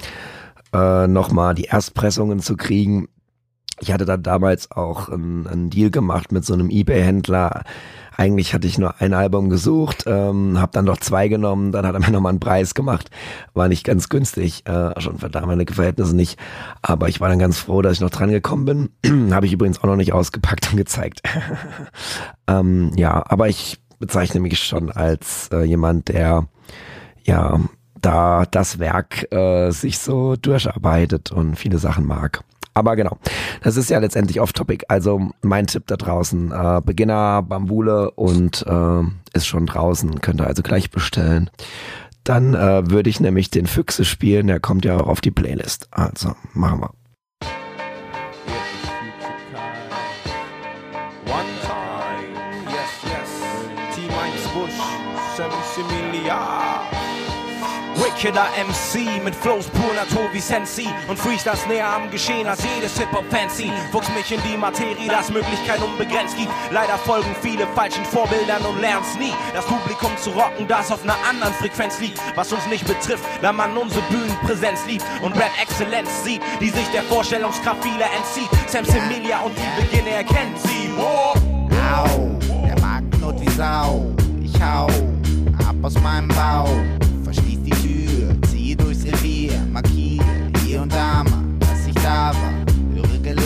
[0.72, 3.08] äh, nochmal die Erstpressungen zu kriegen.
[3.84, 7.64] Ich hatte dann damals auch einen, einen Deal gemacht mit so einem Ebay-Händler,
[8.16, 11.92] eigentlich hatte ich nur ein Album gesucht, ähm, habe dann doch zwei genommen, dann hat
[11.92, 13.10] er mir nochmal einen Preis gemacht.
[13.52, 16.38] War nicht ganz günstig, äh, schon für damalige Verhältnisse nicht.
[16.80, 18.64] Aber ich war dann ganz froh, dass ich noch dran gekommen
[19.02, 19.30] bin.
[19.34, 21.20] habe ich übrigens auch noch nicht ausgepackt und gezeigt.
[22.48, 26.46] ähm, ja, aber ich bezeichne mich schon als äh, jemand, der
[27.22, 27.60] ja
[28.00, 32.44] da das Werk äh, sich so durcharbeitet und viele Sachen mag.
[32.74, 33.18] Aber genau,
[33.62, 34.84] das ist ja letztendlich off-topic.
[34.88, 39.02] Also mein Tipp da draußen, äh, Beginner, Bambule und äh,
[39.32, 41.50] ist schon draußen, könnt ihr also gleich bestellen.
[42.24, 45.88] Dann äh, würde ich nämlich den Füchse spielen, der kommt ja auch auf die Playlist.
[45.90, 47.03] Also, machen wir.
[58.24, 62.96] Killer MC mit Flows pur Natur wie Sensi und Freestyles näher am Geschehen als jedes
[62.96, 63.70] Hip-Hop-Fancy.
[63.92, 66.48] Wuchs mich in die Materie, das Möglichkeit unbegrenzt gibt.
[66.70, 69.34] Leider folgen viele falschen Vorbildern und lernst nie.
[69.52, 73.52] Das Publikum zu rocken, das auf einer anderen Frequenz liegt, was uns nicht betrifft, da
[73.52, 78.48] man unsere Bühnenpräsenz liebt und Rap-Exzellenz sieht, die sich der Vorstellungskraft vieler entzieht.
[78.70, 80.88] Sam Similia und die Beginne erkennt sie.
[80.96, 81.34] Oh.
[81.94, 84.06] Au, der Magen knurrt wie Sau.
[84.42, 84.86] Ich hau
[85.68, 87.03] ab aus meinem Bauch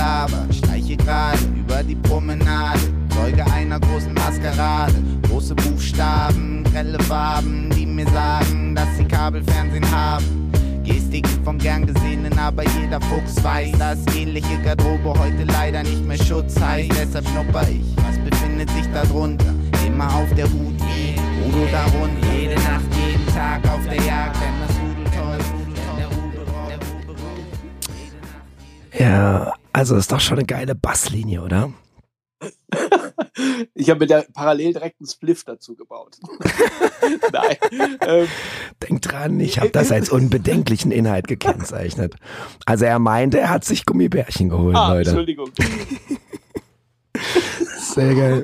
[0.09, 2.81] Gelaber, schleiche gerade über die Promenade.
[3.15, 4.95] Zeuge einer großen Maskerade.
[5.29, 10.25] Große Buchstaben, grelle Farben, die mir sagen, dass sie Kabelfernsehen haben.
[10.83, 16.17] Gestik vom gern gesehenen, aber jeder Fuchs weiß, dass ähnliche Garderobe heute leider nicht mehr
[16.17, 16.91] Schutz heißt.
[16.91, 19.53] Deshalb schnupper ich, was befindet sich da drunter?
[19.87, 20.81] Immer auf der Hut,
[21.47, 22.35] Udo darunter.
[22.35, 24.79] Jede Nacht, jeden Tag auf der Jagd, denn das
[28.99, 31.73] Ja, also ist doch schon eine geile Basslinie, oder?
[33.75, 36.17] ich habe mir da parallel direkt einen Spliff dazu gebaut.
[37.33, 37.57] Nein.
[38.01, 38.27] Ähm,
[38.83, 42.17] Denk dran, ich habe das als unbedenklichen Inhalt gekennzeichnet.
[42.67, 45.11] Also er meinte, er hat sich Gummibärchen geholt, ah, Leute.
[45.11, 45.51] Entschuldigung.
[47.79, 48.43] Sehr geil.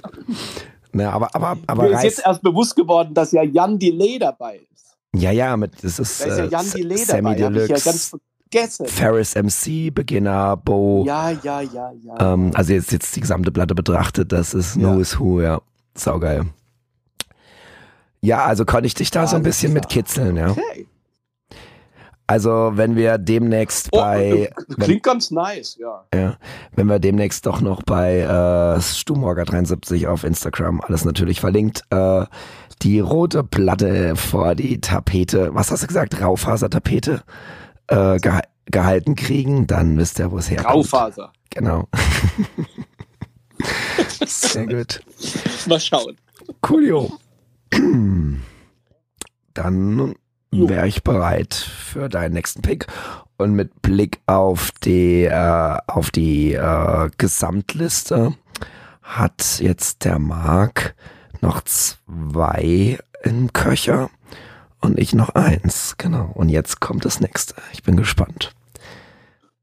[0.92, 4.60] Na, aber, aber, aber Mir ist jetzt erst bewusst geworden, dass ja Jan Delay dabei
[4.72, 4.96] ist.
[5.16, 7.34] Ja, ja, mit, das ist, da ist ja Jan äh, Delay Sammy dabei.
[7.34, 7.64] Deluxe.
[7.64, 8.16] Ich ja ganz
[8.50, 8.86] vergessen.
[8.86, 11.04] Ferris MC, Beginner, Bo.
[11.06, 12.32] Ja, ja, ja, ja.
[12.34, 15.00] Ähm, also jetzt, jetzt die gesamte Platte betrachtet, das ist No ja.
[15.00, 15.60] is Who, ja.
[15.96, 16.46] Saugeil.
[18.20, 20.50] Ja, also konnte ich dich da ja, so ein bisschen mit kitzeln, ja.
[20.50, 20.86] Okay.
[22.26, 24.50] Also, wenn wir demnächst oh, bei.
[24.76, 26.04] Klingt wenn, ganz nice, ja.
[26.14, 26.38] Ja.
[26.74, 32.24] Wenn wir demnächst doch noch bei äh, Stummorger73 auf Instagram, alles natürlich verlinkt, äh,
[32.80, 36.18] die rote Platte vor die Tapete, was hast du gesagt?
[36.18, 37.22] Raufasertapete?
[37.88, 40.90] Äh, geha gehalten kriegen, dann wisst ihr, wo es herkommt.
[40.90, 41.32] Graufaser.
[41.50, 41.86] Genau.
[44.26, 45.02] Sehr gut.
[45.66, 46.16] Mal schauen.
[46.62, 47.12] Coolio.
[49.54, 50.14] Dann
[50.50, 52.86] wäre ich bereit für deinen nächsten Pick.
[53.36, 58.34] Und mit Blick auf die, äh, auf die äh, Gesamtliste
[59.02, 60.94] hat jetzt der Marc
[61.40, 64.10] noch zwei im Köcher
[64.84, 65.96] und ich noch eins.
[65.98, 66.30] Genau.
[66.34, 67.54] Und jetzt kommt das nächste.
[67.72, 68.52] Ich bin gespannt.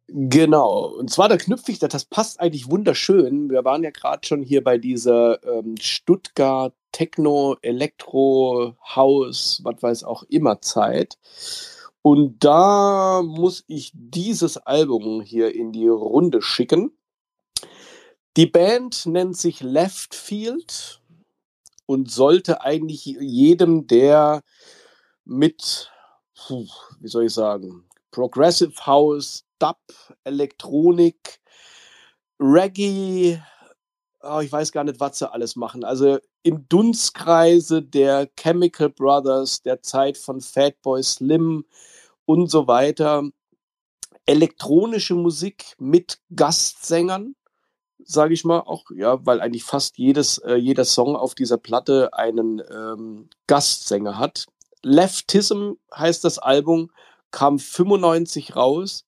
[0.07, 0.87] Genau.
[0.87, 3.49] Und zwar, da knüpfe ich, das passt eigentlich wunderschön.
[3.49, 10.03] Wir waren ja gerade schon hier bei dieser ähm, Stuttgart Techno, Elektro, House, was weiß
[10.03, 11.17] auch immer Zeit.
[12.01, 16.91] Und da muss ich dieses Album hier in die Runde schicken.
[18.37, 21.01] Die Band nennt sich Left Field
[21.85, 24.41] und sollte eigentlich jedem, der
[25.25, 25.91] mit,
[26.49, 29.77] wie soll ich sagen, Progressive House, Dub,
[30.23, 31.39] Elektronik,
[32.39, 33.39] Reggae,
[34.23, 35.83] oh, ich weiß gar nicht, was sie alles machen.
[35.83, 41.65] Also im Dunstkreise der Chemical Brothers, der Zeit von Fatboy Slim
[42.25, 43.23] und so weiter.
[44.25, 47.35] Elektronische Musik mit Gastsängern,
[48.03, 52.13] sage ich mal, auch, ja, weil eigentlich fast jedes, äh, jeder Song auf dieser Platte
[52.13, 54.45] einen ähm, Gastsänger hat.
[54.83, 56.91] Leftism heißt das Album,
[57.31, 59.05] kam 95 raus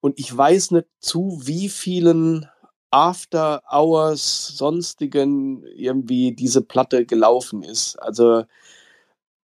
[0.00, 2.48] und ich weiß nicht zu wie vielen
[2.90, 7.96] After Hours sonstigen irgendwie diese Platte gelaufen ist.
[7.96, 8.44] Also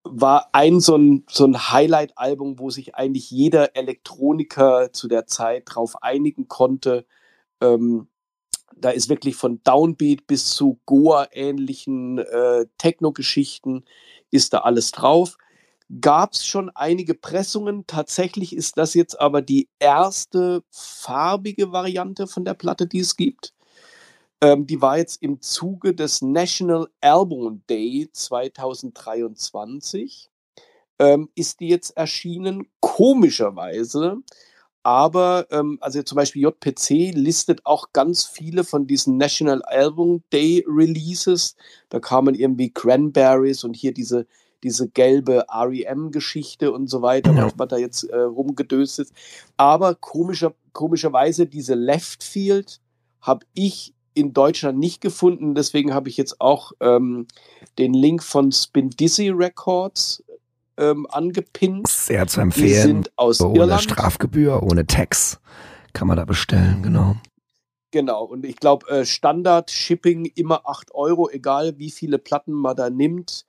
[0.04, 5.64] war ein so ein, so ein Highlight-Album, wo sich eigentlich jeder Elektroniker zu der Zeit
[5.66, 7.06] drauf einigen konnte.
[7.60, 8.08] Ähm,
[8.76, 13.84] da ist wirklich von Downbeat bis zu Goa-ähnlichen äh, Techno-Geschichten
[14.30, 15.36] ist da alles drauf
[16.01, 17.86] gab es schon einige Pressungen.
[17.86, 23.52] Tatsächlich ist das jetzt aber die erste farbige Variante von der Platte, die es gibt.
[24.40, 30.31] Ähm, die war jetzt im Zuge des National Album Day 2023.
[30.98, 34.19] Ähm, ist die jetzt erschienen, komischerweise.
[34.85, 40.64] Aber, ähm, also zum Beispiel JPC listet auch ganz viele von diesen National Album Day
[40.66, 41.55] Releases.
[41.89, 44.27] Da kamen irgendwie Cranberries und hier diese
[44.62, 47.51] diese gelbe REM-Geschichte und so weiter, ja.
[47.56, 49.12] was, da jetzt äh, rumgedöst ist.
[49.56, 52.80] Aber komischer, komischerweise diese Left Field
[53.20, 55.55] habe ich in Deutschland nicht gefunden.
[55.55, 57.26] Deswegen habe ich jetzt auch ähm,
[57.78, 60.22] den Link von Spin Dizzy Records
[60.76, 61.89] ähm, angepinnt.
[61.89, 62.68] Sehr zu empfehlen.
[62.68, 63.82] Die sind aus ohne Irland.
[63.82, 65.40] Strafgebühr, ohne Tax
[65.93, 67.16] kann man da bestellen, genau.
[67.90, 72.89] Genau, und ich glaube, äh, Standard-Shipping immer 8 Euro, egal wie viele Platten man da
[72.89, 73.44] nimmt.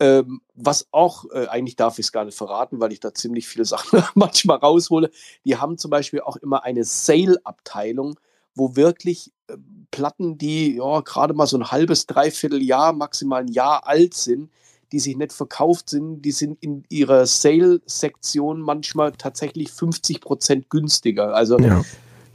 [0.00, 3.46] Ähm, was auch, äh, eigentlich darf ich es gar nicht verraten, weil ich da ziemlich
[3.46, 5.10] viele Sachen manchmal raushole.
[5.44, 8.18] Die haben zum Beispiel auch immer eine Sale-Abteilung,
[8.54, 9.56] wo wirklich äh,
[9.90, 14.50] Platten, die ja gerade mal so ein halbes, dreiviertel Jahr, maximal ein Jahr alt sind,
[14.90, 21.34] die sich nicht verkauft sind, die sind in ihrer Sale-Sektion manchmal tatsächlich 50 Prozent günstiger.
[21.34, 21.82] Also ja.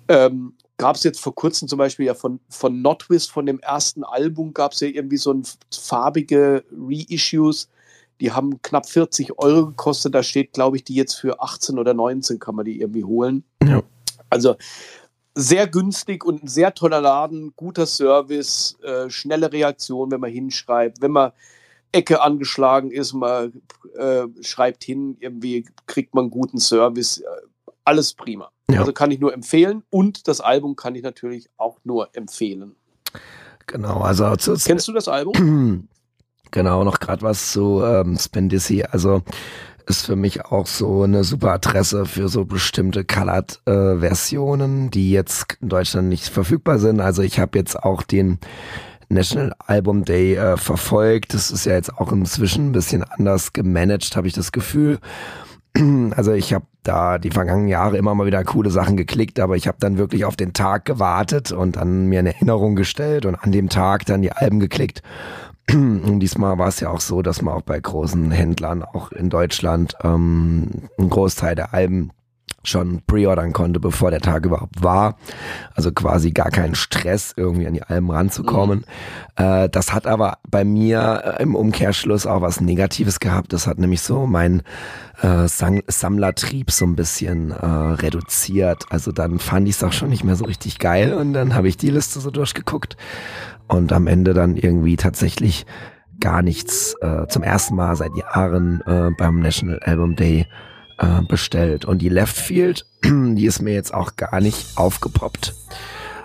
[0.08, 4.04] ähm, gab es jetzt vor kurzem zum Beispiel ja von, von Notwist, von dem ersten
[4.04, 7.70] Album, gab es ja irgendwie so ein farbige Reissues.
[8.22, 10.16] Die haben knapp 40 Euro gekostet.
[10.16, 13.44] Da steht, glaube ich, die jetzt für 18 oder 19 kann man die irgendwie holen.
[13.64, 13.84] Ja.
[14.30, 14.56] Also
[15.36, 21.02] sehr günstig und ein sehr toller Laden, guter Service, äh, schnelle Reaktion, wenn man hinschreibt,
[21.02, 21.32] wenn man
[21.92, 23.62] Ecke angeschlagen ist, man
[23.98, 27.26] äh, schreibt hin, irgendwie kriegt man guten Service, äh,
[27.90, 28.52] alles prima.
[28.70, 28.82] Ja.
[28.82, 32.76] Also kann ich nur empfehlen und das Album kann ich natürlich auch nur empfehlen.
[33.66, 34.32] Genau, also
[34.64, 35.90] kennst du das Album?
[36.52, 38.82] Genau, noch gerade was zu ähm, Spendisi.
[38.82, 39.22] Also
[39.86, 45.58] ist für mich auch so eine super Adresse für so bestimmte Colored-Versionen, äh, die jetzt
[45.62, 47.02] in Deutschland nicht verfügbar sind.
[47.02, 48.40] Also ich habe jetzt auch den
[49.10, 51.36] National Album Day äh, verfolgt.
[51.36, 54.98] Das ist ja jetzt auch inzwischen ein bisschen anders gemanagt, habe ich das Gefühl.
[56.16, 59.68] Also ich habe da die vergangenen Jahre immer mal wieder coole Sachen geklickt, aber ich
[59.68, 63.52] habe dann wirklich auf den Tag gewartet und dann mir eine Erinnerung gestellt und an
[63.52, 65.04] dem Tag dann die Alben geklickt.
[65.72, 69.30] Und diesmal war es ja auch so, dass man auch bei großen Händlern, auch in
[69.30, 72.10] Deutschland, ähm, einen Großteil der Alben
[72.64, 75.18] schon pre-ordern konnte, bevor der Tag überhaupt war.
[75.76, 78.86] Also quasi gar keinen Stress, irgendwie an die Alben ranzukommen.
[79.38, 79.44] Mhm.
[79.44, 83.54] Äh, das hat aber bei mir äh, im Umkehrschluss auch was Negatives gehabt.
[83.54, 84.62] Das hat nämlich so mein
[85.22, 88.86] äh, Sammlertrieb so ein bisschen äh, reduziert.
[88.90, 91.68] Also dann fand ich es auch schon nicht mehr so richtig geil und dann habe
[91.68, 92.98] ich die Liste so durchgeguckt
[93.68, 95.66] und am Ende dann irgendwie tatsächlich
[96.20, 100.48] gar nichts äh, zum ersten Mal seit Jahren äh, beim National Album Day
[101.00, 101.86] äh, bestellt.
[101.86, 105.56] Und die Left Field, die ist mir jetzt auch gar nicht aufgepoppt.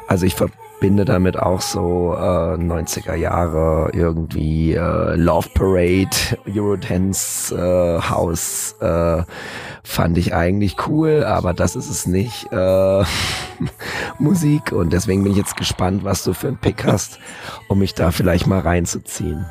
[0.06, 0.48] Also ich ver
[0.84, 6.10] verbinde damit auch so äh, 90er Jahre irgendwie äh, Love Parade,
[6.46, 9.22] Eurodance, äh, House äh,
[9.82, 12.52] fand ich eigentlich cool, aber das ist es nicht.
[12.52, 13.04] Äh,
[14.18, 17.18] Musik und deswegen bin ich jetzt gespannt, was du für einen Pick hast,
[17.68, 19.46] um mich da vielleicht mal reinzuziehen.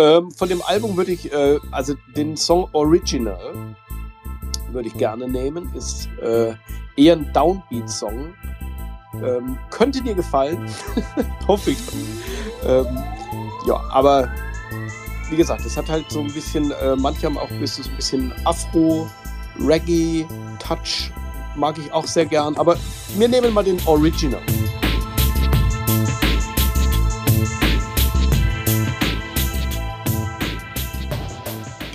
[0.00, 3.76] Ähm, von dem Album würde ich, äh, also den Song Original
[4.72, 6.54] würde ich gerne nehmen, ist äh,
[6.96, 8.32] eher ein Downbeat-Song.
[9.22, 10.70] Ähm, könnte dir gefallen,
[11.48, 11.78] hoffe ich.
[12.64, 12.86] Ähm,
[13.66, 14.32] ja, aber
[15.28, 17.96] wie gesagt, es hat halt so ein bisschen, äh, manche haben auch ein bisschen, ein
[17.96, 19.06] bisschen Afro,
[19.58, 20.26] Reggae,
[20.58, 21.12] Touch,
[21.56, 22.56] mag ich auch sehr gern.
[22.56, 22.76] Aber
[23.18, 24.40] wir nehmen mal den Original.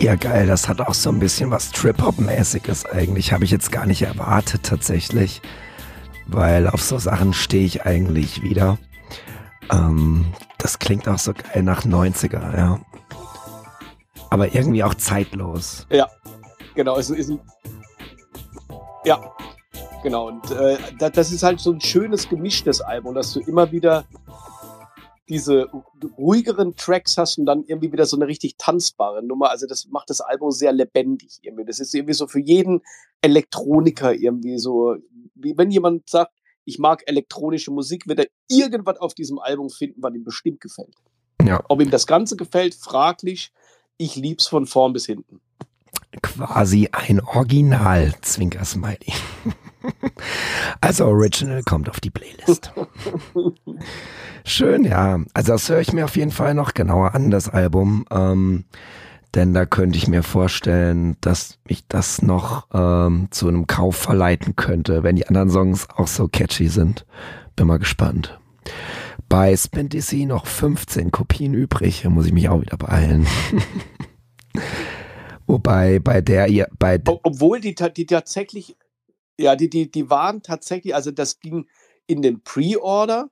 [0.05, 0.45] Ja, geil.
[0.45, 3.33] Das hat auch so ein bisschen was Trip-Hop-mäßiges eigentlich.
[3.33, 5.41] Habe ich jetzt gar nicht erwartet tatsächlich.
[6.27, 8.77] Weil auf so Sachen stehe ich eigentlich wieder.
[9.71, 10.27] Ähm,
[10.59, 12.79] das klingt auch so geil nach 90er, ja.
[14.29, 15.87] Aber irgendwie auch zeitlos.
[15.89, 16.07] Ja,
[16.75, 16.99] genau.
[16.99, 17.39] Es ist ein,
[19.05, 19.19] ja,
[20.03, 20.27] genau.
[20.27, 24.03] Und äh, das ist halt so ein schönes gemischtes Album, dass du immer wieder
[25.27, 25.69] diese
[26.17, 29.49] ruhigeren Tracks hast und dann irgendwie wieder so eine richtig tanzbare Nummer.
[29.49, 31.65] Also das macht das Album sehr lebendig irgendwie.
[31.65, 32.81] Das ist irgendwie so für jeden
[33.21, 34.95] Elektroniker irgendwie so,
[35.33, 36.31] wie wenn jemand sagt,
[36.63, 40.95] ich mag elektronische Musik, wird er irgendwas auf diesem Album finden, was ihm bestimmt gefällt.
[41.43, 41.63] Ja.
[41.69, 43.51] Ob ihm das Ganze gefällt, fraglich.
[43.97, 45.41] Ich lieb's von vorn bis hinten.
[46.21, 49.13] Quasi ein Original, Zwinker Smiley.
[50.81, 52.73] also Original kommt auf die Playlist.
[54.43, 55.19] Schön, ja.
[55.33, 58.05] Also das höre ich mir auf jeden Fall noch genauer an, das Album.
[58.11, 58.65] Ähm,
[59.35, 64.55] denn da könnte ich mir vorstellen, dass mich das noch ähm, zu einem Kauf verleiten
[64.55, 67.05] könnte, wenn die anderen Songs auch so catchy sind.
[67.55, 68.39] Bin mal gespannt.
[69.27, 73.27] Bei Spin DC noch 15 Kopien übrig, da muss ich mich auch wieder beeilen.
[75.47, 78.77] Wobei bei der ihr bei obwohl die, die tatsächlich
[79.39, 81.67] ja die die die waren tatsächlich also das ging
[82.07, 83.29] in den Pre-Order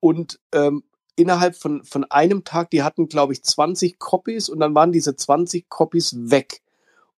[0.00, 0.82] und ähm,
[1.20, 5.14] innerhalb von, von einem Tag, die hatten, glaube ich, 20 Copies und dann waren diese
[5.14, 6.62] 20 Copies weg.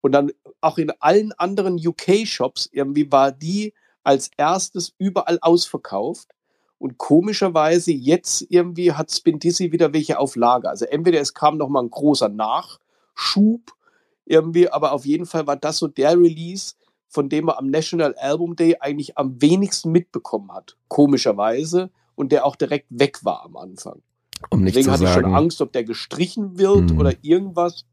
[0.01, 0.33] Und dann
[0.63, 6.31] auch in allen anderen UK-Shops irgendwie war die als erstes überall ausverkauft.
[6.79, 10.71] Und komischerweise jetzt irgendwie hat Spin Dizzy wieder welche auf Lager.
[10.71, 13.73] Also entweder es kam noch mal ein großer Nachschub
[14.25, 16.75] irgendwie, aber auf jeden Fall war das so der Release,
[17.11, 20.77] von dem man am National Album Day eigentlich am wenigsten mitbekommen hat.
[20.89, 24.01] Komischerweise und der auch direkt weg war am Anfang.
[24.49, 26.99] Um nicht Deswegen zu hatte ich schon Angst, ob der gestrichen wird hm.
[26.99, 27.85] oder irgendwas.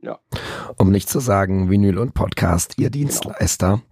[0.00, 0.18] Ja.
[0.76, 3.04] Um nicht zu sagen, Vinyl und Podcast, ihr genau.
[3.04, 3.82] Dienstleister.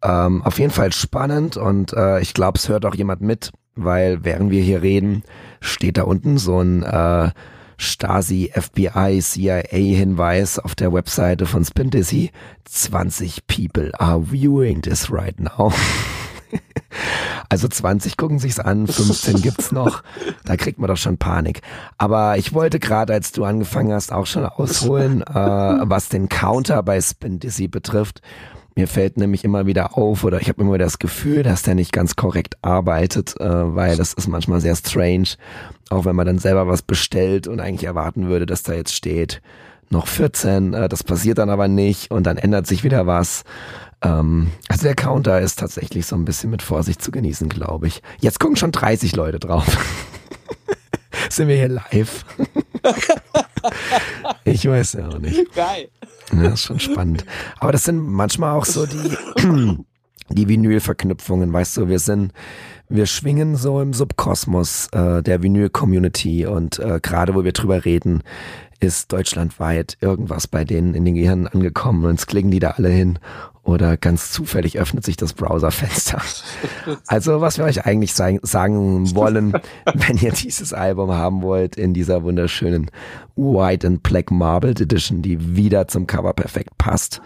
[0.00, 0.26] Genau.
[0.26, 4.24] Ähm, auf jeden Fall spannend und äh, ich glaube, es hört auch jemand mit, weil
[4.24, 5.22] während wir hier reden,
[5.60, 7.30] steht da unten so ein äh,
[7.78, 12.32] Stasi, FBI, CIA-Hinweis auf der Webseite von Spin Dizzy.
[12.64, 15.72] 20 people are viewing this right now.
[17.50, 20.02] Also 20 gucken sich's an, 15 gibt's noch.
[20.44, 21.62] Da kriegt man doch schon Panik.
[21.96, 26.82] Aber ich wollte gerade, als du angefangen hast, auch schon ausholen, äh, was den Counter
[26.82, 28.20] bei Spin Dizzy betrifft.
[28.78, 31.74] Mir fällt nämlich immer wieder auf oder ich habe immer wieder das Gefühl, dass der
[31.74, 35.30] nicht ganz korrekt arbeitet, äh, weil das ist manchmal sehr strange,
[35.90, 39.42] auch wenn man dann selber was bestellt und eigentlich erwarten würde, dass da jetzt steht
[39.90, 43.42] noch 14, äh, das passiert dann aber nicht und dann ändert sich wieder was.
[44.00, 48.00] Ähm, also der Counter ist tatsächlich so ein bisschen mit Vorsicht zu genießen, glaube ich.
[48.20, 49.66] Jetzt gucken schon 30 Leute drauf.
[51.30, 52.24] Sind wir hier live?
[54.44, 55.54] ich weiß ja auch nicht.
[55.54, 55.88] Geil.
[56.32, 57.24] Ja, ist schon spannend.
[57.58, 59.16] Aber das sind manchmal auch so die,
[60.30, 62.32] die Vinyl-Verknüpfungen, weißt du, wir sind,
[62.88, 68.22] wir schwingen so im Subkosmos äh, der Vinyl-Community und äh, gerade wo wir drüber reden,
[68.80, 72.90] ist deutschlandweit irgendwas bei denen in den Gehirnen angekommen und jetzt klicken die da alle
[72.90, 73.18] hin
[73.68, 76.22] oder ganz zufällig öffnet sich das Browserfenster.
[77.06, 78.40] Also was wir euch eigentlich sagen
[79.14, 79.52] wollen,
[79.94, 82.90] wenn ihr dieses Album haben wollt in dieser wunderschönen
[83.36, 87.20] White and Black Marbled Edition, die wieder zum Cover perfekt passt,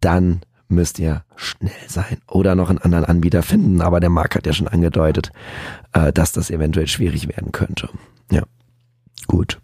[0.00, 3.82] dann müsst ihr schnell sein oder noch einen anderen Anbieter finden.
[3.82, 5.32] Aber der Marc hat ja schon angedeutet,
[5.92, 7.90] äh, dass das eventuell schwierig werden könnte.
[8.30, 8.44] Ja,
[9.26, 9.60] gut.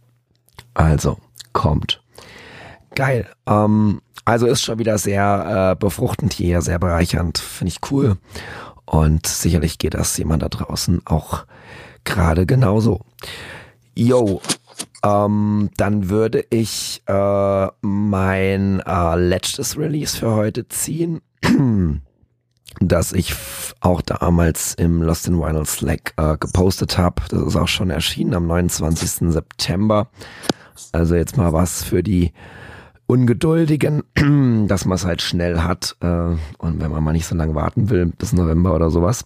[0.74, 1.16] Also,
[1.54, 1.99] kommt.
[2.94, 3.26] Geil.
[3.46, 7.38] Ähm, also ist schon wieder sehr äh, befruchtend hier, sehr bereichernd.
[7.38, 8.16] Finde ich cool.
[8.86, 11.44] Und sicherlich geht das jemand da draußen auch
[12.04, 13.00] gerade genauso.
[13.94, 14.40] Yo,
[15.04, 21.20] ähm, dann würde ich äh, mein äh, letztes Release für heute ziehen.
[22.80, 23.34] das ich
[23.80, 27.22] auch damals im Lost in Vinyl Slack äh, gepostet habe.
[27.28, 29.32] Das ist auch schon erschienen am 29.
[29.32, 30.08] September.
[30.92, 32.32] Also jetzt mal was für die
[33.10, 34.04] Ungeduldigen,
[34.68, 36.06] dass man es halt schnell hat äh,
[36.58, 39.24] und wenn man mal nicht so lange warten will, bis November oder sowas.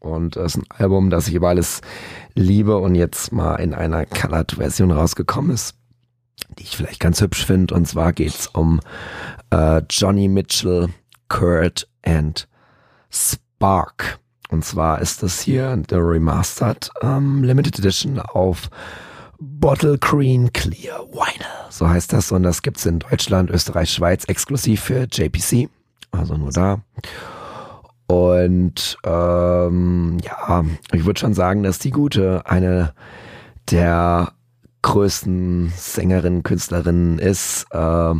[0.00, 1.80] Und es ist ein Album, das ich über alles
[2.34, 5.74] liebe und jetzt mal in einer Colored-Version rausgekommen ist,
[6.58, 7.74] die ich vielleicht ganz hübsch finde.
[7.74, 8.80] Und zwar geht's um
[9.50, 10.90] äh, Johnny Mitchell,
[11.28, 12.46] Kurt and
[13.10, 14.18] Spark.
[14.50, 18.68] Und zwar ist das hier der Remastered ähm, Limited Edition auf
[19.38, 21.70] Bottle Green Clear Vinyl.
[21.70, 22.32] So heißt das.
[22.32, 25.68] Und das gibt's in Deutschland, Österreich, Schweiz exklusiv für JPC.
[26.10, 26.80] Also nur da.
[28.06, 32.94] Und ähm, ja, ich würde schon sagen, dass die Gute eine
[33.70, 34.32] der
[34.82, 37.66] größten Sängerinnen, Künstlerinnen ist.
[37.72, 38.14] Äh,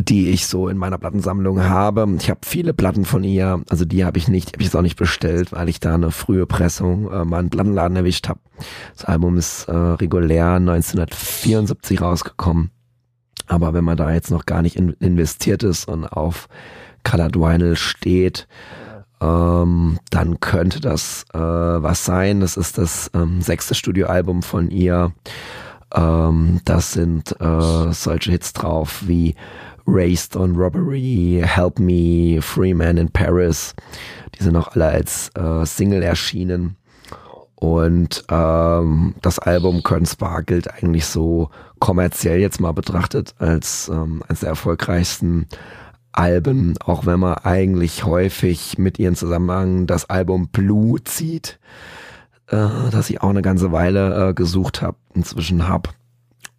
[0.00, 2.06] die ich so in meiner Plattensammlung habe.
[2.18, 4.82] Ich habe viele Platten von ihr, also die habe ich nicht, habe ich jetzt auch
[4.82, 8.40] nicht bestellt, weil ich da eine frühe Pressung äh, mal einen Plattenladen erwischt habe.
[8.94, 12.70] Das Album ist äh, regulär 1974 rausgekommen.
[13.46, 16.48] Aber wenn man da jetzt noch gar nicht in, investiert ist und auf
[17.02, 18.46] Colored Vinyl steht,
[19.20, 22.40] ähm, dann könnte das äh, was sein.
[22.40, 25.12] Das ist das ähm, sechste Studioalbum von ihr.
[25.94, 29.34] Ähm, das sind äh, solche Hits drauf wie
[29.90, 33.74] Raised on Robbery, Help Me, Free Man in Paris.
[34.38, 36.76] Die sind auch alle als äh, Single erschienen.
[37.54, 41.50] Und ähm, das Album Kern Spark gilt eigentlich so
[41.80, 45.46] kommerziell jetzt mal betrachtet als ähm, eines der erfolgreichsten
[46.12, 51.58] Alben, auch wenn man eigentlich häufig mit ihren Zusammenhang das Album Blue zieht,
[52.48, 55.90] äh, das ich auch eine ganze Weile äh, gesucht habe, inzwischen habe.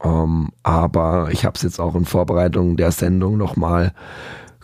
[0.01, 3.93] Um, ähm, aber ich habe es jetzt auch in Vorbereitung der Sendung nochmal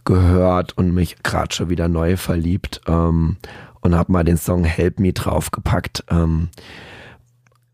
[0.05, 3.37] gehört und mich gerade schon wieder neu verliebt um, ähm,
[3.81, 6.05] und habe mal den Song Help Me draufgepackt.
[6.09, 6.49] Um, ähm,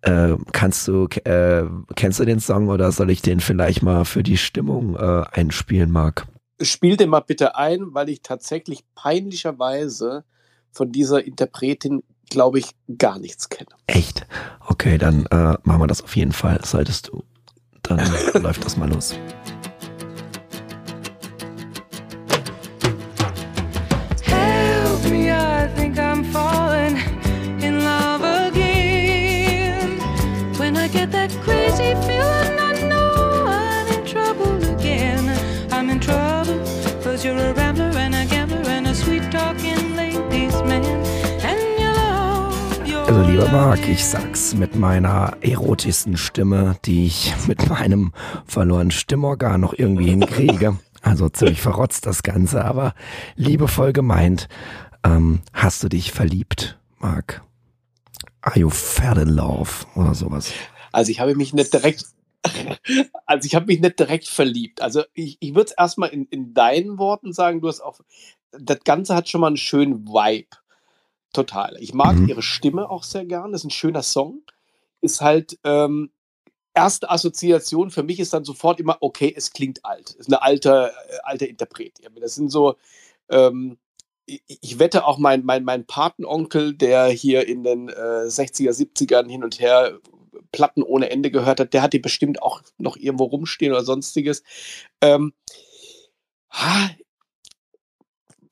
[0.02, 1.64] äh, kannst du, äh,
[1.96, 5.92] kennst du den Song oder soll ich den vielleicht mal für die Stimmung äh, einspielen,
[5.92, 6.26] Marc?
[6.60, 10.24] Spiel den mal bitte ein, weil ich tatsächlich peinlicherweise
[10.72, 13.70] von dieser Interpretin, glaube ich, gar nichts kenne.
[13.88, 14.26] Echt?
[14.68, 16.60] Okay, dann äh, machen wir das auf jeden Fall.
[16.64, 17.24] Solltest du
[17.98, 19.16] dann läuft das mal los.
[43.28, 48.14] Lieber Marc, ich sag's mit meiner erotischsten Stimme, die ich mit meinem
[48.46, 50.80] verlorenen Stimmorgan noch irgendwie hinkriege.
[51.02, 52.94] Also ziemlich verrotzt das Ganze, aber
[53.36, 54.48] liebevoll gemeint.
[55.04, 57.44] Ähm, hast du dich verliebt, Marc?
[58.42, 60.52] Are you fell in love oder sowas?
[60.92, 62.06] Also ich habe mich nicht direkt,
[63.26, 64.82] also ich habe mich nicht direkt verliebt.
[64.82, 68.00] Also ich, ich würde es erstmal in, in deinen Worten sagen, du hast auch,
[68.52, 70.50] das Ganze hat schon mal einen schönen Vibe.
[71.34, 71.78] Total.
[71.80, 72.28] Ich mag mhm.
[72.28, 73.52] ihre Stimme auch sehr gern.
[73.52, 74.42] Das ist ein schöner Song.
[75.02, 76.12] Ist halt, ähm,
[76.74, 80.12] erste Assoziation für mich ist dann sofort immer, okay, es klingt alt.
[80.12, 82.00] Ist eine alte, äh, alte Interpret.
[82.20, 82.76] Das sind so,
[83.30, 83.78] ähm,
[84.26, 89.30] ich, ich wette auch mein, mein, mein Patenonkel, der hier in den äh, 60er, 70ern
[89.30, 90.00] hin und her
[90.52, 94.44] Platten ohne Ende gehört hat, der hat die bestimmt auch noch irgendwo rumstehen oder sonstiges.
[95.00, 95.34] Ähm,
[96.50, 96.90] ha,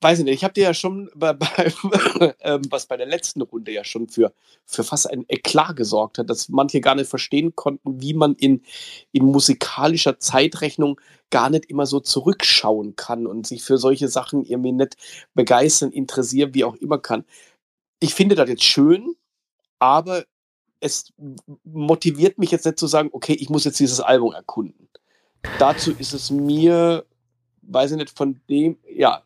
[0.00, 1.72] weiß ich nicht, ich habe dir ja schon bei, bei
[2.40, 4.32] ähm, was bei der letzten Runde ja schon für,
[4.64, 8.62] für fast ein Eklat gesorgt hat, dass manche gar nicht verstehen konnten, wie man in,
[9.12, 11.00] in musikalischer Zeitrechnung
[11.30, 14.96] gar nicht immer so zurückschauen kann und sich für solche Sachen irgendwie nicht
[15.34, 17.24] begeistern, interessieren, wie auch immer kann.
[18.00, 19.14] Ich finde das jetzt schön,
[19.78, 20.24] aber
[20.80, 21.12] es
[21.64, 24.88] motiviert mich jetzt nicht zu sagen, okay, ich muss jetzt dieses Album erkunden.
[25.58, 27.04] Dazu ist es mir
[27.72, 29.22] weiß ich nicht, von dem, ja.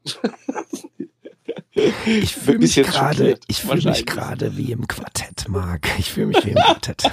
[2.07, 5.89] Ich fühle mich gerade, ich fühle mich gerade wie im Quartett, Marc.
[5.99, 7.11] Ich fühle mich wie im Quartett.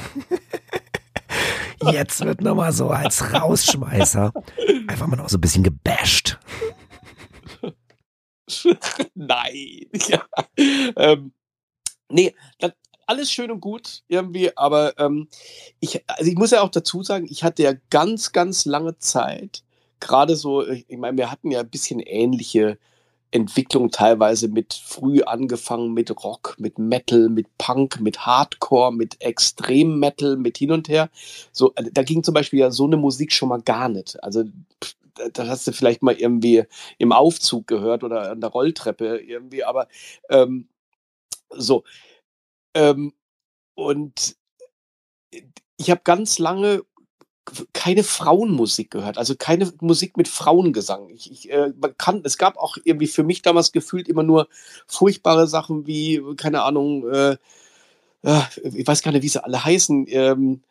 [1.91, 4.31] Jetzt wird nochmal so als Rausschmeißer
[4.87, 6.37] einfach mal noch so ein bisschen gebasht.
[9.15, 9.87] Nein.
[10.07, 10.25] Ja.
[10.95, 11.33] Ähm,
[12.09, 12.71] nee, das,
[13.07, 15.27] alles schön und gut irgendwie, aber ähm,
[15.79, 19.63] ich, also ich muss ja auch dazu sagen, ich hatte ja ganz, ganz lange Zeit
[20.01, 22.77] gerade so, ich meine, wir hatten ja ein bisschen ähnliche
[23.31, 29.99] Entwicklung teilweise mit früh angefangen mit Rock, mit Metal, mit Punk, mit Hardcore, mit Extrem
[29.99, 31.09] Metal, mit hin und her.
[31.53, 34.21] So, äh, da ging zum Beispiel ja so eine Musik schon mal gar nicht.
[34.23, 34.43] Also
[35.33, 36.63] das hast du vielleicht mal irgendwie
[36.97, 39.87] im Aufzug gehört oder an der Rolltreppe irgendwie, aber
[40.29, 40.67] ähm,
[41.49, 41.83] so.
[42.73, 43.13] Ähm,
[43.75, 44.35] und
[45.77, 46.83] ich habe ganz lange
[47.73, 51.09] keine Frauenmusik gehört, also keine Musik mit Frauengesang.
[51.09, 54.47] Ich, ich, äh, kann, es gab auch irgendwie für mich damals gefühlt immer nur
[54.87, 57.37] furchtbare Sachen wie, keine Ahnung, äh,
[58.23, 60.61] äh, ich weiß gar nicht, wie sie alle heißen, ähm,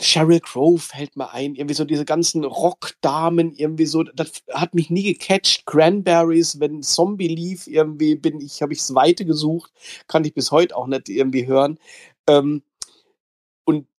[0.00, 4.88] Sheryl Crow fällt mir ein, irgendwie so diese ganzen Rockdamen, irgendwie so, das hat mich
[4.88, 5.66] nie gecatcht.
[5.66, 9.70] Cranberries, wenn Zombie lief, irgendwie bin ich, habe ich das Weite gesucht,
[10.08, 11.78] kann ich bis heute auch nicht irgendwie hören.
[12.26, 12.62] Ähm,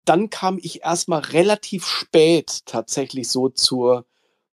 [0.05, 4.07] dann kam ich erstmal relativ spät tatsächlich so zur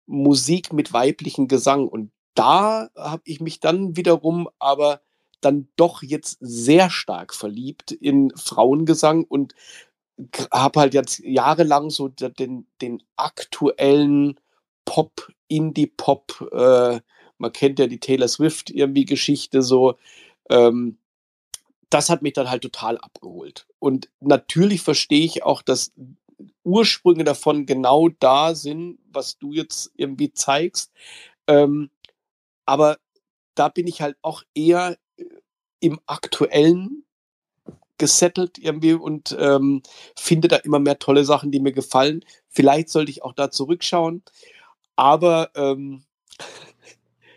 [0.06, 1.88] Musik mit weiblichen Gesang.
[1.88, 5.00] Und da habe ich mich dann wiederum aber
[5.40, 9.54] dann doch jetzt sehr stark verliebt in Frauengesang und
[10.52, 14.38] habe halt jetzt jahrelang so den, den aktuellen
[14.84, 17.00] Pop, Indie-Pop, äh,
[17.38, 19.96] man kennt ja die Taylor Swift irgendwie Geschichte so,
[20.48, 20.98] ähm,
[21.90, 23.66] das hat mich dann halt total abgeholt.
[23.82, 25.90] Und natürlich verstehe ich auch, dass
[26.62, 30.92] Ursprünge davon genau da sind, was du jetzt irgendwie zeigst.
[31.48, 31.90] Ähm,
[32.64, 32.98] aber
[33.56, 35.24] da bin ich halt auch eher äh,
[35.80, 37.04] im aktuellen
[37.98, 39.82] gesettelt irgendwie und ähm,
[40.16, 42.24] finde da immer mehr tolle Sachen, die mir gefallen.
[42.50, 44.22] Vielleicht sollte ich auch da zurückschauen.
[44.94, 46.04] Aber ähm,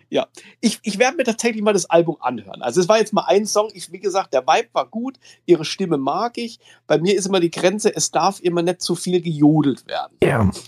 [0.10, 0.28] ja,
[0.62, 2.62] ich, ich werde mir tatsächlich mal das Album anhören.
[2.62, 3.70] Also es war jetzt mal ein Song.
[3.74, 6.60] Ich, wie gesagt, der Vibe war gut, ihre Stimme mag ich.
[6.88, 10.18] Bei mir ist immer die Grenze, es darf immer nicht zu viel gejodelt werden.
[10.24, 10.50] Ja.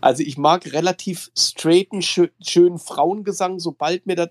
[0.00, 4.28] Also ich mag relativ straighten, schö schönen Frauengesang, sobald mir das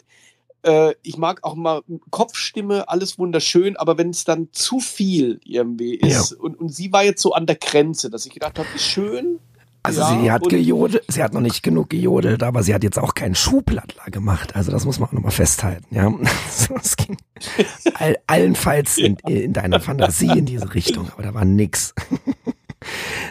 [0.64, 5.96] äh, ich mag auch mal Kopfstimme, alles wunderschön, aber wenn es dann zu viel irgendwie
[5.96, 6.38] ist, ja.
[6.40, 9.40] und, und sie war jetzt so an der Grenze, dass ich gedacht habe, ist schön.
[9.88, 13.00] Also ja, sie hat gejodelt, sie hat noch nicht genug gejodelt, aber sie hat jetzt
[13.00, 14.56] auch keinen Schuhplattler gemacht.
[14.56, 15.86] Also das muss man auch nochmal festhalten.
[15.96, 16.14] Ja,
[16.82, 17.18] es ging
[17.94, 21.94] all, allenfalls in, in deiner Fantasie in diese Richtung, aber da war nix.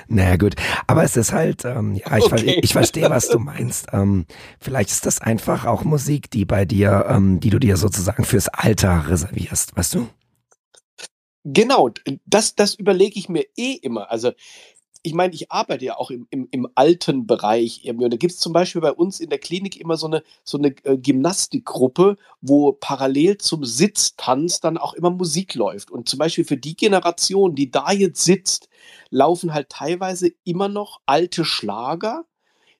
[0.08, 0.56] Naja, gut.
[0.86, 2.58] Aber es ist halt, ähm, ja, ich, okay.
[2.62, 3.86] ich verstehe, was du meinst.
[3.92, 4.26] Ähm,
[4.60, 8.48] vielleicht ist das einfach auch Musik, die bei dir, ähm, die du dir sozusagen fürs
[8.48, 10.08] Alter reservierst, weißt du?
[11.44, 11.90] Genau,
[12.26, 14.10] das, das überlege ich mir eh immer.
[14.10, 14.32] Also
[15.06, 18.06] ich meine, ich arbeite ja auch im, im, im alten Bereich irgendwie.
[18.06, 20.58] Und da gibt es zum Beispiel bei uns in der Klinik immer so eine, so
[20.58, 25.92] eine äh, Gymnastikgruppe, wo parallel zum Sitztanz dann auch immer Musik läuft.
[25.92, 28.68] Und zum Beispiel für die Generation, die da jetzt sitzt,
[29.10, 32.24] laufen halt teilweise immer noch alte Schlager,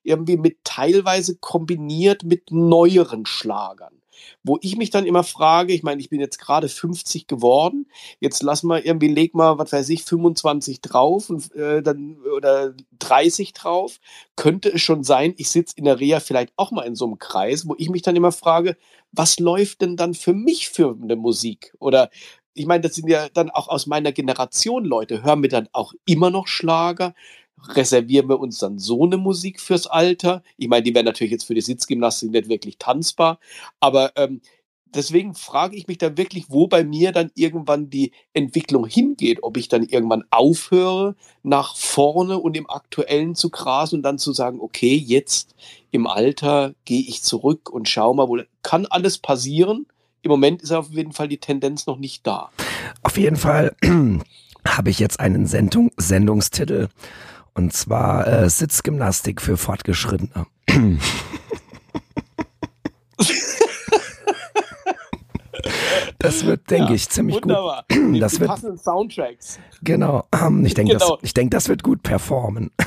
[0.02, 3.95] irgendwie mit teilweise kombiniert mit neueren Schlagern
[4.42, 7.86] wo ich mich dann immer frage, ich meine, ich bin jetzt gerade 50 geworden,
[8.20, 12.74] jetzt lass mal irgendwie, leg mal, was weiß ich, 25 drauf und, äh, dann, oder
[12.98, 13.98] 30 drauf.
[14.36, 17.18] Könnte es schon sein, ich sitze in der Reha vielleicht auch mal in so einem
[17.18, 18.76] Kreis, wo ich mich dann immer frage,
[19.12, 21.74] was läuft denn dann für mich für eine Musik?
[21.78, 22.10] Oder
[22.54, 25.92] ich meine, das sind ja dann auch aus meiner Generation Leute, hören mir dann auch
[26.06, 27.14] immer noch Schlager,
[27.68, 30.42] reservieren wir uns dann so eine Musik fürs Alter?
[30.56, 33.38] Ich meine, die wäre natürlich jetzt für die Sitzgymnastik nicht wirklich tanzbar,
[33.80, 34.40] aber ähm,
[34.96, 39.56] deswegen frage ich mich dann wirklich, wo bei mir dann irgendwann die Entwicklung hingeht, ob
[39.56, 44.60] ich dann irgendwann aufhöre, nach vorne und im Aktuellen zu grasen und dann zu sagen,
[44.60, 45.54] okay, jetzt
[45.90, 49.86] im Alter gehe ich zurück und schau mal, wo kann alles passieren.
[50.22, 52.50] Im Moment ist auf jeden Fall die Tendenz noch nicht da.
[53.02, 53.76] Auf jeden Fall
[54.66, 56.88] habe ich jetzt einen Sendung, Sendungstitel
[57.56, 60.46] und zwar äh, Sitzgymnastik für Fortgeschrittene.
[66.18, 67.84] Das wird, denke ja, ich, ziemlich wunderbar.
[67.92, 68.20] gut.
[68.20, 69.58] Das die wird, passenden Soundtracks.
[69.82, 70.24] Genau.
[70.32, 71.18] Ähm, ich denke, genau.
[71.22, 72.70] das, denk, das wird gut performen.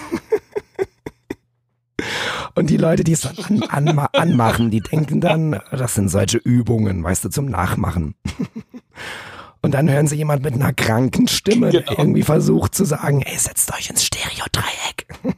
[2.56, 6.38] Und die Leute, die es dann an, an, anmachen, die denken dann, das sind solche
[6.38, 8.16] Übungen, weißt du, zum Nachmachen.
[9.62, 11.86] Und dann hören sie jemand mit einer kranken Stimme, genau.
[11.86, 15.08] der irgendwie versucht zu sagen, ey, setzt euch ins Stereo-Dreieck.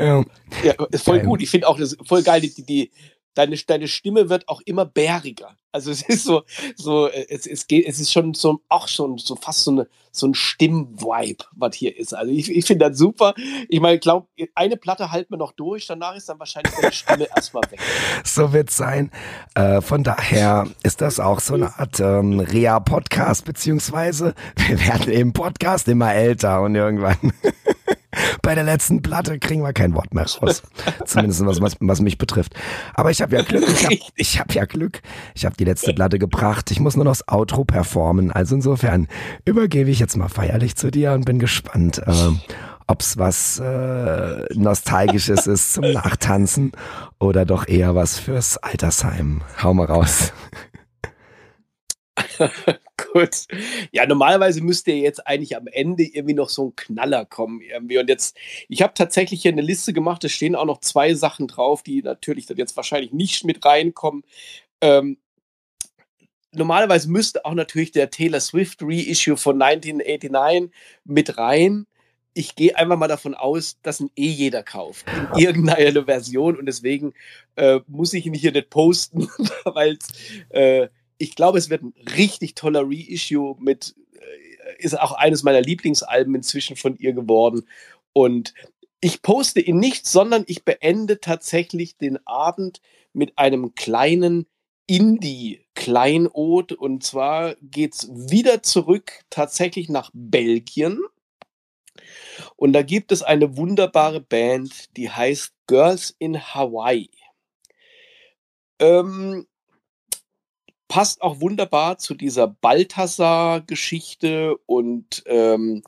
[0.00, 0.24] ja.
[0.64, 1.26] ja, ist voll geil.
[1.26, 1.42] gut.
[1.42, 2.90] Ich finde auch das voll geil, die, die,
[3.34, 5.56] deine, deine Stimme wird auch immer bäriger.
[5.72, 6.42] Also es ist so,
[6.74, 10.26] so es, es geht, es ist schon so auch schon so fast so, eine, so
[10.26, 12.14] ein Stimmvibe, was hier ist.
[12.14, 13.34] Also ich, ich finde das super.
[13.68, 16.92] Ich meine, ich glaube, eine Platte halten wir noch durch, danach ist dann wahrscheinlich deine
[16.92, 17.78] Stimme erstmal weg.
[18.24, 19.10] So wird es sein.
[19.54, 24.34] Äh, von daher ist das auch so eine Art ähm, Rea-Podcast, beziehungsweise
[24.66, 27.32] wir werden im Podcast immer älter und irgendwann
[28.42, 30.62] bei der letzten Platte kriegen wir kein Wort mehr raus.
[31.04, 32.54] Zumindest was, was, was mich betrifft.
[32.94, 33.68] Aber ich habe ja Glück.
[33.68, 35.02] Ich habe ich hab ja Glück.
[35.34, 36.70] Ich habe die letzte Platte gebracht.
[36.70, 38.30] Ich muss nur noch das Outro performen.
[38.30, 39.08] Also insofern
[39.44, 42.32] übergebe ich jetzt mal feierlich zu dir und bin gespannt, äh,
[42.86, 46.72] ob es was äh, Nostalgisches ist zum Nachtanzen
[47.18, 49.42] oder doch eher was fürs Altersheim.
[49.62, 50.32] Hau mal raus.
[53.12, 53.46] Gut.
[53.92, 57.98] Ja, normalerweise müsste jetzt eigentlich am Ende irgendwie noch so ein Knaller kommen irgendwie.
[57.98, 58.36] Und jetzt,
[58.68, 62.02] ich habe tatsächlich hier eine Liste gemacht, da stehen auch noch zwei Sachen drauf, die
[62.02, 64.22] natürlich dann jetzt wahrscheinlich nicht mit reinkommen.
[64.80, 65.18] Ähm,
[66.56, 70.70] normalerweise müsste auch natürlich der Taylor Swift Reissue von 1989
[71.04, 71.86] mit rein.
[72.34, 76.66] Ich gehe einfach mal davon aus, dass ein eh jeder kauft in irgendeiner Version und
[76.66, 77.14] deswegen
[77.56, 79.28] äh, muss ich ihn hier nicht posten,
[79.64, 79.98] weil
[80.50, 80.88] äh,
[81.18, 86.34] ich glaube, es wird ein richtig toller Reissue mit, äh, ist auch eines meiner Lieblingsalben
[86.34, 87.66] inzwischen von ihr geworden.
[88.12, 88.52] Und
[89.00, 92.80] ich poste ihn nicht, sondern ich beende tatsächlich den Abend
[93.12, 94.46] mit einem kleinen
[95.76, 96.72] Indie-Kleinod.
[96.72, 101.00] Und zwar geht es wieder zurück tatsächlich nach Belgien.
[102.56, 107.10] Und da gibt es eine wunderbare Band, die heißt Girls in Hawaii.
[108.78, 109.46] Ähm,
[110.88, 115.82] passt auch wunderbar zu dieser Balthasar-Geschichte und ähm,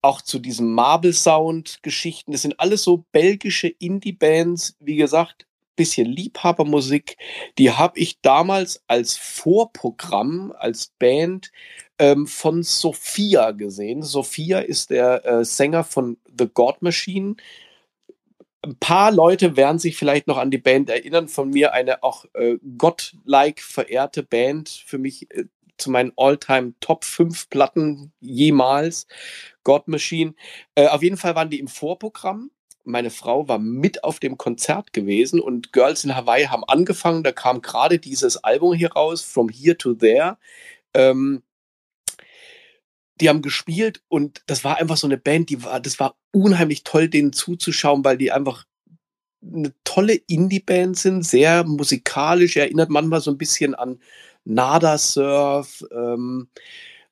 [0.00, 2.30] auch zu diesem Marble Sound-Geschichten.
[2.30, 4.76] Das sind alles so belgische Indie-Bands.
[4.78, 5.48] Wie gesagt,
[5.78, 7.16] bisschen Liebhabermusik.
[7.56, 11.50] Die habe ich damals als Vorprogramm, als Band
[11.98, 14.02] ähm, von Sophia gesehen.
[14.02, 17.36] Sophia ist der äh, Sänger von The God Machine
[18.62, 21.28] ein paar Leute werden sich vielleicht noch an die Band erinnern.
[21.28, 24.68] Von mir eine auch äh, godlike verehrte Band.
[24.68, 25.44] Für mich äh,
[25.76, 29.06] zu meinen All-Time Top 5 Platten jemals.
[29.62, 30.34] God Machine.
[30.74, 32.50] Äh, auf jeden Fall waren die im Vorprogramm.
[32.88, 37.22] Meine Frau war mit auf dem Konzert gewesen und Girls in Hawaii haben angefangen.
[37.22, 40.38] Da kam gerade dieses Album hier raus, From Here to There.
[40.94, 41.42] Ähm,
[43.20, 46.84] die haben gespielt und das war einfach so eine Band, die war, das war unheimlich
[46.84, 48.64] toll, denen zuzuschauen, weil die einfach
[49.42, 54.00] eine tolle Indie-Band sind, sehr musikalisch, erinnert manchmal so ein bisschen an
[54.44, 56.48] Nada Surf, ähm,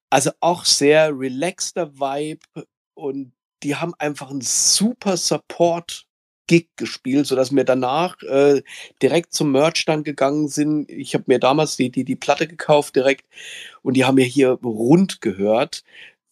[0.08, 3.32] also auch sehr relaxter Vibe und
[3.66, 6.06] die haben einfach einen super Support
[6.46, 8.62] Gig gespielt, sodass wir danach äh,
[9.02, 10.88] direkt zum Merch dann gegangen sind.
[10.88, 13.26] Ich habe mir damals die, die, die Platte gekauft direkt
[13.82, 15.82] und die haben mir hier rund gehört.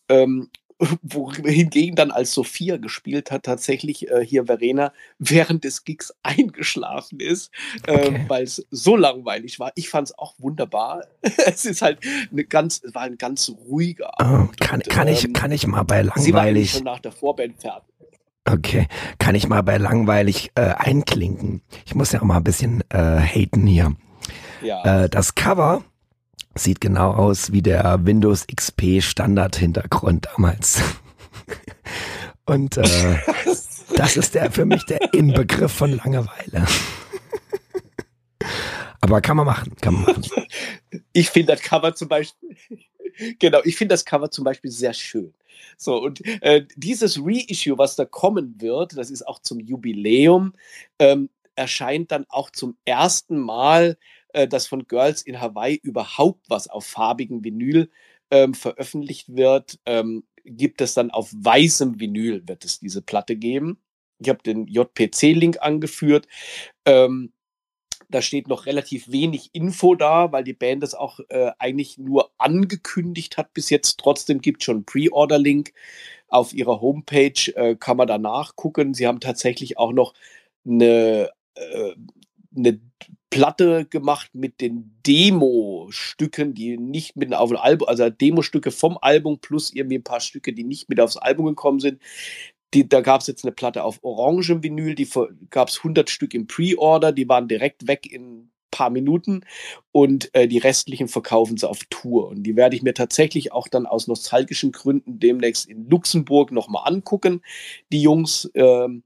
[0.09, 0.51] Ähm,
[1.03, 7.51] wohingegen dann als Sophia gespielt hat, tatsächlich äh, hier Verena während des Gigs eingeschlafen ist,
[7.87, 8.25] äh, okay.
[8.29, 9.73] weil es so langweilig war.
[9.75, 11.05] Ich fand es auch wunderbar.
[11.47, 11.99] es ist halt
[12.31, 14.51] eine ganz, war ein ganz ruhiger oh, Abend.
[14.53, 16.25] Oh, kann, und, kann, ähm, ich, kann ich mal bei langweilig.
[16.25, 17.95] Sie war schon nach der Vorband fertig.
[18.47, 18.89] Okay,
[19.19, 21.63] kann ich mal bei langweilig äh, einklinken?
[21.87, 23.97] Ich muss ja auch mal ein bisschen äh, haten hier.
[24.63, 25.05] Ja.
[25.05, 25.83] Äh, das Cover
[26.55, 30.83] sieht genau aus wie der Windows XP Standard-Hintergrund damals.
[32.47, 32.85] Und äh,
[33.97, 36.67] das ist der für mich der Inbegriff von Langeweile.
[39.01, 40.25] Aber kann man machen, kann man machen.
[41.13, 42.57] Ich finde das Cover zum Beispiel,
[43.39, 45.35] genau, ich finde das Cover zum Beispiel sehr schön.
[45.77, 50.55] So, und äh, dieses Reissue, was da kommen wird, das ist auch zum Jubiläum,
[50.99, 53.99] ähm, erscheint dann auch zum ersten Mal,
[54.35, 57.91] äh, dass von Girls in Hawaii überhaupt was auf farbigen Vinyl
[58.31, 59.79] ähm, veröffentlicht wird.
[59.87, 63.79] Ähm, gibt es dann auf weißem Vinyl, wird es diese Platte geben.
[64.19, 66.29] Ich habe den JPC-Link angeführt.
[66.85, 67.33] Ähm,
[68.11, 72.31] da steht noch relativ wenig Info da, weil die Band das auch äh, eigentlich nur
[72.39, 73.99] angekündigt hat bis jetzt.
[73.99, 75.73] Trotzdem gibt es schon einen Pre-Order-Link.
[76.29, 78.95] Auf ihrer Homepage äh, kann man da nachgucken.
[78.95, 80.15] Sie haben tatsächlich auch noch
[80.67, 81.95] eine, äh,
[82.57, 82.81] eine
[83.35, 89.41] Platte gemacht mit den Demo-Stücken, die nicht mit auf dem Album, also Demo-Stücke vom Album
[89.41, 92.01] plus irgendwie ein paar Stücke, die nicht mit aufs Album gekommen sind.
[92.75, 95.09] Die, da gab es jetzt eine Platte auf orangem Vinyl, die
[95.51, 99.41] gab es 100 Stück im Pre-Order, die waren direkt weg in ein paar Minuten
[99.91, 102.29] und äh, die restlichen verkaufen sie auf Tour.
[102.29, 106.85] Und die werde ich mir tatsächlich auch dann aus nostalgischen Gründen demnächst in Luxemburg nochmal
[106.87, 107.43] angucken.
[107.91, 109.03] Die Jungs, ähm,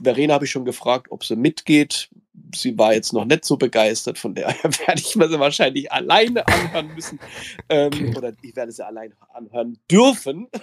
[0.00, 2.10] Verena habe ich schon gefragt, ob sie mitgeht.
[2.54, 4.56] Sie war jetzt noch nicht so begeistert, von daher
[4.86, 7.18] werde ich mir sie wahrscheinlich alleine anhören müssen.
[7.68, 8.14] Ähm.
[8.16, 10.48] Oder ich werde sie alleine anhören dürfen.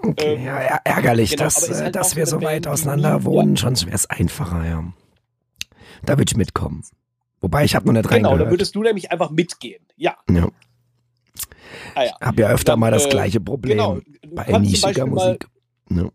[0.00, 3.62] Okay, ähm, ja, ärgerlich, genau, dass, halt dass wir so weit auseinander wohnen, ja.
[3.62, 4.84] sonst wäre es einfacher, ja.
[6.04, 6.84] Da würde ich mitkommen.
[7.40, 8.46] Wobei ich habe noch nicht Genau, reingehört.
[8.46, 9.84] da würdest du nämlich einfach mitgehen.
[9.96, 10.16] Ja.
[10.30, 10.48] ja.
[11.94, 12.12] Ah, ja.
[12.20, 13.98] Ich habe ja öfter Dann, mal das äh, gleiche Problem genau.
[14.34, 15.48] bei nischiger Musik.
[15.88, 16.10] Mal, ja.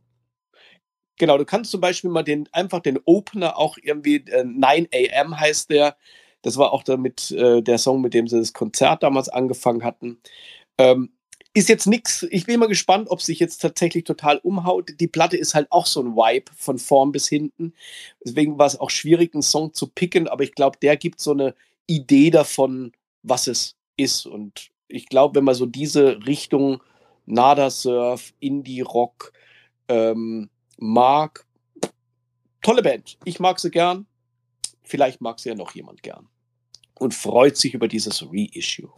[1.17, 5.39] Genau, du kannst zum Beispiel mal den einfach den Opener auch irgendwie äh, 9 AM
[5.39, 5.95] heißt der.
[6.41, 10.19] Das war auch damit äh, der Song, mit dem sie das Konzert damals angefangen hatten.
[10.77, 11.11] Ähm,
[11.53, 12.23] ist jetzt nichts.
[12.31, 14.89] Ich bin mal gespannt, ob sich jetzt tatsächlich total umhaut.
[14.99, 17.73] Die Platte ist halt auch so ein Vibe von vorn bis hinten.
[18.25, 21.31] Deswegen war es auch schwierig, einen Song zu picken, aber ich glaube, der gibt so
[21.31, 21.53] eine
[21.85, 22.91] Idee davon,
[23.21, 24.25] was es ist.
[24.25, 26.81] Und ich glaube, wenn man so diese Richtung
[27.25, 29.31] Nada Surf, Indie Rock
[29.87, 31.45] ähm, mag,
[32.61, 33.17] tolle Band.
[33.25, 34.05] Ich mag sie gern.
[34.83, 36.27] Vielleicht mag sie ja noch jemand gern.
[36.95, 38.91] Und freut sich über dieses Reissue.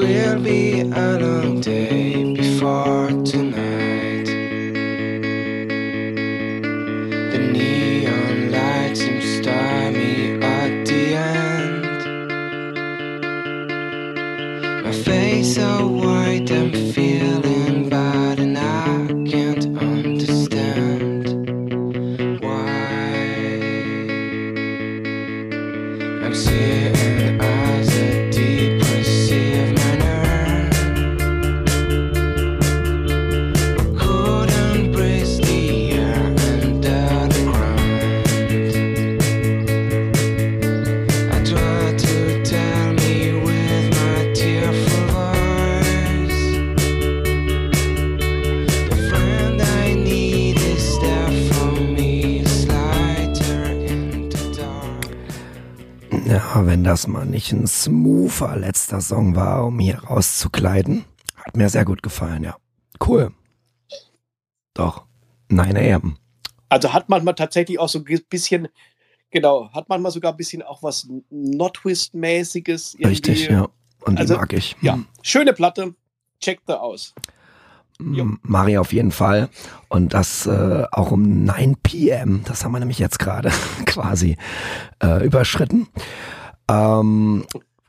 [0.00, 1.79] will be a long day
[56.54, 61.04] wenn das mal nicht ein smoother letzter Song war, um hier rauszukleiden.
[61.36, 62.56] Hat mir sehr gut gefallen, ja.
[63.04, 63.32] Cool.
[64.74, 65.04] Doch.
[65.48, 66.16] Nein, AM.
[66.68, 68.68] Also hat manchmal tatsächlich auch so ein bisschen,
[69.30, 72.96] genau, hat manchmal sogar ein bisschen auch was Notwist-mäßiges.
[73.04, 73.68] Richtig, ja.
[74.04, 74.76] Und die Also, mag ich.
[74.80, 75.06] Ja, Hm.
[75.22, 75.94] schöne Platte.
[76.40, 77.14] Checkt da aus.
[77.98, 79.50] Mari auf jeden Fall.
[79.88, 82.42] Und das äh, auch um 9 p.m.
[82.46, 83.50] Das haben wir nämlich jetzt gerade
[83.86, 84.38] quasi
[85.02, 85.86] äh, überschritten.
[86.70, 87.44] Ähm,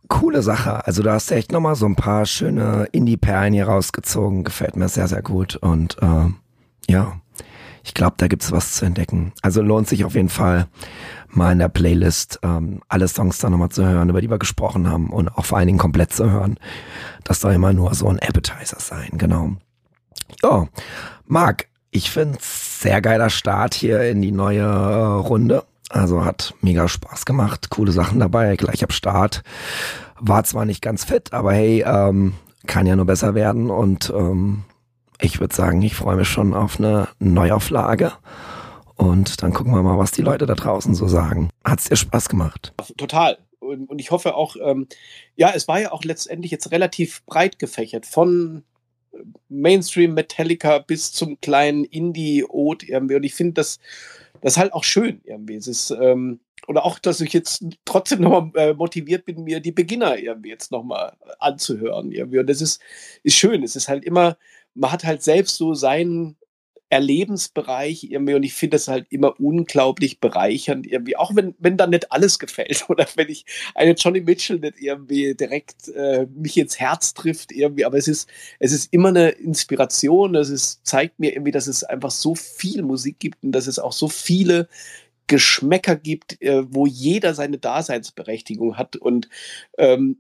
[0.08, 0.86] coole Sache.
[0.86, 4.44] Also da hast du echt nochmal so ein paar schöne Indie-Perlen hier rausgezogen.
[4.44, 5.56] Gefällt mir sehr, sehr gut.
[5.56, 6.30] Und äh,
[6.92, 7.14] ja,
[7.84, 9.34] ich glaube, da gibt's was zu entdecken.
[9.42, 10.68] Also lohnt sich auf jeden Fall
[11.30, 14.90] mal in der Playlist ähm, alle Songs da nochmal zu hören, über die wir gesprochen
[14.90, 16.58] haben und auch vor allen Dingen komplett zu hören.
[17.24, 19.54] Das soll immer nur so ein Appetizer sein, genau.
[20.44, 20.68] Ja,
[21.26, 25.64] Marc, ich find's sehr geiler Start hier in die neue äh, Runde.
[25.92, 29.44] Also hat mega Spaß gemacht, coole Sachen dabei, gleich ab Start.
[30.20, 32.34] War zwar nicht ganz fit, aber hey, ähm,
[32.66, 34.64] kann ja nur besser werden und ähm,
[35.20, 38.14] ich würde sagen, ich freue mich schon auf eine Neuauflage.
[38.96, 41.50] Und dann gucken wir mal, was die Leute da draußen so sagen.
[41.64, 42.74] Hat's dir Spaß gemacht?
[42.98, 43.38] Total.
[43.60, 44.88] Und, ich hoffe auch, ähm,
[45.36, 48.06] ja, es war ja auch letztendlich jetzt relativ breit gefächert.
[48.06, 48.64] Von
[49.50, 53.16] Mainstream Metallica bis zum kleinen Indie-Ode irgendwie.
[53.16, 53.80] Und ich finde das,
[54.42, 55.56] das halt auch schön irgendwie.
[55.56, 59.72] Es ist, ähm, oder auch, dass ich jetzt trotzdem nochmal äh, motiviert bin, mir die
[59.72, 62.12] Beginner irgendwie jetzt nochmal anzuhören.
[62.12, 62.40] Irgendwie.
[62.40, 62.82] Und das ist,
[63.24, 63.64] ist schön.
[63.64, 64.38] Es ist halt immer,
[64.74, 66.38] man hat halt selbst so seinen
[66.92, 71.92] Erlebensbereich irgendwie und ich finde das halt immer unglaublich bereichernd irgendwie, auch wenn, wenn dann
[71.92, 73.46] nicht alles gefällt oder wenn ich
[73.76, 78.30] eine Johnny Mitchell nicht irgendwie direkt äh, mich ins Herz trifft irgendwie, aber es ist,
[78.60, 82.84] es ist immer eine Inspiration, es ist, zeigt mir irgendwie, dass es einfach so viel
[82.84, 84.68] Musik gibt und dass es auch so viele
[85.28, 89.30] Geschmäcker gibt, äh, wo jeder seine Daseinsberechtigung hat und
[89.78, 90.18] ähm,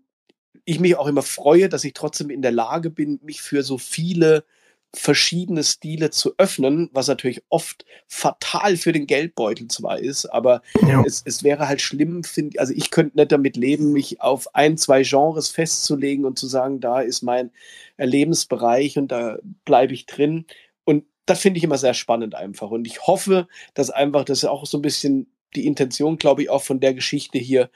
[0.63, 3.77] ich mich auch immer freue, dass ich trotzdem in der Lage bin, mich für so
[3.77, 4.45] viele
[4.93, 11.03] verschiedene Stile zu öffnen, was natürlich oft fatal für den Geldbeutel zwar ist, aber Ja.
[11.05, 14.77] es, es wäre halt schlimm, finde also ich könnte nicht damit leben, mich auf ein,
[14.77, 17.51] zwei Genres festzulegen und zu sagen, da ist mein
[17.97, 20.45] Erlebensbereich und da bleibe ich drin.
[20.83, 22.69] Und das finde ich immer sehr spannend einfach.
[22.69, 26.49] Und ich hoffe, dass einfach, das ist auch so ein bisschen die Intention, glaube ich,
[26.49, 27.69] auch von der Geschichte hier,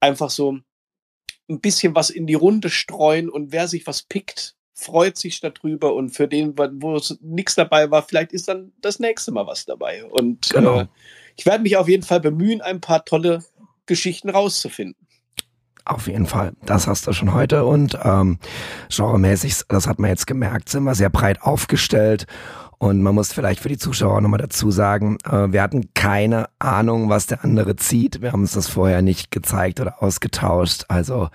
[0.00, 0.58] einfach so
[1.48, 5.94] ein bisschen was in die Runde streuen und wer sich was pickt, freut sich darüber
[5.94, 9.66] und für den, wo es nichts dabei war, vielleicht ist dann das nächste Mal was
[9.66, 10.04] dabei.
[10.04, 10.80] Und Genau.
[10.80, 10.86] äh,
[11.36, 13.44] ich werde mich auf jeden Fall bemühen, ein paar tolle
[13.86, 15.06] Geschichten rauszufinden.
[15.84, 16.52] Auf jeden Fall.
[16.64, 17.64] Das hast du schon heute.
[17.64, 18.38] Und ähm,
[18.88, 22.26] genremäßig, das hat man jetzt gemerkt, sind wir sehr breit aufgestellt.
[22.78, 27.08] Und man muss vielleicht für die Zuschauer nochmal dazu sagen, äh, wir hatten keine Ahnung,
[27.10, 28.22] was der andere zieht.
[28.22, 30.84] Wir haben uns das vorher nicht gezeigt oder ausgetauscht.
[30.88, 31.28] Also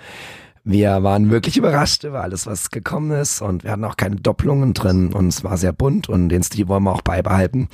[0.65, 3.41] wir waren wirklich überrascht über alles, was gekommen ist.
[3.41, 5.13] Und wir hatten auch keine Doppelungen drin.
[5.13, 7.69] Und es war sehr bunt und den Stil wollen wir auch beibehalten.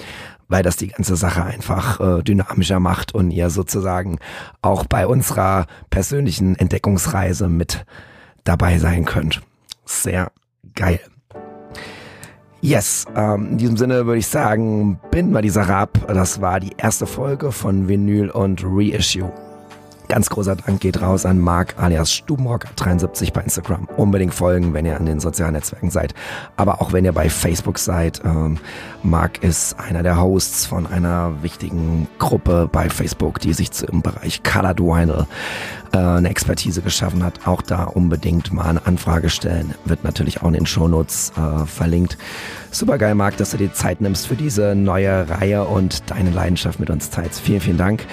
[0.52, 4.20] weil das die ganze Sache einfach äh, dynamischer macht und ihr sozusagen
[4.62, 7.86] auch bei unserer persönlichen Entdeckungsreise mit
[8.44, 9.42] dabei sein könnt.
[9.86, 10.30] Sehr
[10.76, 11.00] geil.
[12.60, 15.98] Yes, ähm, in diesem Sinne würde ich sagen, binden wir die Sache ab.
[16.08, 19.32] Das war die erste Folge von Vinyl und Reissue.
[20.12, 23.88] Ganz großer Dank geht raus an Marc alias Stubenrocker73 bei Instagram.
[23.96, 26.14] Unbedingt folgen, wenn ihr an den sozialen Netzwerken seid.
[26.58, 28.22] Aber auch wenn ihr bei Facebook seid.
[28.26, 28.58] Ähm,
[29.04, 34.44] Marc ist einer der Hosts von einer wichtigen Gruppe bei Facebook, die sich im Bereich
[34.44, 35.28] Colored Vinyl
[35.94, 37.48] äh, eine Expertise geschaffen hat.
[37.48, 39.76] Auch da unbedingt mal eine Anfrage stellen.
[39.86, 42.18] Wird natürlich auch in den Shownotes äh, verlinkt.
[42.70, 46.82] Super geil, Marc, dass du dir Zeit nimmst für diese neue Reihe und deine Leidenschaft
[46.82, 47.40] mit uns teilst.
[47.40, 48.06] Vielen, vielen Dank.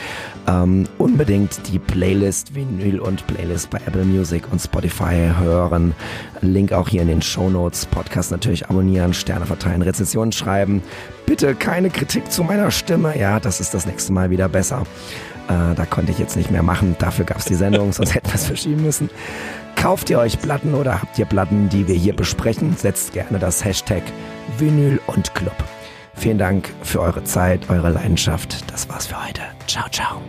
[0.48, 5.94] Ähm, unbedingt die Playlist Vinyl und Playlist bei Apple Music und Spotify hören.
[6.40, 7.84] Link auch hier in den Show Notes.
[7.84, 10.82] Podcast natürlich abonnieren, Sterne verteilen, Rezensionen schreiben.
[11.26, 13.18] Bitte keine Kritik zu meiner Stimme.
[13.18, 14.84] Ja, das ist das nächste Mal wieder besser.
[15.48, 16.96] Äh, da konnte ich jetzt nicht mehr machen.
[16.98, 19.10] Dafür gab es die Sendung, sonst hätten wir es verschieben müssen.
[19.76, 22.74] Kauft ihr euch Platten oder habt ihr Platten, die wir hier besprechen?
[22.74, 24.02] Setzt gerne das Hashtag
[24.58, 25.54] Vinyl und Club.
[26.18, 28.70] Vielen Dank für eure Zeit, eure Leidenschaft.
[28.72, 29.42] Das war's für heute.
[29.68, 30.20] Ciao, ciao.